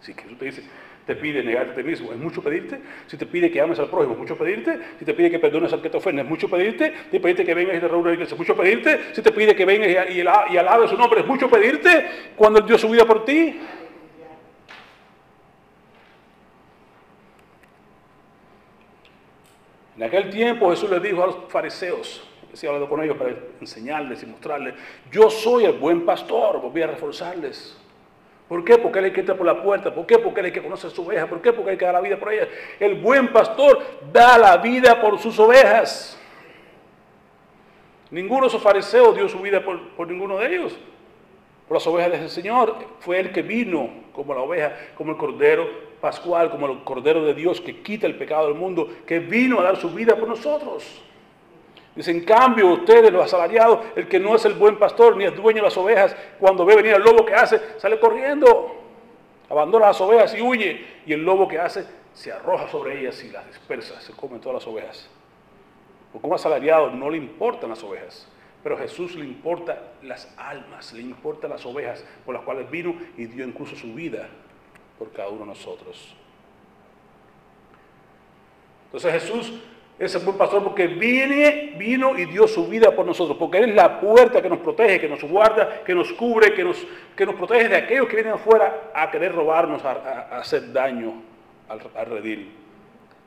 Así 0.00 0.14
que 0.14 0.22
Jesús 0.22 0.38
te 0.38 0.44
dice, 0.44 0.62
te 1.08 1.16
pide 1.16 1.42
negarte 1.42 1.72
a 1.72 1.74
ti 1.74 1.82
mismo, 1.82 2.12
es 2.12 2.18
mucho 2.18 2.42
pedirte. 2.42 2.82
Si 3.06 3.16
te 3.16 3.24
pide 3.24 3.50
que 3.50 3.58
ames 3.62 3.78
al 3.78 3.88
prójimo, 3.88 4.12
es 4.12 4.18
mucho 4.18 4.36
pedirte. 4.36 4.78
Si 4.98 5.06
te 5.06 5.14
pide 5.14 5.30
que 5.30 5.38
perdones 5.38 5.72
al 5.72 5.80
que 5.80 5.88
te 5.88 5.96
ofende, 5.96 6.20
es 6.20 6.28
mucho 6.28 6.50
pedirte. 6.50 6.92
Si 7.04 7.10
te 7.12 7.18
pide 7.18 7.46
que 7.46 7.54
vengas 7.54 7.78
y 7.78 7.80
te 7.80 7.88
reúnas 7.88 8.12
iglesia, 8.12 8.34
es 8.34 8.38
mucho 8.38 8.54
pedirte. 8.54 9.14
Si 9.14 9.22
te 9.22 9.32
pide 9.32 9.56
que 9.56 9.64
vengas 9.64 9.88
y, 10.10 10.18
y, 10.18 10.20
alabes 10.58 10.90
su 10.90 10.98
nombre, 10.98 11.20
es 11.20 11.26
mucho 11.26 11.48
pedirte. 11.48 12.04
Cuando 12.36 12.58
Él 12.58 12.66
dio 12.66 12.76
su 12.76 12.90
vida 12.90 13.06
por 13.06 13.24
ti. 13.24 13.58
En 19.96 20.02
aquel 20.02 20.28
tiempo 20.28 20.68
Jesús 20.68 20.90
le 20.90 21.00
dijo 21.00 21.22
a 21.22 21.26
los 21.28 21.36
fariseos, 21.48 22.28
que 22.60 22.66
hablando 22.66 22.86
con 22.86 23.02
ellos 23.02 23.16
para 23.16 23.34
enseñarles 23.62 24.22
y 24.24 24.26
mostrarles, 24.26 24.74
yo 25.10 25.30
soy 25.30 25.64
el 25.64 25.78
buen 25.78 26.04
pastor, 26.04 26.60
volví 26.60 26.82
a 26.82 26.88
reforzarles. 26.88 27.78
¿Por 28.48 28.64
qué? 28.64 28.78
Porque 28.78 28.98
Él 28.98 29.06
el 29.06 29.12
que 29.12 29.20
entra 29.20 29.36
por 29.36 29.46
la 29.46 29.62
puerta. 29.62 29.94
¿Por 29.94 30.06
qué? 30.06 30.18
Porque 30.18 30.40
Él 30.40 30.46
el 30.46 30.52
que 30.52 30.62
conoce 30.62 30.86
a 30.86 30.90
su 30.90 31.02
oveja. 31.06 31.26
¿Por 31.26 31.42
qué? 31.42 31.52
Porque 31.52 31.72
el 31.72 31.78
que 31.78 31.84
da 31.84 31.92
la 31.92 32.00
vida 32.00 32.16
por 32.18 32.32
ella. 32.32 32.48
El 32.80 32.94
buen 32.94 33.28
pastor 33.28 33.80
da 34.10 34.38
la 34.38 34.56
vida 34.56 35.00
por 35.00 35.18
sus 35.18 35.38
ovejas. 35.38 36.18
Ninguno 38.10 38.42
de 38.42 38.46
esos 38.48 38.62
fariseos 38.62 39.14
dio 39.14 39.28
su 39.28 39.38
vida 39.40 39.62
por, 39.62 39.90
por 39.90 40.08
ninguno 40.08 40.38
de 40.38 40.54
ellos. 40.54 40.78
Por 41.68 41.76
las 41.76 41.86
ovejas 41.86 42.12
del 42.12 42.30
Señor. 42.30 42.74
Fue 43.00 43.20
el 43.20 43.32
que 43.32 43.42
vino 43.42 43.90
como 44.14 44.32
la 44.32 44.40
oveja, 44.40 44.74
como 44.96 45.12
el 45.12 45.18
cordero 45.18 45.68
pascual, 46.00 46.50
como 46.50 46.66
el 46.68 46.82
cordero 46.84 47.24
de 47.24 47.34
Dios 47.34 47.60
que 47.60 47.82
quita 47.82 48.06
el 48.06 48.16
pecado 48.16 48.46
del 48.46 48.56
mundo, 48.56 48.88
que 49.06 49.18
vino 49.18 49.60
a 49.60 49.62
dar 49.62 49.76
su 49.76 49.90
vida 49.90 50.16
por 50.16 50.26
nosotros. 50.26 51.02
Dice, 51.98 52.12
en 52.12 52.24
cambio, 52.24 52.68
ustedes, 52.68 53.12
los 53.12 53.24
asalariados, 53.24 53.80
el 53.96 54.06
que 54.06 54.20
no 54.20 54.36
es 54.36 54.44
el 54.44 54.54
buen 54.54 54.78
pastor 54.78 55.16
ni 55.16 55.24
es 55.24 55.34
dueño 55.34 55.56
de 55.56 55.62
las 55.62 55.76
ovejas, 55.76 56.14
cuando 56.38 56.64
ve 56.64 56.76
venir 56.76 56.94
al 56.94 57.02
lobo 57.02 57.26
que 57.26 57.34
hace, 57.34 57.60
sale 57.76 57.98
corriendo, 57.98 58.72
abandona 59.50 59.86
las 59.86 60.00
ovejas 60.00 60.32
y 60.38 60.40
huye. 60.40 60.86
Y 61.04 61.12
el 61.12 61.24
lobo 61.24 61.48
que 61.48 61.58
hace, 61.58 61.84
se 62.14 62.30
arroja 62.30 62.68
sobre 62.68 63.00
ellas 63.00 63.20
y 63.24 63.30
las 63.30 63.44
dispersa, 63.48 64.00
se 64.00 64.12
comen 64.12 64.40
todas 64.40 64.62
las 64.62 64.66
ovejas. 64.68 65.10
Porque 66.12 66.24
un 66.24 66.34
asalariado 66.34 66.88
no 66.92 67.10
le 67.10 67.16
importan 67.16 67.70
las 67.70 67.82
ovejas, 67.82 68.28
pero 68.62 68.76
a 68.76 68.78
Jesús 68.78 69.16
le 69.16 69.24
importa 69.24 69.94
las 70.00 70.32
almas, 70.36 70.92
le 70.92 71.02
importan 71.02 71.50
las 71.50 71.66
ovejas 71.66 72.04
por 72.24 72.32
las 72.32 72.44
cuales 72.44 72.70
vino 72.70 72.94
y 73.16 73.24
dio 73.24 73.44
incluso 73.44 73.74
su 73.74 73.92
vida 73.92 74.28
por 75.00 75.10
cada 75.10 75.30
uno 75.30 75.40
de 75.40 75.46
nosotros. 75.46 76.14
Entonces 78.84 79.12
Jesús 79.14 79.60
es 79.98 80.14
el 80.14 80.22
buen 80.24 80.36
pastor 80.36 80.62
porque 80.62 80.86
viene, 80.86 81.74
vino 81.76 82.16
y 82.16 82.26
dio 82.26 82.46
su 82.46 82.68
vida 82.68 82.94
por 82.94 83.04
nosotros, 83.04 83.36
porque 83.36 83.58
Él 83.58 83.70
es 83.70 83.74
la 83.74 84.00
puerta 84.00 84.40
que 84.40 84.48
nos 84.48 84.58
protege, 84.58 85.00
que 85.00 85.08
nos 85.08 85.22
guarda, 85.24 85.82
que 85.82 85.94
nos 85.94 86.12
cubre, 86.12 86.54
que 86.54 86.62
nos, 86.62 86.86
que 87.16 87.26
nos 87.26 87.34
protege 87.34 87.68
de 87.68 87.76
aquellos 87.76 88.06
que 88.06 88.14
vienen 88.14 88.34
afuera 88.34 88.90
a 88.94 89.10
querer 89.10 89.34
robarnos, 89.34 89.84
a, 89.84 90.38
hacer 90.38 90.72
daño 90.72 91.14
al, 91.68 91.80
al 91.96 92.06
redil. 92.06 92.52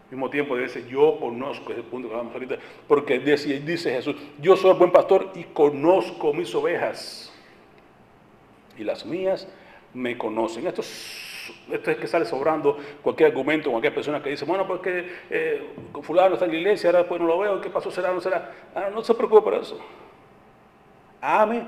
Al 0.05 0.11
mismo 0.11 0.29
tiempo 0.29 0.55
dice, 0.57 0.85
yo 0.89 1.17
conozco, 1.19 1.73
ese 1.73 1.83
punto 1.83 2.07
que 2.07 2.13
hablamos 2.13 2.33
ahorita, 2.33 2.55
porque 2.87 3.19
dice, 3.19 3.59
dice 3.59 3.91
Jesús, 3.91 4.15
yo 4.39 4.55
soy 4.55 4.71
el 4.71 4.77
buen 4.77 4.91
pastor 4.91 5.31
y 5.35 5.43
conozco 5.45 6.33
mis 6.33 6.53
ovejas. 6.55 7.33
Y 8.77 8.85
las 8.85 9.05
mías 9.05 9.47
me 9.93 10.17
conocen. 10.17 10.67
Esto 10.67 10.81
es 10.81 11.30
esto 11.71 11.91
es 11.91 11.97
que 11.97 12.07
sale 12.07 12.25
sobrando 12.25 12.77
cualquier 13.01 13.29
argumento, 13.29 13.69
cualquier 13.69 13.93
persona 13.93 14.21
que 14.21 14.29
dice, 14.29 14.45
bueno, 14.45 14.67
porque 14.67 15.05
eh, 15.29 15.73
fulano 16.01 16.33
está 16.35 16.45
en 16.45 16.51
la 16.51 16.57
iglesia, 16.57 16.89
ahora 16.89 16.99
después 16.99 17.21
no 17.21 17.27
lo 17.27 17.39
veo, 17.39 17.61
¿qué 17.61 17.69
pasó? 17.69 17.91
¿Será? 17.91 18.11
¿No 18.11 18.21
será? 18.21 18.51
Ah, 18.75 18.89
no 18.93 19.01
se 19.01 19.13
preocupe 19.13 19.41
por 19.41 19.53
eso. 19.55 19.79
Ame, 21.21 21.65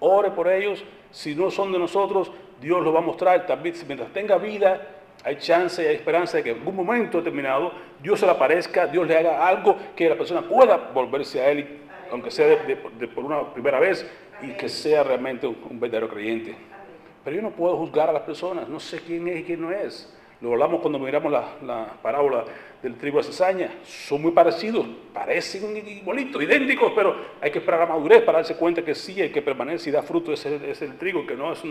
ore 0.00 0.30
por 0.30 0.48
ellos. 0.48 0.84
Si 1.10 1.34
no 1.34 1.50
son 1.50 1.72
de 1.72 1.78
nosotros, 1.78 2.30
Dios 2.60 2.82
los 2.82 2.94
va 2.94 2.98
a 2.98 3.02
mostrar. 3.02 3.46
También, 3.46 3.74
mientras 3.86 4.12
tenga 4.12 4.38
vida, 4.38 4.88
hay 5.24 5.36
chance 5.36 5.82
y 5.82 5.86
hay 5.86 5.96
esperanza 5.96 6.38
de 6.38 6.44
que 6.44 6.50
en 6.50 6.58
algún 6.58 6.76
momento 6.76 7.18
determinado 7.18 7.72
Dios 8.02 8.20
se 8.20 8.26
le 8.26 8.32
aparezca, 8.32 8.86
Dios 8.86 9.06
le 9.06 9.16
haga 9.16 9.46
algo 9.46 9.76
que 9.94 10.08
la 10.08 10.16
persona 10.16 10.42
pueda 10.42 10.76
volverse 10.76 11.40
a 11.40 11.50
Él, 11.50 11.80
aunque 12.10 12.30
sea 12.30 12.58
por 13.14 13.24
una 13.24 13.52
primera 13.52 13.78
vez, 13.78 14.06
y 14.42 14.48
que 14.52 14.68
sea 14.68 15.04
realmente 15.04 15.46
un 15.46 15.78
verdadero 15.78 16.08
creyente. 16.08 16.71
Pero 17.24 17.36
yo 17.36 17.42
no 17.42 17.50
puedo 17.50 17.76
juzgar 17.76 18.08
a 18.08 18.12
las 18.12 18.22
personas, 18.22 18.68
no 18.68 18.80
sé 18.80 19.00
quién 19.00 19.28
es 19.28 19.40
y 19.40 19.44
quién 19.44 19.60
no 19.60 19.70
es. 19.70 20.12
Lo 20.40 20.52
hablamos 20.52 20.80
cuando 20.80 20.98
miramos 20.98 21.30
la, 21.30 21.92
parábola 22.02 22.44
del 22.82 22.96
trigo 22.96 23.18
de 23.18 23.24
cizaña. 23.24 23.70
Son 23.84 24.20
muy 24.20 24.32
parecidos, 24.32 24.84
parecen 25.14 25.76
igualitos, 25.76 26.42
idénticos, 26.42 26.92
pero 26.96 27.14
hay 27.40 27.52
que 27.52 27.60
esperar 27.60 27.82
a 27.82 27.86
madurez 27.86 28.22
para 28.22 28.38
darse 28.38 28.56
cuenta 28.56 28.84
que 28.84 28.92
sí, 28.92 29.22
hay 29.22 29.30
que 29.30 29.40
permanecer 29.40 29.88
y 29.88 29.92
da 29.92 30.02
fruto 30.02 30.32
es 30.32 30.44
el, 30.44 30.64
es 30.64 30.82
el 30.82 30.98
trigo, 30.98 31.24
que 31.24 31.36
no 31.36 31.52
es, 31.52 31.62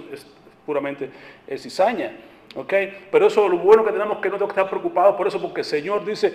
puramente 0.66 1.10
cizaña. 1.58 2.16
¿okay? 2.56 3.08
Pero 3.12 3.28
eso 3.28 3.46
lo 3.50 3.58
bueno 3.58 3.84
que 3.84 3.92
tenemos 3.92 4.20
que 4.20 4.30
no 4.30 4.36
tengo 4.36 4.48
que 4.48 4.54
estar 4.54 4.70
preocupados 4.70 5.18
por 5.18 5.28
eso, 5.28 5.42
porque 5.42 5.62
el 5.62 5.66
Señor 5.66 6.06
dice, 6.06 6.34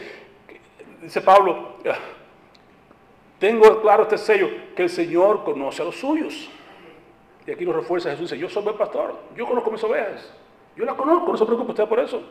dice 1.00 1.22
Pablo, 1.22 1.78
ah, 1.88 1.96
tengo 3.38 3.80
claro 3.80 4.02
este 4.02 4.18
sello, 4.18 4.48
que 4.74 4.82
el 4.82 4.90
Señor 4.90 5.42
conoce 5.42 5.80
a 5.80 5.86
los 5.86 5.96
suyos. 5.96 6.50
Y 7.46 7.52
aquí 7.52 7.64
nos 7.64 7.76
refuerza 7.76 8.10
Jesús, 8.10 8.30
dice, 8.30 8.40
yo 8.40 8.48
soy 8.48 8.62
buen 8.62 8.76
pastor, 8.76 9.14
yo 9.36 9.46
conozco 9.46 9.70
mis 9.70 9.82
ovejas, 9.84 10.32
yo 10.76 10.84
las 10.84 10.94
conozco, 10.94 11.30
no 11.30 11.38
se 11.38 11.46
preocupe 11.46 11.70
usted 11.70 11.86
por 11.86 12.00
eso. 12.00 12.22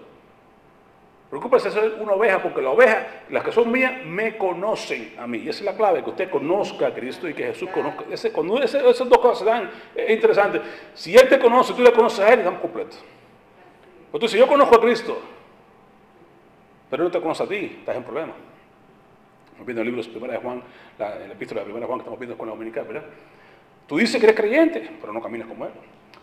Preocúpese 1.30 1.70
de 1.70 1.74
ser 1.74 2.02
una 2.02 2.14
oveja, 2.14 2.42
porque 2.42 2.62
las 2.62 2.74
ovejas, 2.74 3.08
las 3.30 3.44
que 3.44 3.52
son 3.52 3.72
mías, 3.72 4.06
me 4.06 4.38
conocen 4.38 5.16
a 5.18 5.26
mí. 5.26 5.40
Y 5.40 5.50
esa 5.50 5.60
es 5.60 5.66
la 5.66 5.76
clave, 5.76 6.04
que 6.04 6.12
usted 6.12 6.30
conozca 6.30 6.88
a 6.88 6.94
Cristo 6.94 7.28
y 7.28 7.34
que 7.34 7.46
Jesús 7.46 7.70
conozca. 7.72 8.06
Ese, 8.12 8.32
cuando 8.32 8.62
esas 8.62 9.10
dos 9.10 9.18
cosas 9.18 9.46
dan, 9.46 9.72
es 9.96 10.12
interesante. 10.12 10.62
Si 10.94 11.16
Él 11.16 11.28
te 11.28 11.40
conoce, 11.40 11.74
tú 11.74 11.82
le 11.82 11.92
conoces 11.92 12.20
a 12.20 12.32
Él, 12.32 12.40
estamos 12.40 12.60
completos. 12.60 13.04
Tú 14.12 14.20
dices, 14.20 14.40
yo 14.40 14.48
conozco 14.48 14.76
a 14.76 14.82
Cristo, 14.82 15.20
pero 16.90 17.04
Él 17.04 17.10
no 17.10 17.12
te 17.12 17.22
conoce 17.22 17.44
a 17.44 17.48
ti, 17.48 17.78
estás 17.80 17.98
en 17.98 18.04
problema. 18.04 18.34
Estamos 19.46 19.66
viendo 19.66 19.82
el 19.82 19.88
libro 19.88 20.04
de 20.04 20.18
1 20.18 20.42
Juan, 20.42 20.64
la, 21.00 21.18
el 21.18 21.32
epístola 21.32 21.64
de 21.64 21.74
1 21.74 21.86
Juan 21.86 22.00
que 22.00 22.04
estamos 22.04 22.20
viendo 22.20 22.38
con 22.38 22.48
la 22.48 22.54
dominical, 22.54 22.86
¿verdad? 22.86 23.04
Tú 23.88 23.98
dices 23.98 24.20
que 24.20 24.26
eres 24.26 24.36
creyente, 24.36 24.90
pero 25.00 25.14
no 25.14 25.22
caminas 25.22 25.48
como 25.48 25.66
Él. 25.66 25.72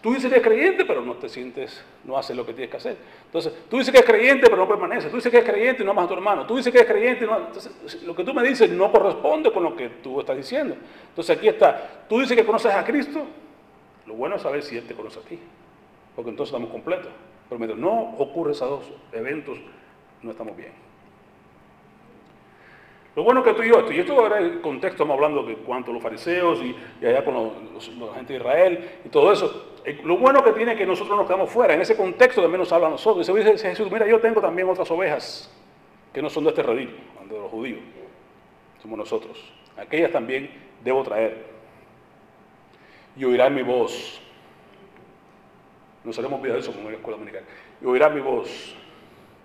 Tú 0.03 0.13
dices 0.13 0.29
que 0.29 0.39
eres 0.39 0.47
creyente, 0.47 0.85
pero 0.85 1.01
no 1.01 1.15
te 1.15 1.29
sientes, 1.29 1.85
no 2.03 2.19
haces 2.19 2.37
lo 2.37 2.45
que 2.45 2.53
tienes 2.53 2.71
que 2.73 2.77
hacer. 2.77 2.97
Entonces, 3.25 3.53
tú 3.71 3.79
dices 3.79 3.93
que 3.93 3.99
eres 3.99 4.11
creyente, 4.11 4.47
pero 4.47 4.57
no 4.57 4.67
permaneces. 4.67 5.09
Tú 5.09 5.17
dices 5.17 5.31
que 5.31 5.39
eres 5.39 5.49
creyente 5.49 5.83
y 5.83 5.87
no 5.87 5.93
amas 5.93 6.07
a 6.07 6.09
tu 6.09 6.15
hermano. 6.15 6.45
Tú 6.45 6.57
dices 6.57 6.73
que 6.73 6.79
eres 6.81 6.91
creyente 6.91 7.25
y 7.25 7.29
no. 7.29 7.39
Entonces, 7.39 8.03
lo 8.03 8.15
que 8.17 8.25
tú 8.25 8.35
me 8.35 8.43
dices 8.43 8.69
no 8.69 8.91
corresponde 8.91 9.53
con 9.53 9.63
lo 9.63 9.77
que 9.77 9.89
tú 9.89 10.19
estás 10.19 10.37
diciendo. 10.37 10.75
Entonces, 11.09 11.37
aquí 11.37 11.47
está. 11.47 12.05
Tú 12.09 12.19
dices 12.19 12.37
que 12.37 12.45
conoces 12.45 12.73
a 12.73 12.85
Cristo. 12.85 13.25
Lo 14.07 14.15
bueno 14.15 14.35
es 14.35 14.43
saber 14.43 14.65
si 14.65 14.77
Él 14.77 14.89
te 14.89 14.95
conoce 14.95 15.21
a 15.21 15.23
ti. 15.23 15.39
Porque 16.17 16.31
entonces 16.31 16.53
estamos 16.53 16.71
completos. 16.73 17.13
Pero 17.49 17.61
mientras 17.61 17.79
no 17.79 18.17
ocurre 18.19 18.53
esos 18.53 18.69
dos 18.69 18.93
eventos, 19.13 19.57
no 20.21 20.33
estamos 20.33 20.57
bien. 20.57 20.73
Lo 23.15 23.25
bueno 23.25 23.43
que 23.43 23.53
tú 23.53 23.63
y 23.63 23.69
yo, 23.69 23.81
esto, 23.81 23.93
y 23.93 23.99
esto 23.99 24.27
era 24.27 24.39
el 24.39 24.61
contexto, 24.63 25.03
estamos 25.03 25.15
hablando 25.15 25.43
de 25.43 25.57
cuanto 25.57 25.93
los 25.93 26.03
fariseos 26.03 26.61
y, 26.63 26.75
allá 27.05 27.23
con 27.25 27.35
la 27.35 28.15
gente 28.15 28.33
de 28.33 28.39
Israel 28.39 28.91
y 29.05 29.09
todo 29.11 29.33
eso. 29.33 29.75
Eh, 29.85 30.01
lo 30.05 30.17
bueno 30.17 30.43
que 30.43 30.53
tiene 30.53 30.73
es 30.73 30.79
que 30.79 30.87
nosotros 30.87 31.17
nos 31.17 31.27
quedamos 31.27 31.51
fuera, 31.51 31.75
en 31.75 31.83
ese 31.83 31.95
contexto 31.95 32.41
también 32.41 32.61
nos 32.61 32.73
habla 32.73 32.87
a 32.87 32.91
nosotros. 32.91 33.29
Y 33.29 33.33
se 33.33 33.53
dice 33.53 33.69
Jesús, 33.69 33.91
mira, 33.91 34.07
yo 34.07 34.19
tengo 34.21 34.41
también 34.41 34.69
otras 34.69 34.91
ovejas 34.91 35.53
que 36.13 36.23
no 36.23 36.31
son 36.31 36.45
de 36.45 36.51
este 36.51 36.63
redil, 36.63 36.97
de 37.29 37.39
los 37.39 37.51
judíos, 37.51 37.81
somos 38.81 38.99
nosotros. 38.99 39.53
Aquellas 39.77 40.11
también 40.11 40.51
debo 40.83 41.03
traer. 41.03 41.53
Y 43.17 43.25
oirán 43.25 43.55
mi 43.55 43.63
voz. 43.63 44.21
Nos 46.05 46.19
haremos 46.19 46.41
vida 46.43 46.55
de 46.55 46.61
eso 46.61 46.73
como 46.73 46.87
en 46.87 46.93
la 46.93 46.99
escuela 46.99 47.19
dominical. 47.19 47.45
Y 47.81 47.85
oirán 47.87 48.15
mi 48.15 48.21
voz. 48.21 48.75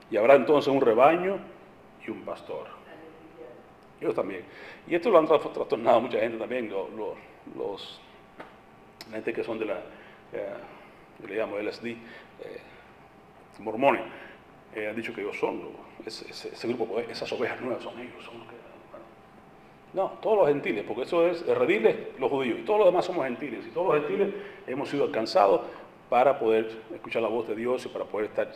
Y 0.10 0.18
habrá 0.18 0.36
entonces 0.36 0.72
un 0.72 0.82
rebaño 0.82 1.38
y 2.06 2.12
un 2.12 2.22
pastor. 2.22 2.77
Yo 4.00 4.14
también. 4.14 4.44
Y 4.88 4.96
esto 4.96 5.10
lo 5.10 5.18
han 5.18 5.28
trastornado 5.28 6.02
mucha 6.02 6.20
gente 6.20 6.38
también, 6.38 6.70
los, 6.70 8.00
la 9.10 9.16
gente 9.16 9.34
que 9.34 9.44
son 9.44 9.58
de 9.58 9.66
la, 9.66 9.80
eh, 10.34 10.54
yo 11.20 11.28
le 11.28 11.36
llamo 11.36 11.58
LSD, 11.58 11.86
eh, 11.86 11.98
mormones, 13.60 14.02
eh, 14.76 14.88
han 14.90 14.96
dicho 14.96 15.14
que 15.14 15.22
ellos 15.22 15.38
son, 15.40 15.62
ese, 16.06 16.68
grupo, 16.68 17.00
esas 17.00 17.32
ovejas 17.32 17.60
nuevas 17.62 17.84
son 17.84 18.00
ellos. 18.00 18.24
Son 18.24 18.36
no, 19.94 20.10
todos 20.22 20.38
los 20.38 20.48
gentiles, 20.50 20.84
porque 20.86 21.04
eso 21.04 21.28
es 21.28 21.46
rediles 21.48 21.96
los 22.20 22.30
judíos, 22.30 22.60
y 22.60 22.64
todos 22.64 22.80
los 22.80 22.90
demás 22.90 23.06
somos 23.06 23.26
gentiles, 23.26 23.66
y 23.66 23.70
todos 23.72 23.96
los 23.96 24.04
gentiles 24.04 24.34
hemos 24.68 24.90
sido 24.90 25.06
alcanzados 25.06 25.62
para 26.10 26.38
poder 26.38 26.70
escuchar 26.94 27.22
la 27.22 27.30
voz 27.30 27.48
de 27.48 27.56
Dios 27.56 27.86
y 27.86 27.90
para 27.90 28.06
poder 28.06 28.28
estar, 28.28 28.52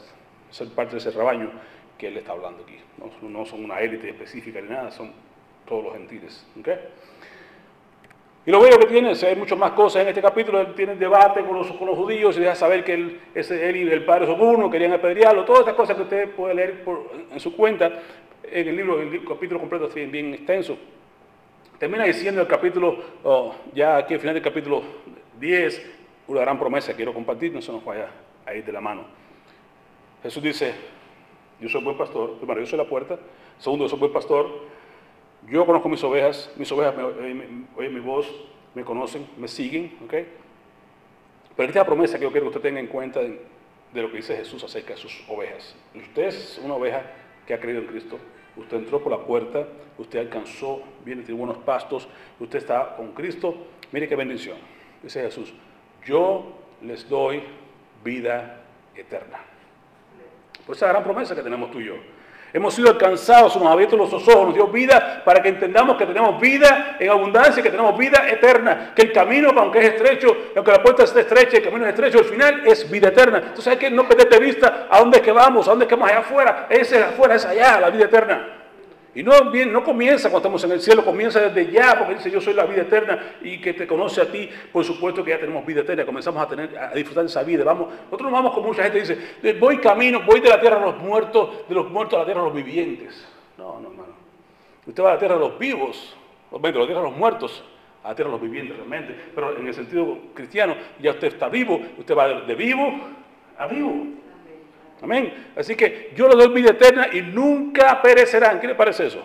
ser 0.51 0.67
parte 0.69 0.91
de 0.91 0.97
ese 0.99 1.09
rebaño 1.11 1.49
que 1.97 2.09
Él 2.09 2.17
está 2.17 2.33
hablando 2.33 2.63
aquí. 2.63 2.77
No, 2.97 3.29
no 3.29 3.45
son 3.45 3.65
una 3.65 3.79
élite 3.79 4.09
específica 4.09 4.61
ni 4.61 4.69
nada, 4.69 4.91
son 4.91 5.11
todos 5.65 5.83
los 5.83 5.93
gentiles. 5.93 6.45
Y 8.45 8.49
lo 8.49 8.59
veo 8.59 8.79
que 8.79 8.87
tiene, 8.87 9.11
hay 9.11 9.35
muchas 9.35 9.57
más 9.57 9.71
cosas 9.71 10.01
en 10.01 10.07
este 10.07 10.21
capítulo, 10.21 10.59
él 10.59 10.73
tiene 10.73 10.95
debate 10.95 11.43
con 11.43 11.57
los, 11.57 11.69
judíos 11.69 12.35
y 12.37 12.39
deja 12.39 12.55
saber 12.55 12.83
que 12.83 12.93
él, 12.93 13.19
él 13.35 13.75
y 13.75 13.89
el 13.89 14.03
padre 14.03 14.25
son 14.25 14.41
uno, 14.41 14.69
querían 14.69 14.93
apedrearlo, 14.93 15.45
todas 15.45 15.61
estas 15.61 15.75
cosas 15.75 15.95
que 15.95 16.03
usted 16.03 16.29
puede 16.31 16.55
leer 16.55 16.83
en 17.31 17.39
su 17.39 17.55
cuenta, 17.55 17.91
en 18.43 18.67
el 18.67 18.75
libro, 18.75 18.99
el 18.99 19.23
capítulo 19.25 19.59
completo 19.59 19.85
es 19.85 19.93
bien, 19.93 20.11
bien 20.11 20.33
extenso. 20.33 20.77
Termina 21.77 22.03
diciendo 22.03 22.41
el 22.41 22.47
capítulo, 22.47 22.97
oh, 23.23 23.55
ya 23.73 23.97
aquí 23.97 24.15
al 24.15 24.19
final 24.19 24.33
del 24.33 24.43
capítulo 24.43 24.83
10, 25.39 25.91
una 26.27 26.41
gran 26.41 26.57
promesa 26.57 26.91
que 26.91 26.97
quiero 26.97 27.13
compartir, 27.13 27.53
no 27.53 27.61
se 27.61 27.71
nos 27.71 27.83
vaya 27.85 28.07
a 28.45 28.53
ir 28.55 28.65
de 28.65 28.71
la 28.71 28.81
mano. 28.81 29.05
Jesús 30.23 30.41
dice, 30.41 30.73
yo 31.59 31.69
soy 31.69 31.83
buen 31.83 31.97
pastor, 31.97 32.37
primero 32.37 32.59
yo 32.59 32.65
soy 32.65 32.77
la 32.77 32.85
puerta, 32.85 33.19
segundo 33.59 33.85
yo 33.85 33.89
soy 33.89 33.99
buen 33.99 34.13
pastor, 34.13 34.47
yo 35.49 35.65
conozco 35.65 35.89
mis 35.89 36.03
ovejas, 36.03 36.51
mis 36.55 36.71
ovejas 36.71 36.95
oyen 37.75 37.93
mi 37.93 37.99
voz, 37.99 38.27
me 38.73 38.83
conocen, 38.83 39.27
me 39.37 39.47
siguen, 39.47 39.97
¿ok? 40.03 40.13
Pero 41.55 41.67
esta 41.67 41.69
es 41.69 41.75
la 41.75 41.85
promesa 41.85 42.17
que 42.17 42.23
yo 42.23 42.31
quiero 42.31 42.45
que 42.45 42.57
usted 42.57 42.61
tenga 42.61 42.79
en 42.79 42.87
cuenta 42.87 43.19
de, 43.19 43.41
lo 43.93 44.09
que 44.09 44.17
dice 44.17 44.35
Jesús 44.37 44.63
acerca 44.63 44.93
de 44.93 44.99
sus 44.99 45.23
ovejas. 45.27 45.75
Usted 45.93 46.23
es 46.23 46.61
una 46.63 46.75
oveja 46.75 47.03
que 47.45 47.53
ha 47.53 47.59
creído 47.59 47.81
en 47.81 47.87
Cristo, 47.87 48.17
usted 48.55 48.77
entró 48.77 49.01
por 49.01 49.11
la 49.11 49.19
puerta, 49.19 49.67
usted 49.97 50.19
alcanzó, 50.19 50.81
viene, 51.03 51.23
tiene 51.23 51.37
buenos 51.37 51.57
pastos, 51.63 52.07
usted 52.39 52.59
está 52.59 52.95
con 52.95 53.11
Cristo, 53.11 53.67
mire 53.91 54.07
qué 54.07 54.15
bendición. 54.15 54.57
Dice 55.03 55.21
Jesús, 55.21 55.53
yo 56.05 56.53
les 56.81 57.07
doy 57.09 57.43
vida 58.03 58.63
eterna. 58.95 59.39
Pues 60.65 60.77
esa 60.77 60.87
gran 60.87 61.03
promesa 61.03 61.35
que 61.35 61.41
tenemos 61.41 61.71
tú 61.71 61.79
y 61.79 61.85
yo. 61.85 61.95
Hemos 62.53 62.73
sido 62.73 62.89
alcanzados, 62.89 63.55
nos 63.55 63.65
ha 63.65 63.71
abierto 63.71 63.95
los 63.95 64.11
ojos, 64.11 64.45
nos 64.45 64.53
dio 64.53 64.67
vida 64.67 65.21
para 65.23 65.41
que 65.41 65.49
entendamos 65.49 65.97
que 65.97 66.05
tenemos 66.05 66.39
vida 66.39 66.97
en 66.99 67.09
abundancia, 67.09 67.63
que 67.63 67.69
tenemos 67.69 67.97
vida 67.97 68.29
eterna, 68.29 68.91
que 68.93 69.03
el 69.03 69.13
camino, 69.13 69.51
aunque 69.55 69.79
es 69.79 69.93
estrecho, 69.93 70.35
aunque 70.55 70.71
la 70.71 70.83
puerta 70.83 71.03
esté 71.03 71.21
estrecha, 71.21 71.57
el 71.57 71.63
camino 71.63 71.85
es 71.85 71.93
estrecho, 71.93 72.19
al 72.19 72.25
final 72.25 72.67
es 72.67 72.89
vida 72.89 73.07
eterna. 73.07 73.37
Entonces 73.37 73.67
hay 73.67 73.77
que 73.77 73.89
no 73.89 74.07
perderte 74.07 74.37
vista 74.39 74.87
a 74.89 74.99
dónde 74.99 75.17
es 75.17 75.23
que 75.23 75.31
vamos, 75.31 75.67
a 75.67 75.71
dónde 75.71 75.85
es 75.85 75.89
que 75.89 75.95
vamos 75.95 76.11
allá 76.11 76.19
afuera, 76.19 76.67
ese 76.69 76.99
es 76.99 77.03
afuera, 77.05 77.35
es 77.35 77.45
allá, 77.45 77.79
la 77.79 77.89
vida 77.89 78.05
eterna. 78.05 78.60
Y 79.13 79.23
no, 79.23 79.33
no 79.41 79.83
comienza 79.83 80.29
cuando 80.29 80.37
estamos 80.37 80.63
en 80.63 80.71
el 80.71 80.81
cielo, 80.81 81.03
comienza 81.03 81.39
desde 81.41 81.69
ya, 81.69 81.97
porque 81.97 82.15
dice 82.15 82.31
yo 82.31 82.39
soy 82.39 82.53
la 82.53 82.65
vida 82.65 82.83
eterna 82.83 83.35
y 83.41 83.59
que 83.59 83.73
te 83.73 83.85
conoce 83.85 84.21
a 84.21 84.31
ti, 84.31 84.49
por 84.71 84.85
supuesto 84.85 85.21
que 85.21 85.31
ya 85.31 85.39
tenemos 85.39 85.65
vida 85.65 85.81
eterna, 85.81 86.05
comenzamos 86.05 86.41
a, 86.41 86.47
tener, 86.47 86.77
a 86.77 86.93
disfrutar 86.93 87.23
de 87.25 87.29
esa 87.29 87.43
vida. 87.43 87.65
Vamos, 87.65 87.89
nosotros 88.05 88.31
nos 88.31 88.31
vamos 88.31 88.53
como 88.53 88.67
mucha 88.67 88.83
gente 88.83 89.01
dice, 89.01 89.53
voy 89.59 89.79
camino, 89.79 90.21
voy 90.25 90.39
de 90.39 90.47
la 90.47 90.61
tierra 90.61 90.77
a 90.77 90.85
los 90.85 90.97
muertos, 90.97 91.67
de 91.67 91.75
los 91.75 91.89
muertos 91.89 92.15
a 92.15 92.19
la 92.19 92.25
tierra 92.25 92.41
a 92.41 92.45
los 92.45 92.53
vivientes. 92.53 93.27
No, 93.57 93.81
no, 93.81 93.89
hermano. 93.89 94.13
Usted 94.85 95.03
va 95.03 95.09
a 95.09 95.13
la 95.13 95.19
tierra 95.19 95.35
de 95.35 95.41
los 95.41 95.59
vivos, 95.59 96.15
de 96.49 96.71
la 96.71 96.85
tierra 96.85 97.01
a 97.01 97.03
los 97.03 97.17
muertos, 97.17 97.63
a 98.03 98.09
la 98.09 98.15
tierra 98.15 98.29
a 98.29 98.31
los 98.31 98.41
vivientes 98.41 98.77
realmente. 98.77 99.13
Pero 99.35 99.57
en 99.57 99.67
el 99.67 99.73
sentido 99.73 100.17
cristiano, 100.33 100.75
ya 101.01 101.11
usted 101.11 101.27
está 101.27 101.49
vivo, 101.49 101.81
usted 101.97 102.15
va 102.15 102.29
de 102.29 102.55
vivo 102.55 102.93
a 103.57 103.67
vivo. 103.67 104.20
Amén. 105.01 105.51
Así 105.55 105.75
que 105.75 106.11
yo 106.15 106.27
le 106.27 106.35
doy 106.35 106.53
vida 106.53 106.71
eterna 106.71 107.07
y 107.11 107.21
nunca 107.21 108.01
perecerán. 108.01 108.59
¿Qué 108.59 108.67
le 108.67 108.75
parece 108.75 109.07
eso? 109.07 109.23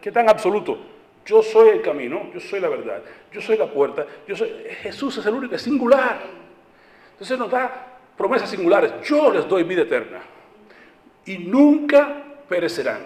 ¿Qué 0.00 0.12
tan 0.12 0.28
absoluto? 0.28 0.78
Yo 1.24 1.42
soy 1.42 1.70
el 1.70 1.82
camino, 1.82 2.30
yo 2.32 2.40
soy 2.40 2.60
la 2.60 2.68
verdad, 2.68 3.00
yo 3.32 3.40
soy 3.40 3.56
la 3.56 3.66
puerta, 3.66 4.04
yo 4.26 4.34
soy 4.34 4.50
Jesús 4.82 5.18
es 5.18 5.26
el 5.26 5.34
único, 5.34 5.54
es 5.54 5.62
singular. 5.62 6.20
Entonces 7.12 7.38
nos 7.38 7.50
da 7.50 7.86
promesas 8.16 8.50
singulares. 8.50 8.92
Yo 9.04 9.32
les 9.32 9.48
doy 9.48 9.62
vida 9.62 9.82
eterna 9.82 10.20
y 11.24 11.38
nunca 11.38 12.24
perecerán. 12.48 13.02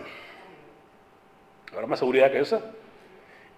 ¿Habrá 1.72 1.86
más 1.86 1.98
seguridad 1.98 2.32
que 2.32 2.40
esa? 2.40 2.60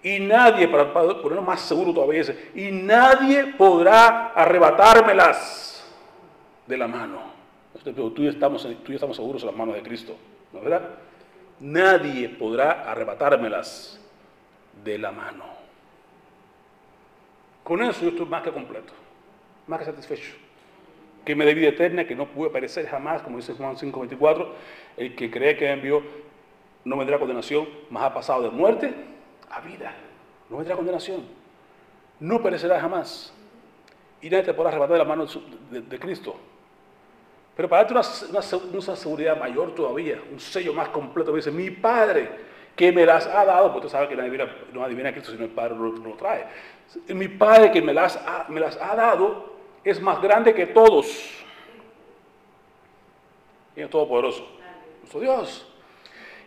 Y 0.03 0.19
nadie, 0.19 0.67
para 0.67 0.93
ponerlo 0.93 1.41
más 1.41 1.61
seguro 1.61 1.93
todavía, 1.93 2.23
y 2.55 2.71
nadie 2.71 3.53
podrá 3.57 4.27
arrebatármelas 4.27 5.85
de 6.67 6.77
la 6.77 6.87
mano. 6.87 7.28
Tú 7.83 8.23
y, 8.23 8.27
estamos, 8.27 8.67
tú 8.83 9.13
seguros 9.13 9.41
en 9.41 9.47
las 9.47 9.55
manos 9.55 9.75
de 9.75 9.81
Cristo, 9.81 10.15
¿no 10.51 10.61
verdad? 10.61 10.89
Nadie 11.59 12.29
podrá 12.29 12.89
arrebatármelas 12.89 13.99
de 14.83 14.97
la 14.97 15.11
mano. 15.11 15.45
Con 17.63 17.81
eso 17.83 18.01
yo 18.01 18.09
estoy 18.09 18.25
más 18.25 18.43
que 18.43 18.51
completo, 18.51 18.93
más 19.67 19.79
que 19.79 19.85
satisfecho. 19.85 20.35
Que 21.23 21.35
me 21.35 21.45
dé 21.45 21.53
vida 21.53 21.69
eterna, 21.69 22.05
que 22.05 22.15
no 22.15 22.27
puede 22.27 22.51
perecer 22.51 22.87
jamás, 22.87 23.21
como 23.21 23.37
dice 23.37 23.53
Juan 23.53 23.75
5:24. 23.77 24.47
El 24.97 25.15
que 25.15 25.29
cree 25.29 25.55
que 25.55 25.69
envió 25.69 26.01
no 26.83 26.97
vendrá 26.97 27.19
condenación, 27.19 27.67
más 27.89 28.03
ha 28.03 28.13
pasado 28.13 28.43
de 28.43 28.49
muerte 28.49 28.93
a 29.49 29.61
vida. 29.61 29.93
No 30.49 30.57
vendrá 30.57 30.75
condenación. 30.75 31.23
No 32.19 32.41
perecerá 32.41 32.79
jamás. 32.79 33.33
Y 34.21 34.29
nadie 34.29 34.43
te 34.43 34.53
podrá 34.53 34.69
arrebatar 34.69 34.93
de 34.93 35.03
la 35.03 35.05
mano 35.05 35.27
de 35.69 35.99
Cristo. 35.99 36.35
Pero 37.59 37.67
para 37.67 37.83
darte 37.83 38.29
una, 38.29 38.95
seguridad 38.95 39.37
mayor 39.37 39.75
todavía, 39.75 40.17
un 40.31 40.39
sello 40.39 40.73
más 40.73 40.87
completo, 40.87 41.35
dice, 41.35 41.51
mi 41.51 41.69
Padre 41.69 42.29
que 42.73 42.89
me 42.93 43.05
las 43.05 43.27
ha 43.27 43.43
dado, 43.43 43.73
porque 43.73 43.87
tú 43.87 43.89
sabes 43.89 44.07
que 44.07 44.15
nadie 44.15 44.29
adivina, 44.29 44.49
no 44.71 44.81
adivina 44.81 45.11
Cristo 45.11 45.31
si 45.31 45.37
no 45.37 45.43
el 45.43 45.49
Padre 45.49 45.75
no 45.75 45.89
lo, 45.89 46.13
trae. 46.13 46.45
Mi 47.09 47.27
Padre 47.27 47.69
que 47.69 47.81
me 47.81 47.93
las, 47.93 48.15
ha, 48.15 48.45
me 48.47 48.61
las 48.61 48.77
ha 48.77 48.95
dado 48.95 49.55
es 49.83 49.99
más 49.99 50.21
grande 50.21 50.53
que 50.53 50.67
todos. 50.67 51.05
Y 53.75 53.81
es 53.81 53.89
todopoderoso. 53.89 54.47
Nuestro 54.99 55.19
Dios. 55.19 55.69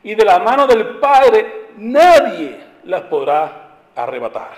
Y 0.02 0.14
de 0.14 0.24
la 0.24 0.38
mano 0.38 0.66
del 0.66 0.98
Padre 0.98 1.72
nadie 1.76 2.58
las 2.84 3.02
podrá 3.02 3.80
arrebatar. 3.94 4.54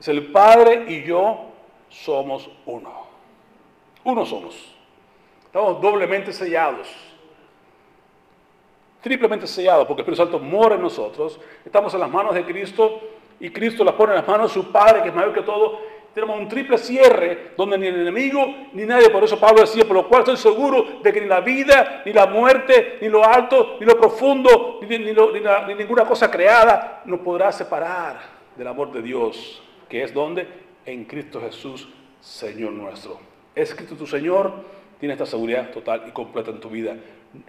Es 0.00 0.08
el 0.08 0.32
Padre 0.32 0.86
y 0.88 1.04
yo 1.04 1.52
somos 1.90 2.48
uno. 2.64 3.06
Uno 4.02 4.24
somos. 4.24 4.77
Estamos 5.48 5.80
doblemente 5.80 6.30
sellados. 6.30 6.94
Triplemente 9.00 9.46
sellados, 9.46 9.86
porque 9.86 10.02
el 10.02 10.08
Espíritu 10.08 10.22
Santo 10.22 10.38
mora 10.38 10.74
en 10.74 10.82
nosotros. 10.82 11.40
Estamos 11.64 11.94
en 11.94 12.00
las 12.00 12.10
manos 12.10 12.34
de 12.34 12.44
Cristo 12.44 13.00
y 13.40 13.48
Cristo 13.48 13.82
las 13.82 13.94
pone 13.94 14.12
en 14.12 14.18
las 14.18 14.28
manos 14.28 14.54
de 14.54 14.60
su 14.60 14.70
Padre, 14.70 15.02
que 15.02 15.08
es 15.08 15.14
mayor 15.14 15.32
que 15.32 15.40
todo. 15.40 15.78
Tenemos 16.12 16.38
un 16.38 16.48
triple 16.48 16.76
cierre 16.76 17.52
donde 17.56 17.78
ni 17.78 17.86
el 17.86 18.02
enemigo 18.02 18.44
ni 18.74 18.84
nadie, 18.84 19.08
por 19.08 19.24
eso 19.24 19.40
Pablo 19.40 19.62
decía, 19.62 19.84
por 19.84 19.96
lo 19.96 20.08
cual 20.08 20.20
estoy 20.20 20.36
seguro 20.36 21.00
de 21.02 21.12
que 21.12 21.20
ni 21.22 21.28
la 21.28 21.40
vida, 21.40 22.02
ni 22.04 22.12
la 22.12 22.26
muerte, 22.26 22.98
ni 23.00 23.08
lo 23.08 23.24
alto, 23.24 23.76
ni 23.80 23.86
lo 23.86 23.98
profundo, 23.98 24.80
ni, 24.82 24.98
ni 24.98 25.74
ninguna 25.74 26.04
cosa 26.04 26.30
creada 26.30 27.02
nos 27.06 27.20
podrá 27.20 27.52
separar 27.52 28.20
del 28.54 28.66
amor 28.66 28.92
de 28.92 29.00
Dios, 29.00 29.62
que 29.88 30.02
es 30.02 30.12
donde 30.12 30.46
en 30.84 31.06
Cristo 31.06 31.40
Jesús, 31.40 31.88
Señor 32.20 32.72
nuestro. 32.72 33.18
¿Es 33.54 33.74
Cristo 33.74 33.94
tu 33.94 34.06
Señor? 34.06 34.52
Tienes 34.98 35.14
esta 35.14 35.26
seguridad 35.26 35.70
total 35.70 36.04
y 36.08 36.10
completa 36.10 36.50
en 36.50 36.60
tu 36.60 36.70
vida. 36.70 36.96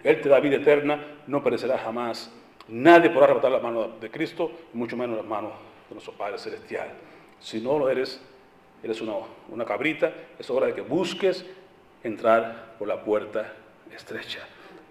Él 0.04 0.20
te 0.20 0.28
da 0.28 0.40
vida 0.40 0.56
eterna, 0.56 1.04
no 1.26 1.42
perecerá 1.42 1.78
jamás. 1.78 2.30
Nadie 2.68 3.10
podrá 3.10 3.24
arrebatar 3.24 3.50
la 3.50 3.58
mano 3.58 3.88
de 4.00 4.10
Cristo, 4.10 4.52
mucho 4.72 4.96
menos 4.96 5.16
la 5.16 5.22
mano 5.24 5.52
de 5.88 5.94
nuestro 5.94 6.12
Padre 6.12 6.38
Celestial. 6.38 6.88
Si 7.40 7.60
no 7.60 7.78
lo 7.78 7.90
eres, 7.90 8.20
eres 8.82 9.00
una, 9.00 9.14
una 9.48 9.64
cabrita, 9.64 10.12
es 10.38 10.48
hora 10.50 10.66
de 10.66 10.74
que 10.74 10.82
busques 10.82 11.44
entrar 12.04 12.76
por 12.78 12.86
la 12.86 13.02
puerta 13.02 13.52
estrecha, 13.92 14.40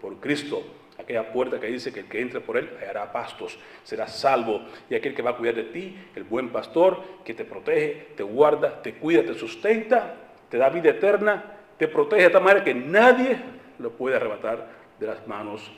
por 0.01 0.19
Cristo, 0.19 0.63
aquella 0.97 1.31
puerta 1.31 1.59
que 1.59 1.67
dice 1.67 1.93
que 1.93 2.01
el 2.01 2.07
que 2.07 2.21
entre 2.21 2.41
por 2.41 2.57
él 2.57 2.69
hallará 2.81 3.11
pastos, 3.11 3.57
será 3.83 4.07
salvo, 4.07 4.61
y 4.89 4.95
aquel 4.95 5.15
que 5.15 5.21
va 5.21 5.31
a 5.31 5.37
cuidar 5.37 5.55
de 5.55 5.63
ti, 5.63 5.97
el 6.15 6.23
buen 6.23 6.49
pastor, 6.49 7.01
que 7.23 7.33
te 7.33 7.45
protege, 7.45 8.09
te 8.17 8.23
guarda, 8.23 8.81
te 8.81 8.95
cuida, 8.95 9.23
te 9.23 9.33
sustenta, 9.33 10.15
te 10.49 10.57
da 10.57 10.69
vida 10.69 10.89
eterna, 10.89 11.58
te 11.79 11.87
protege 11.87 12.23
de 12.23 12.29
tal 12.29 12.43
manera 12.43 12.63
que 12.63 12.75
nadie 12.75 13.39
lo 13.79 13.91
puede 13.91 14.17
arrebatar 14.17 14.67
de 14.99 15.07
las 15.07 15.25
manos 15.25 15.71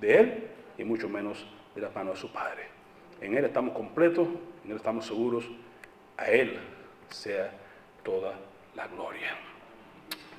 de 0.00 0.18
Él 0.18 0.46
y 0.78 0.84
mucho 0.84 1.08
menos 1.08 1.44
de 1.74 1.80
las 1.80 1.92
manos 1.94 2.14
de 2.14 2.20
su 2.20 2.32
Padre. 2.32 2.68
En 3.20 3.36
Él 3.36 3.44
estamos 3.44 3.74
completos, 3.74 4.28
en 4.64 4.70
Él 4.70 4.76
estamos 4.76 5.04
seguros, 5.04 5.44
a 6.16 6.30
Él 6.30 6.58
sea 7.08 7.50
toda 8.04 8.34
la 8.76 8.86
gloria. 8.86 9.36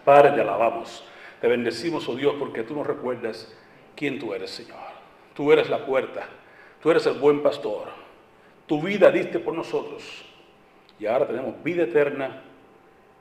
Padre, 0.05 0.31
te 0.31 0.41
alabamos, 0.41 1.05
te 1.41 1.47
bendecimos, 1.47 2.07
oh 2.07 2.15
Dios, 2.15 2.35
porque 2.39 2.63
tú 2.63 2.73
nos 2.73 2.87
recuerdas 2.87 3.53
quién 3.97 4.19
tú 4.19 4.33
eres, 4.33 4.51
Señor. 4.51 4.93
Tú 5.33 5.51
eres 5.51 5.69
la 5.69 5.85
puerta, 5.85 6.27
tú 6.81 6.91
eres 6.91 7.05
el 7.07 7.19
buen 7.19 7.43
pastor, 7.43 7.89
tu 8.67 8.81
vida 8.81 9.11
diste 9.11 9.39
por 9.39 9.53
nosotros 9.53 10.23
y 10.97 11.07
ahora 11.07 11.27
tenemos 11.27 11.61
vida 11.61 11.83
eterna 11.83 12.41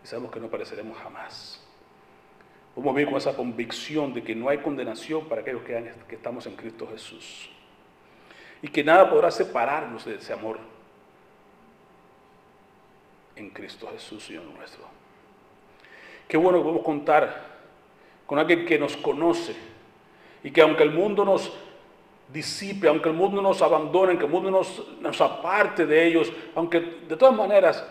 y 0.05 0.07
sabemos 0.07 0.31
que 0.31 0.39
no 0.39 0.49
pereceremos 0.49 0.97
jamás. 0.99 1.67
Podemos 2.75 2.95
vivir 2.95 3.09
con 3.11 3.19
esa 3.19 3.37
convicción 3.37 4.15
de 4.15 4.23
que 4.23 4.35
no 4.35 4.49
hay 4.49 4.59
condenación 4.59 5.29
para 5.29 5.43
aquellos 5.43 5.63
que, 5.63 6.15
estamos 6.15 6.47
en 6.47 6.57
Cristo 6.57 6.89
Jesús. 6.91 7.51
Y 8.63 8.69
que 8.69 8.83
nada 8.83 9.11
podrá 9.11 9.31
separarnos 9.31 10.05
de 10.05 10.15
ese 10.15 10.33
amor 10.33 10.59
en 13.37 13.51
Cristo 13.51 13.89
Jesús, 13.93 14.25
Señor 14.25 14.45
nuestro. 14.45 14.85
Qué 16.27 16.37
bueno 16.37 16.59
que 16.59 16.65
podemos 16.65 16.85
contar 16.85 17.53
con 18.27 18.39
alguien 18.39 18.65
que 18.65 18.79
nos 18.79 18.97
conoce 18.97 19.55
y 20.43 20.51
que 20.51 20.63
aunque 20.63 20.83
el 20.83 20.93
mundo 20.93 21.25
nos 21.25 21.53
disipe, 22.33 22.89
aunque 22.89 23.11
el 23.11 23.15
mundo 23.15 23.43
nos 23.43 23.61
abandone, 23.61 24.13
aunque 24.13 24.25
el 24.25 24.31
mundo 24.31 24.51
nos 24.51 25.21
aparte 25.21 25.85
de 25.85 26.07
ellos, 26.07 26.33
aunque 26.55 26.81
de 26.81 27.17
todas 27.17 27.37
maneras 27.37 27.85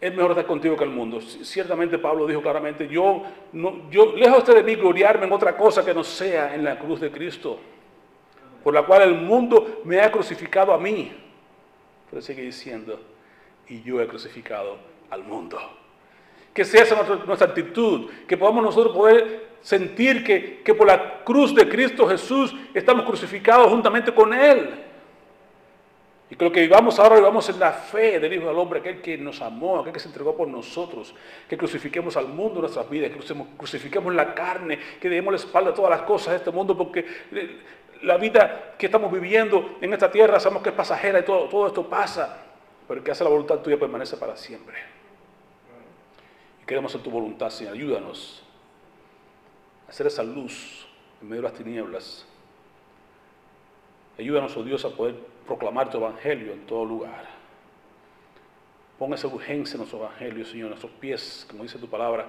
es 0.00 0.14
mejor 0.14 0.30
estar 0.30 0.46
contigo 0.46 0.76
que 0.76 0.84
el 0.84 0.90
mundo. 0.90 1.20
Ciertamente 1.20 1.98
Pablo 1.98 2.26
dijo 2.26 2.40
claramente, 2.40 2.86
yo, 2.88 3.22
no, 3.52 3.90
yo 3.90 4.14
lejos 4.14 4.46
de 4.46 4.62
mí 4.62 4.76
gloriarme 4.76 5.26
en 5.26 5.32
otra 5.32 5.56
cosa 5.56 5.84
que 5.84 5.92
no 5.92 6.04
sea 6.04 6.54
en 6.54 6.64
la 6.64 6.78
cruz 6.78 7.00
de 7.00 7.10
Cristo, 7.10 7.58
por 8.62 8.72
la 8.72 8.84
cual 8.84 9.02
el 9.02 9.14
mundo 9.14 9.80
me 9.84 10.00
ha 10.00 10.10
crucificado 10.10 10.72
a 10.72 10.78
mí. 10.78 11.12
Pero 12.10 12.22
sigue 12.22 12.42
diciendo, 12.42 13.00
y 13.68 13.82
yo 13.82 14.00
he 14.00 14.06
crucificado 14.06 14.78
al 15.10 15.24
mundo. 15.24 15.58
Que 16.54 16.64
sea 16.64 16.82
esa 16.82 16.94
nuestra, 16.94 17.16
nuestra 17.26 17.48
actitud, 17.48 18.08
que 18.26 18.36
podamos 18.36 18.62
nosotros 18.62 18.94
poder 18.94 19.48
sentir 19.60 20.22
que, 20.22 20.62
que 20.62 20.74
por 20.74 20.86
la 20.86 21.24
cruz 21.24 21.54
de 21.54 21.68
Cristo 21.68 22.06
Jesús 22.06 22.54
estamos 22.72 23.04
crucificados 23.04 23.68
juntamente 23.68 24.14
con 24.14 24.32
Él. 24.32 24.87
Y 26.30 26.36
que 26.36 26.44
lo 26.44 26.52
que 26.52 26.60
vivamos 26.60 26.98
ahora 26.98 27.16
vivamos 27.16 27.48
en 27.48 27.58
la 27.58 27.72
fe 27.72 28.20
del 28.20 28.34
Hijo 28.34 28.48
del 28.48 28.58
Hombre, 28.58 28.80
aquel 28.80 29.00
que 29.00 29.16
nos 29.16 29.40
amó, 29.40 29.80
aquel 29.80 29.94
que 29.94 30.00
se 30.00 30.08
entregó 30.08 30.36
por 30.36 30.46
nosotros, 30.46 31.14
que 31.48 31.56
crucifiquemos 31.56 32.18
al 32.18 32.28
mundo 32.28 32.56
en 32.56 32.60
nuestras 32.62 32.88
vidas, 32.90 33.10
que 33.10 33.34
crucifiquemos 33.56 34.14
la 34.14 34.34
carne, 34.34 34.78
que 35.00 35.08
demos 35.08 35.32
la 35.32 35.38
espalda 35.38 35.70
a 35.70 35.74
todas 35.74 35.90
las 35.90 36.02
cosas 36.02 36.32
de 36.32 36.36
este 36.36 36.50
mundo, 36.50 36.76
porque 36.76 37.06
eh, 37.32 37.60
la 38.02 38.18
vida 38.18 38.74
que 38.78 38.86
estamos 38.86 39.10
viviendo 39.10 39.78
en 39.80 39.92
esta 39.94 40.10
tierra 40.10 40.38
sabemos 40.38 40.62
que 40.62 40.68
es 40.68 40.74
pasajera 40.74 41.20
y 41.20 41.24
todo, 41.24 41.48
todo 41.48 41.66
esto 41.66 41.88
pasa, 41.88 42.44
pero 42.86 42.98
el 42.98 43.04
que 43.04 43.10
hace 43.10 43.24
la 43.24 43.30
voluntad 43.30 43.60
tuya 43.60 43.78
permanece 43.78 44.18
para 44.18 44.36
siempre. 44.36 44.76
Y 46.62 46.66
queremos 46.66 46.92
hacer 46.92 47.02
tu 47.02 47.10
voluntad, 47.10 47.48
Señor, 47.48 47.72
ayúdanos 47.72 48.44
a 49.86 49.90
hacer 49.90 50.06
esa 50.06 50.22
luz 50.22 50.86
en 51.22 51.28
medio 51.30 51.40
de 51.40 51.48
las 51.48 51.56
tinieblas 51.56 52.26
Ayúdanos, 54.18 54.56
oh 54.56 54.64
Dios, 54.64 54.84
a 54.84 54.90
poder 54.90 55.14
proclamar 55.48 55.90
tu 55.90 55.96
evangelio 55.96 56.52
en 56.52 56.66
todo 56.66 56.84
lugar. 56.84 57.24
Pon 58.98 59.14
esa 59.14 59.26
urgencia 59.28 59.74
en 59.74 59.78
nuestro 59.78 60.00
evangelio, 60.00 60.44
Señor, 60.44 60.66
en 60.66 60.70
nuestros 60.70 60.92
pies, 60.92 61.46
como 61.48 61.62
dice 61.62 61.78
tu 61.78 61.88
palabra, 61.88 62.26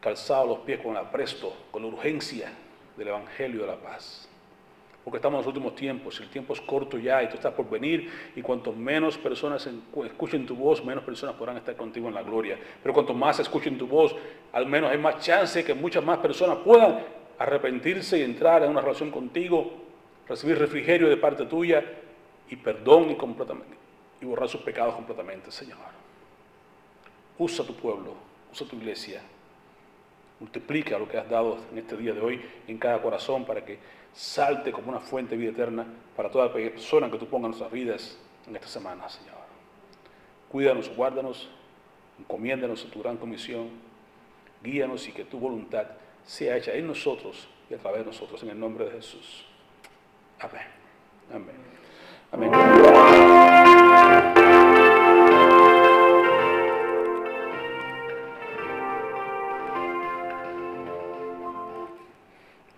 calzados 0.00 0.48
los 0.48 0.58
pies 0.58 0.80
con 0.80 0.92
el 0.92 0.98
apresto, 0.98 1.56
con 1.70 1.82
la 1.82 1.88
urgencia 1.88 2.52
del 2.96 3.08
evangelio 3.08 3.62
de 3.62 3.66
la 3.68 3.76
paz. 3.76 4.28
Porque 5.02 5.16
estamos 5.16 5.38
en 5.38 5.38
los 5.38 5.46
últimos 5.46 5.74
tiempos, 5.74 6.20
el 6.20 6.28
tiempo 6.28 6.52
es 6.52 6.60
corto 6.60 6.98
ya 6.98 7.22
y 7.22 7.28
tú 7.28 7.36
estás 7.36 7.52
por 7.54 7.68
venir 7.68 8.10
y 8.36 8.42
cuanto 8.42 8.72
menos 8.72 9.16
personas 9.16 9.66
escuchen 10.04 10.46
tu 10.46 10.54
voz, 10.56 10.84
menos 10.84 11.04
personas 11.04 11.36
podrán 11.36 11.56
estar 11.56 11.76
contigo 11.76 12.08
en 12.08 12.14
la 12.14 12.22
gloria. 12.22 12.58
Pero 12.82 12.92
cuanto 12.92 13.14
más 13.14 13.38
escuchen 13.38 13.78
tu 13.78 13.86
voz, 13.86 14.14
al 14.52 14.66
menos 14.66 14.90
hay 14.90 14.98
más 14.98 15.18
chance 15.24 15.64
que 15.64 15.74
muchas 15.74 16.04
más 16.04 16.18
personas 16.18 16.58
puedan 16.58 17.00
arrepentirse 17.38 18.18
y 18.18 18.22
entrar 18.22 18.62
en 18.62 18.70
una 18.70 18.80
relación 18.80 19.10
contigo 19.10 19.72
recibir 20.26 20.58
refrigerio 20.58 21.08
de 21.08 21.18
parte 21.18 21.44
tuya 21.44 21.84
y 22.48 22.56
perdón 22.56 23.10
y, 23.10 23.16
completamente, 23.16 23.76
y 24.20 24.24
borrar 24.24 24.48
sus 24.48 24.60
pecados 24.60 24.94
completamente, 24.94 25.50
Señor. 25.50 25.78
Usa 27.38 27.64
tu 27.64 27.74
pueblo, 27.74 28.14
usa 28.52 28.66
tu 28.66 28.76
iglesia, 28.76 29.22
multiplica 30.40 30.98
lo 30.98 31.08
que 31.08 31.18
has 31.18 31.28
dado 31.28 31.58
en 31.72 31.78
este 31.78 31.96
día 31.96 32.12
de 32.12 32.20
hoy 32.20 32.44
en 32.68 32.78
cada 32.78 33.00
corazón 33.00 33.44
para 33.44 33.64
que 33.64 33.78
salte 34.12 34.70
como 34.72 34.90
una 34.90 35.00
fuente 35.00 35.36
de 35.36 35.40
vida 35.40 35.50
eterna 35.50 35.86
para 36.16 36.30
toda 36.30 36.52
persona 36.52 37.10
que 37.10 37.18
tú 37.18 37.26
pongas 37.26 37.46
en 37.46 37.50
nuestras 37.50 37.72
vidas 37.72 38.18
en 38.46 38.54
esta 38.54 38.68
semana, 38.68 39.08
Señor. 39.08 39.34
Cuídanos, 40.48 40.94
guárdanos, 40.94 41.48
encomiéndanos 42.18 42.84
a 42.84 42.90
tu 42.90 43.02
gran 43.02 43.16
comisión, 43.16 43.70
guíanos 44.62 45.08
y 45.08 45.12
que 45.12 45.24
tu 45.24 45.38
voluntad 45.38 45.86
sea 46.24 46.56
hecha 46.56 46.72
en 46.72 46.86
nosotros 46.86 47.48
y 47.68 47.74
a 47.74 47.78
través 47.78 48.00
de 48.00 48.06
nosotros, 48.06 48.42
en 48.42 48.50
el 48.50 48.60
nombre 48.60 48.84
de 48.84 48.92
Jesús. 48.92 49.44
Amén. 50.38 50.66
Amén. 51.32 51.73
Amén. 52.34 52.50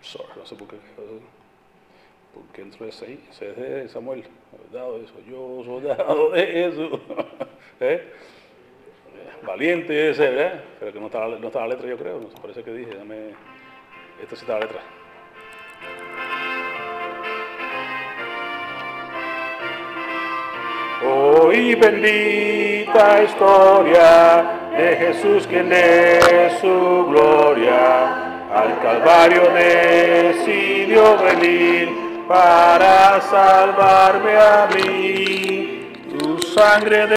Sorry, 0.03 0.29
no 0.37 0.45
sé 0.45 0.57
por 0.57 0.69
qué, 0.69 0.77
por 2.35 2.45
qué 2.53 2.61
entró 2.61 2.87
ese 2.87 3.07
ahí. 3.07 3.25
Ese 3.31 3.49
es 3.49 3.57
de 3.57 3.89
Samuel, 3.89 4.25
soldado 4.51 4.99
de 4.99 5.05
eso. 5.07 5.15
Yo, 5.27 5.63
soldado 5.65 6.31
de 6.33 6.67
eso. 6.67 7.01
¿Eh? 7.81 8.13
Valiente 9.43 10.11
ese, 10.11 10.39
¿eh? 10.39 10.61
Pero 10.79 10.93
que 10.93 11.01
no 11.01 11.07
está, 11.07 11.27
no 11.29 11.47
está 11.47 11.61
la 11.61 11.69
letra, 11.69 11.89
yo 11.89 11.97
creo. 11.97 12.29
Parece 12.43 12.63
que 12.63 12.75
dije. 12.75 12.95
Dame. 12.95 13.31
Esta 14.21 14.37
sí 14.37 14.43
está 14.43 14.59
la 14.59 14.67
letra. 14.67 15.06
Hoy 21.05 21.75
bendita 21.75 23.23
historia 23.23 24.71
de 24.75 24.97
Jesús 24.97 25.47
quien 25.47 25.69
de 25.69 26.57
su 26.59 27.07
gloria 27.11 28.47
al 28.51 28.81
Calvario 28.81 29.43
decidió 29.53 31.19
venir 31.19 31.91
para 32.27 33.21
salvarme 33.21 34.37
a 34.39 34.69
mí. 34.75 35.93
Tu 36.19 36.39
sangre 36.39 37.07
de 37.07 37.15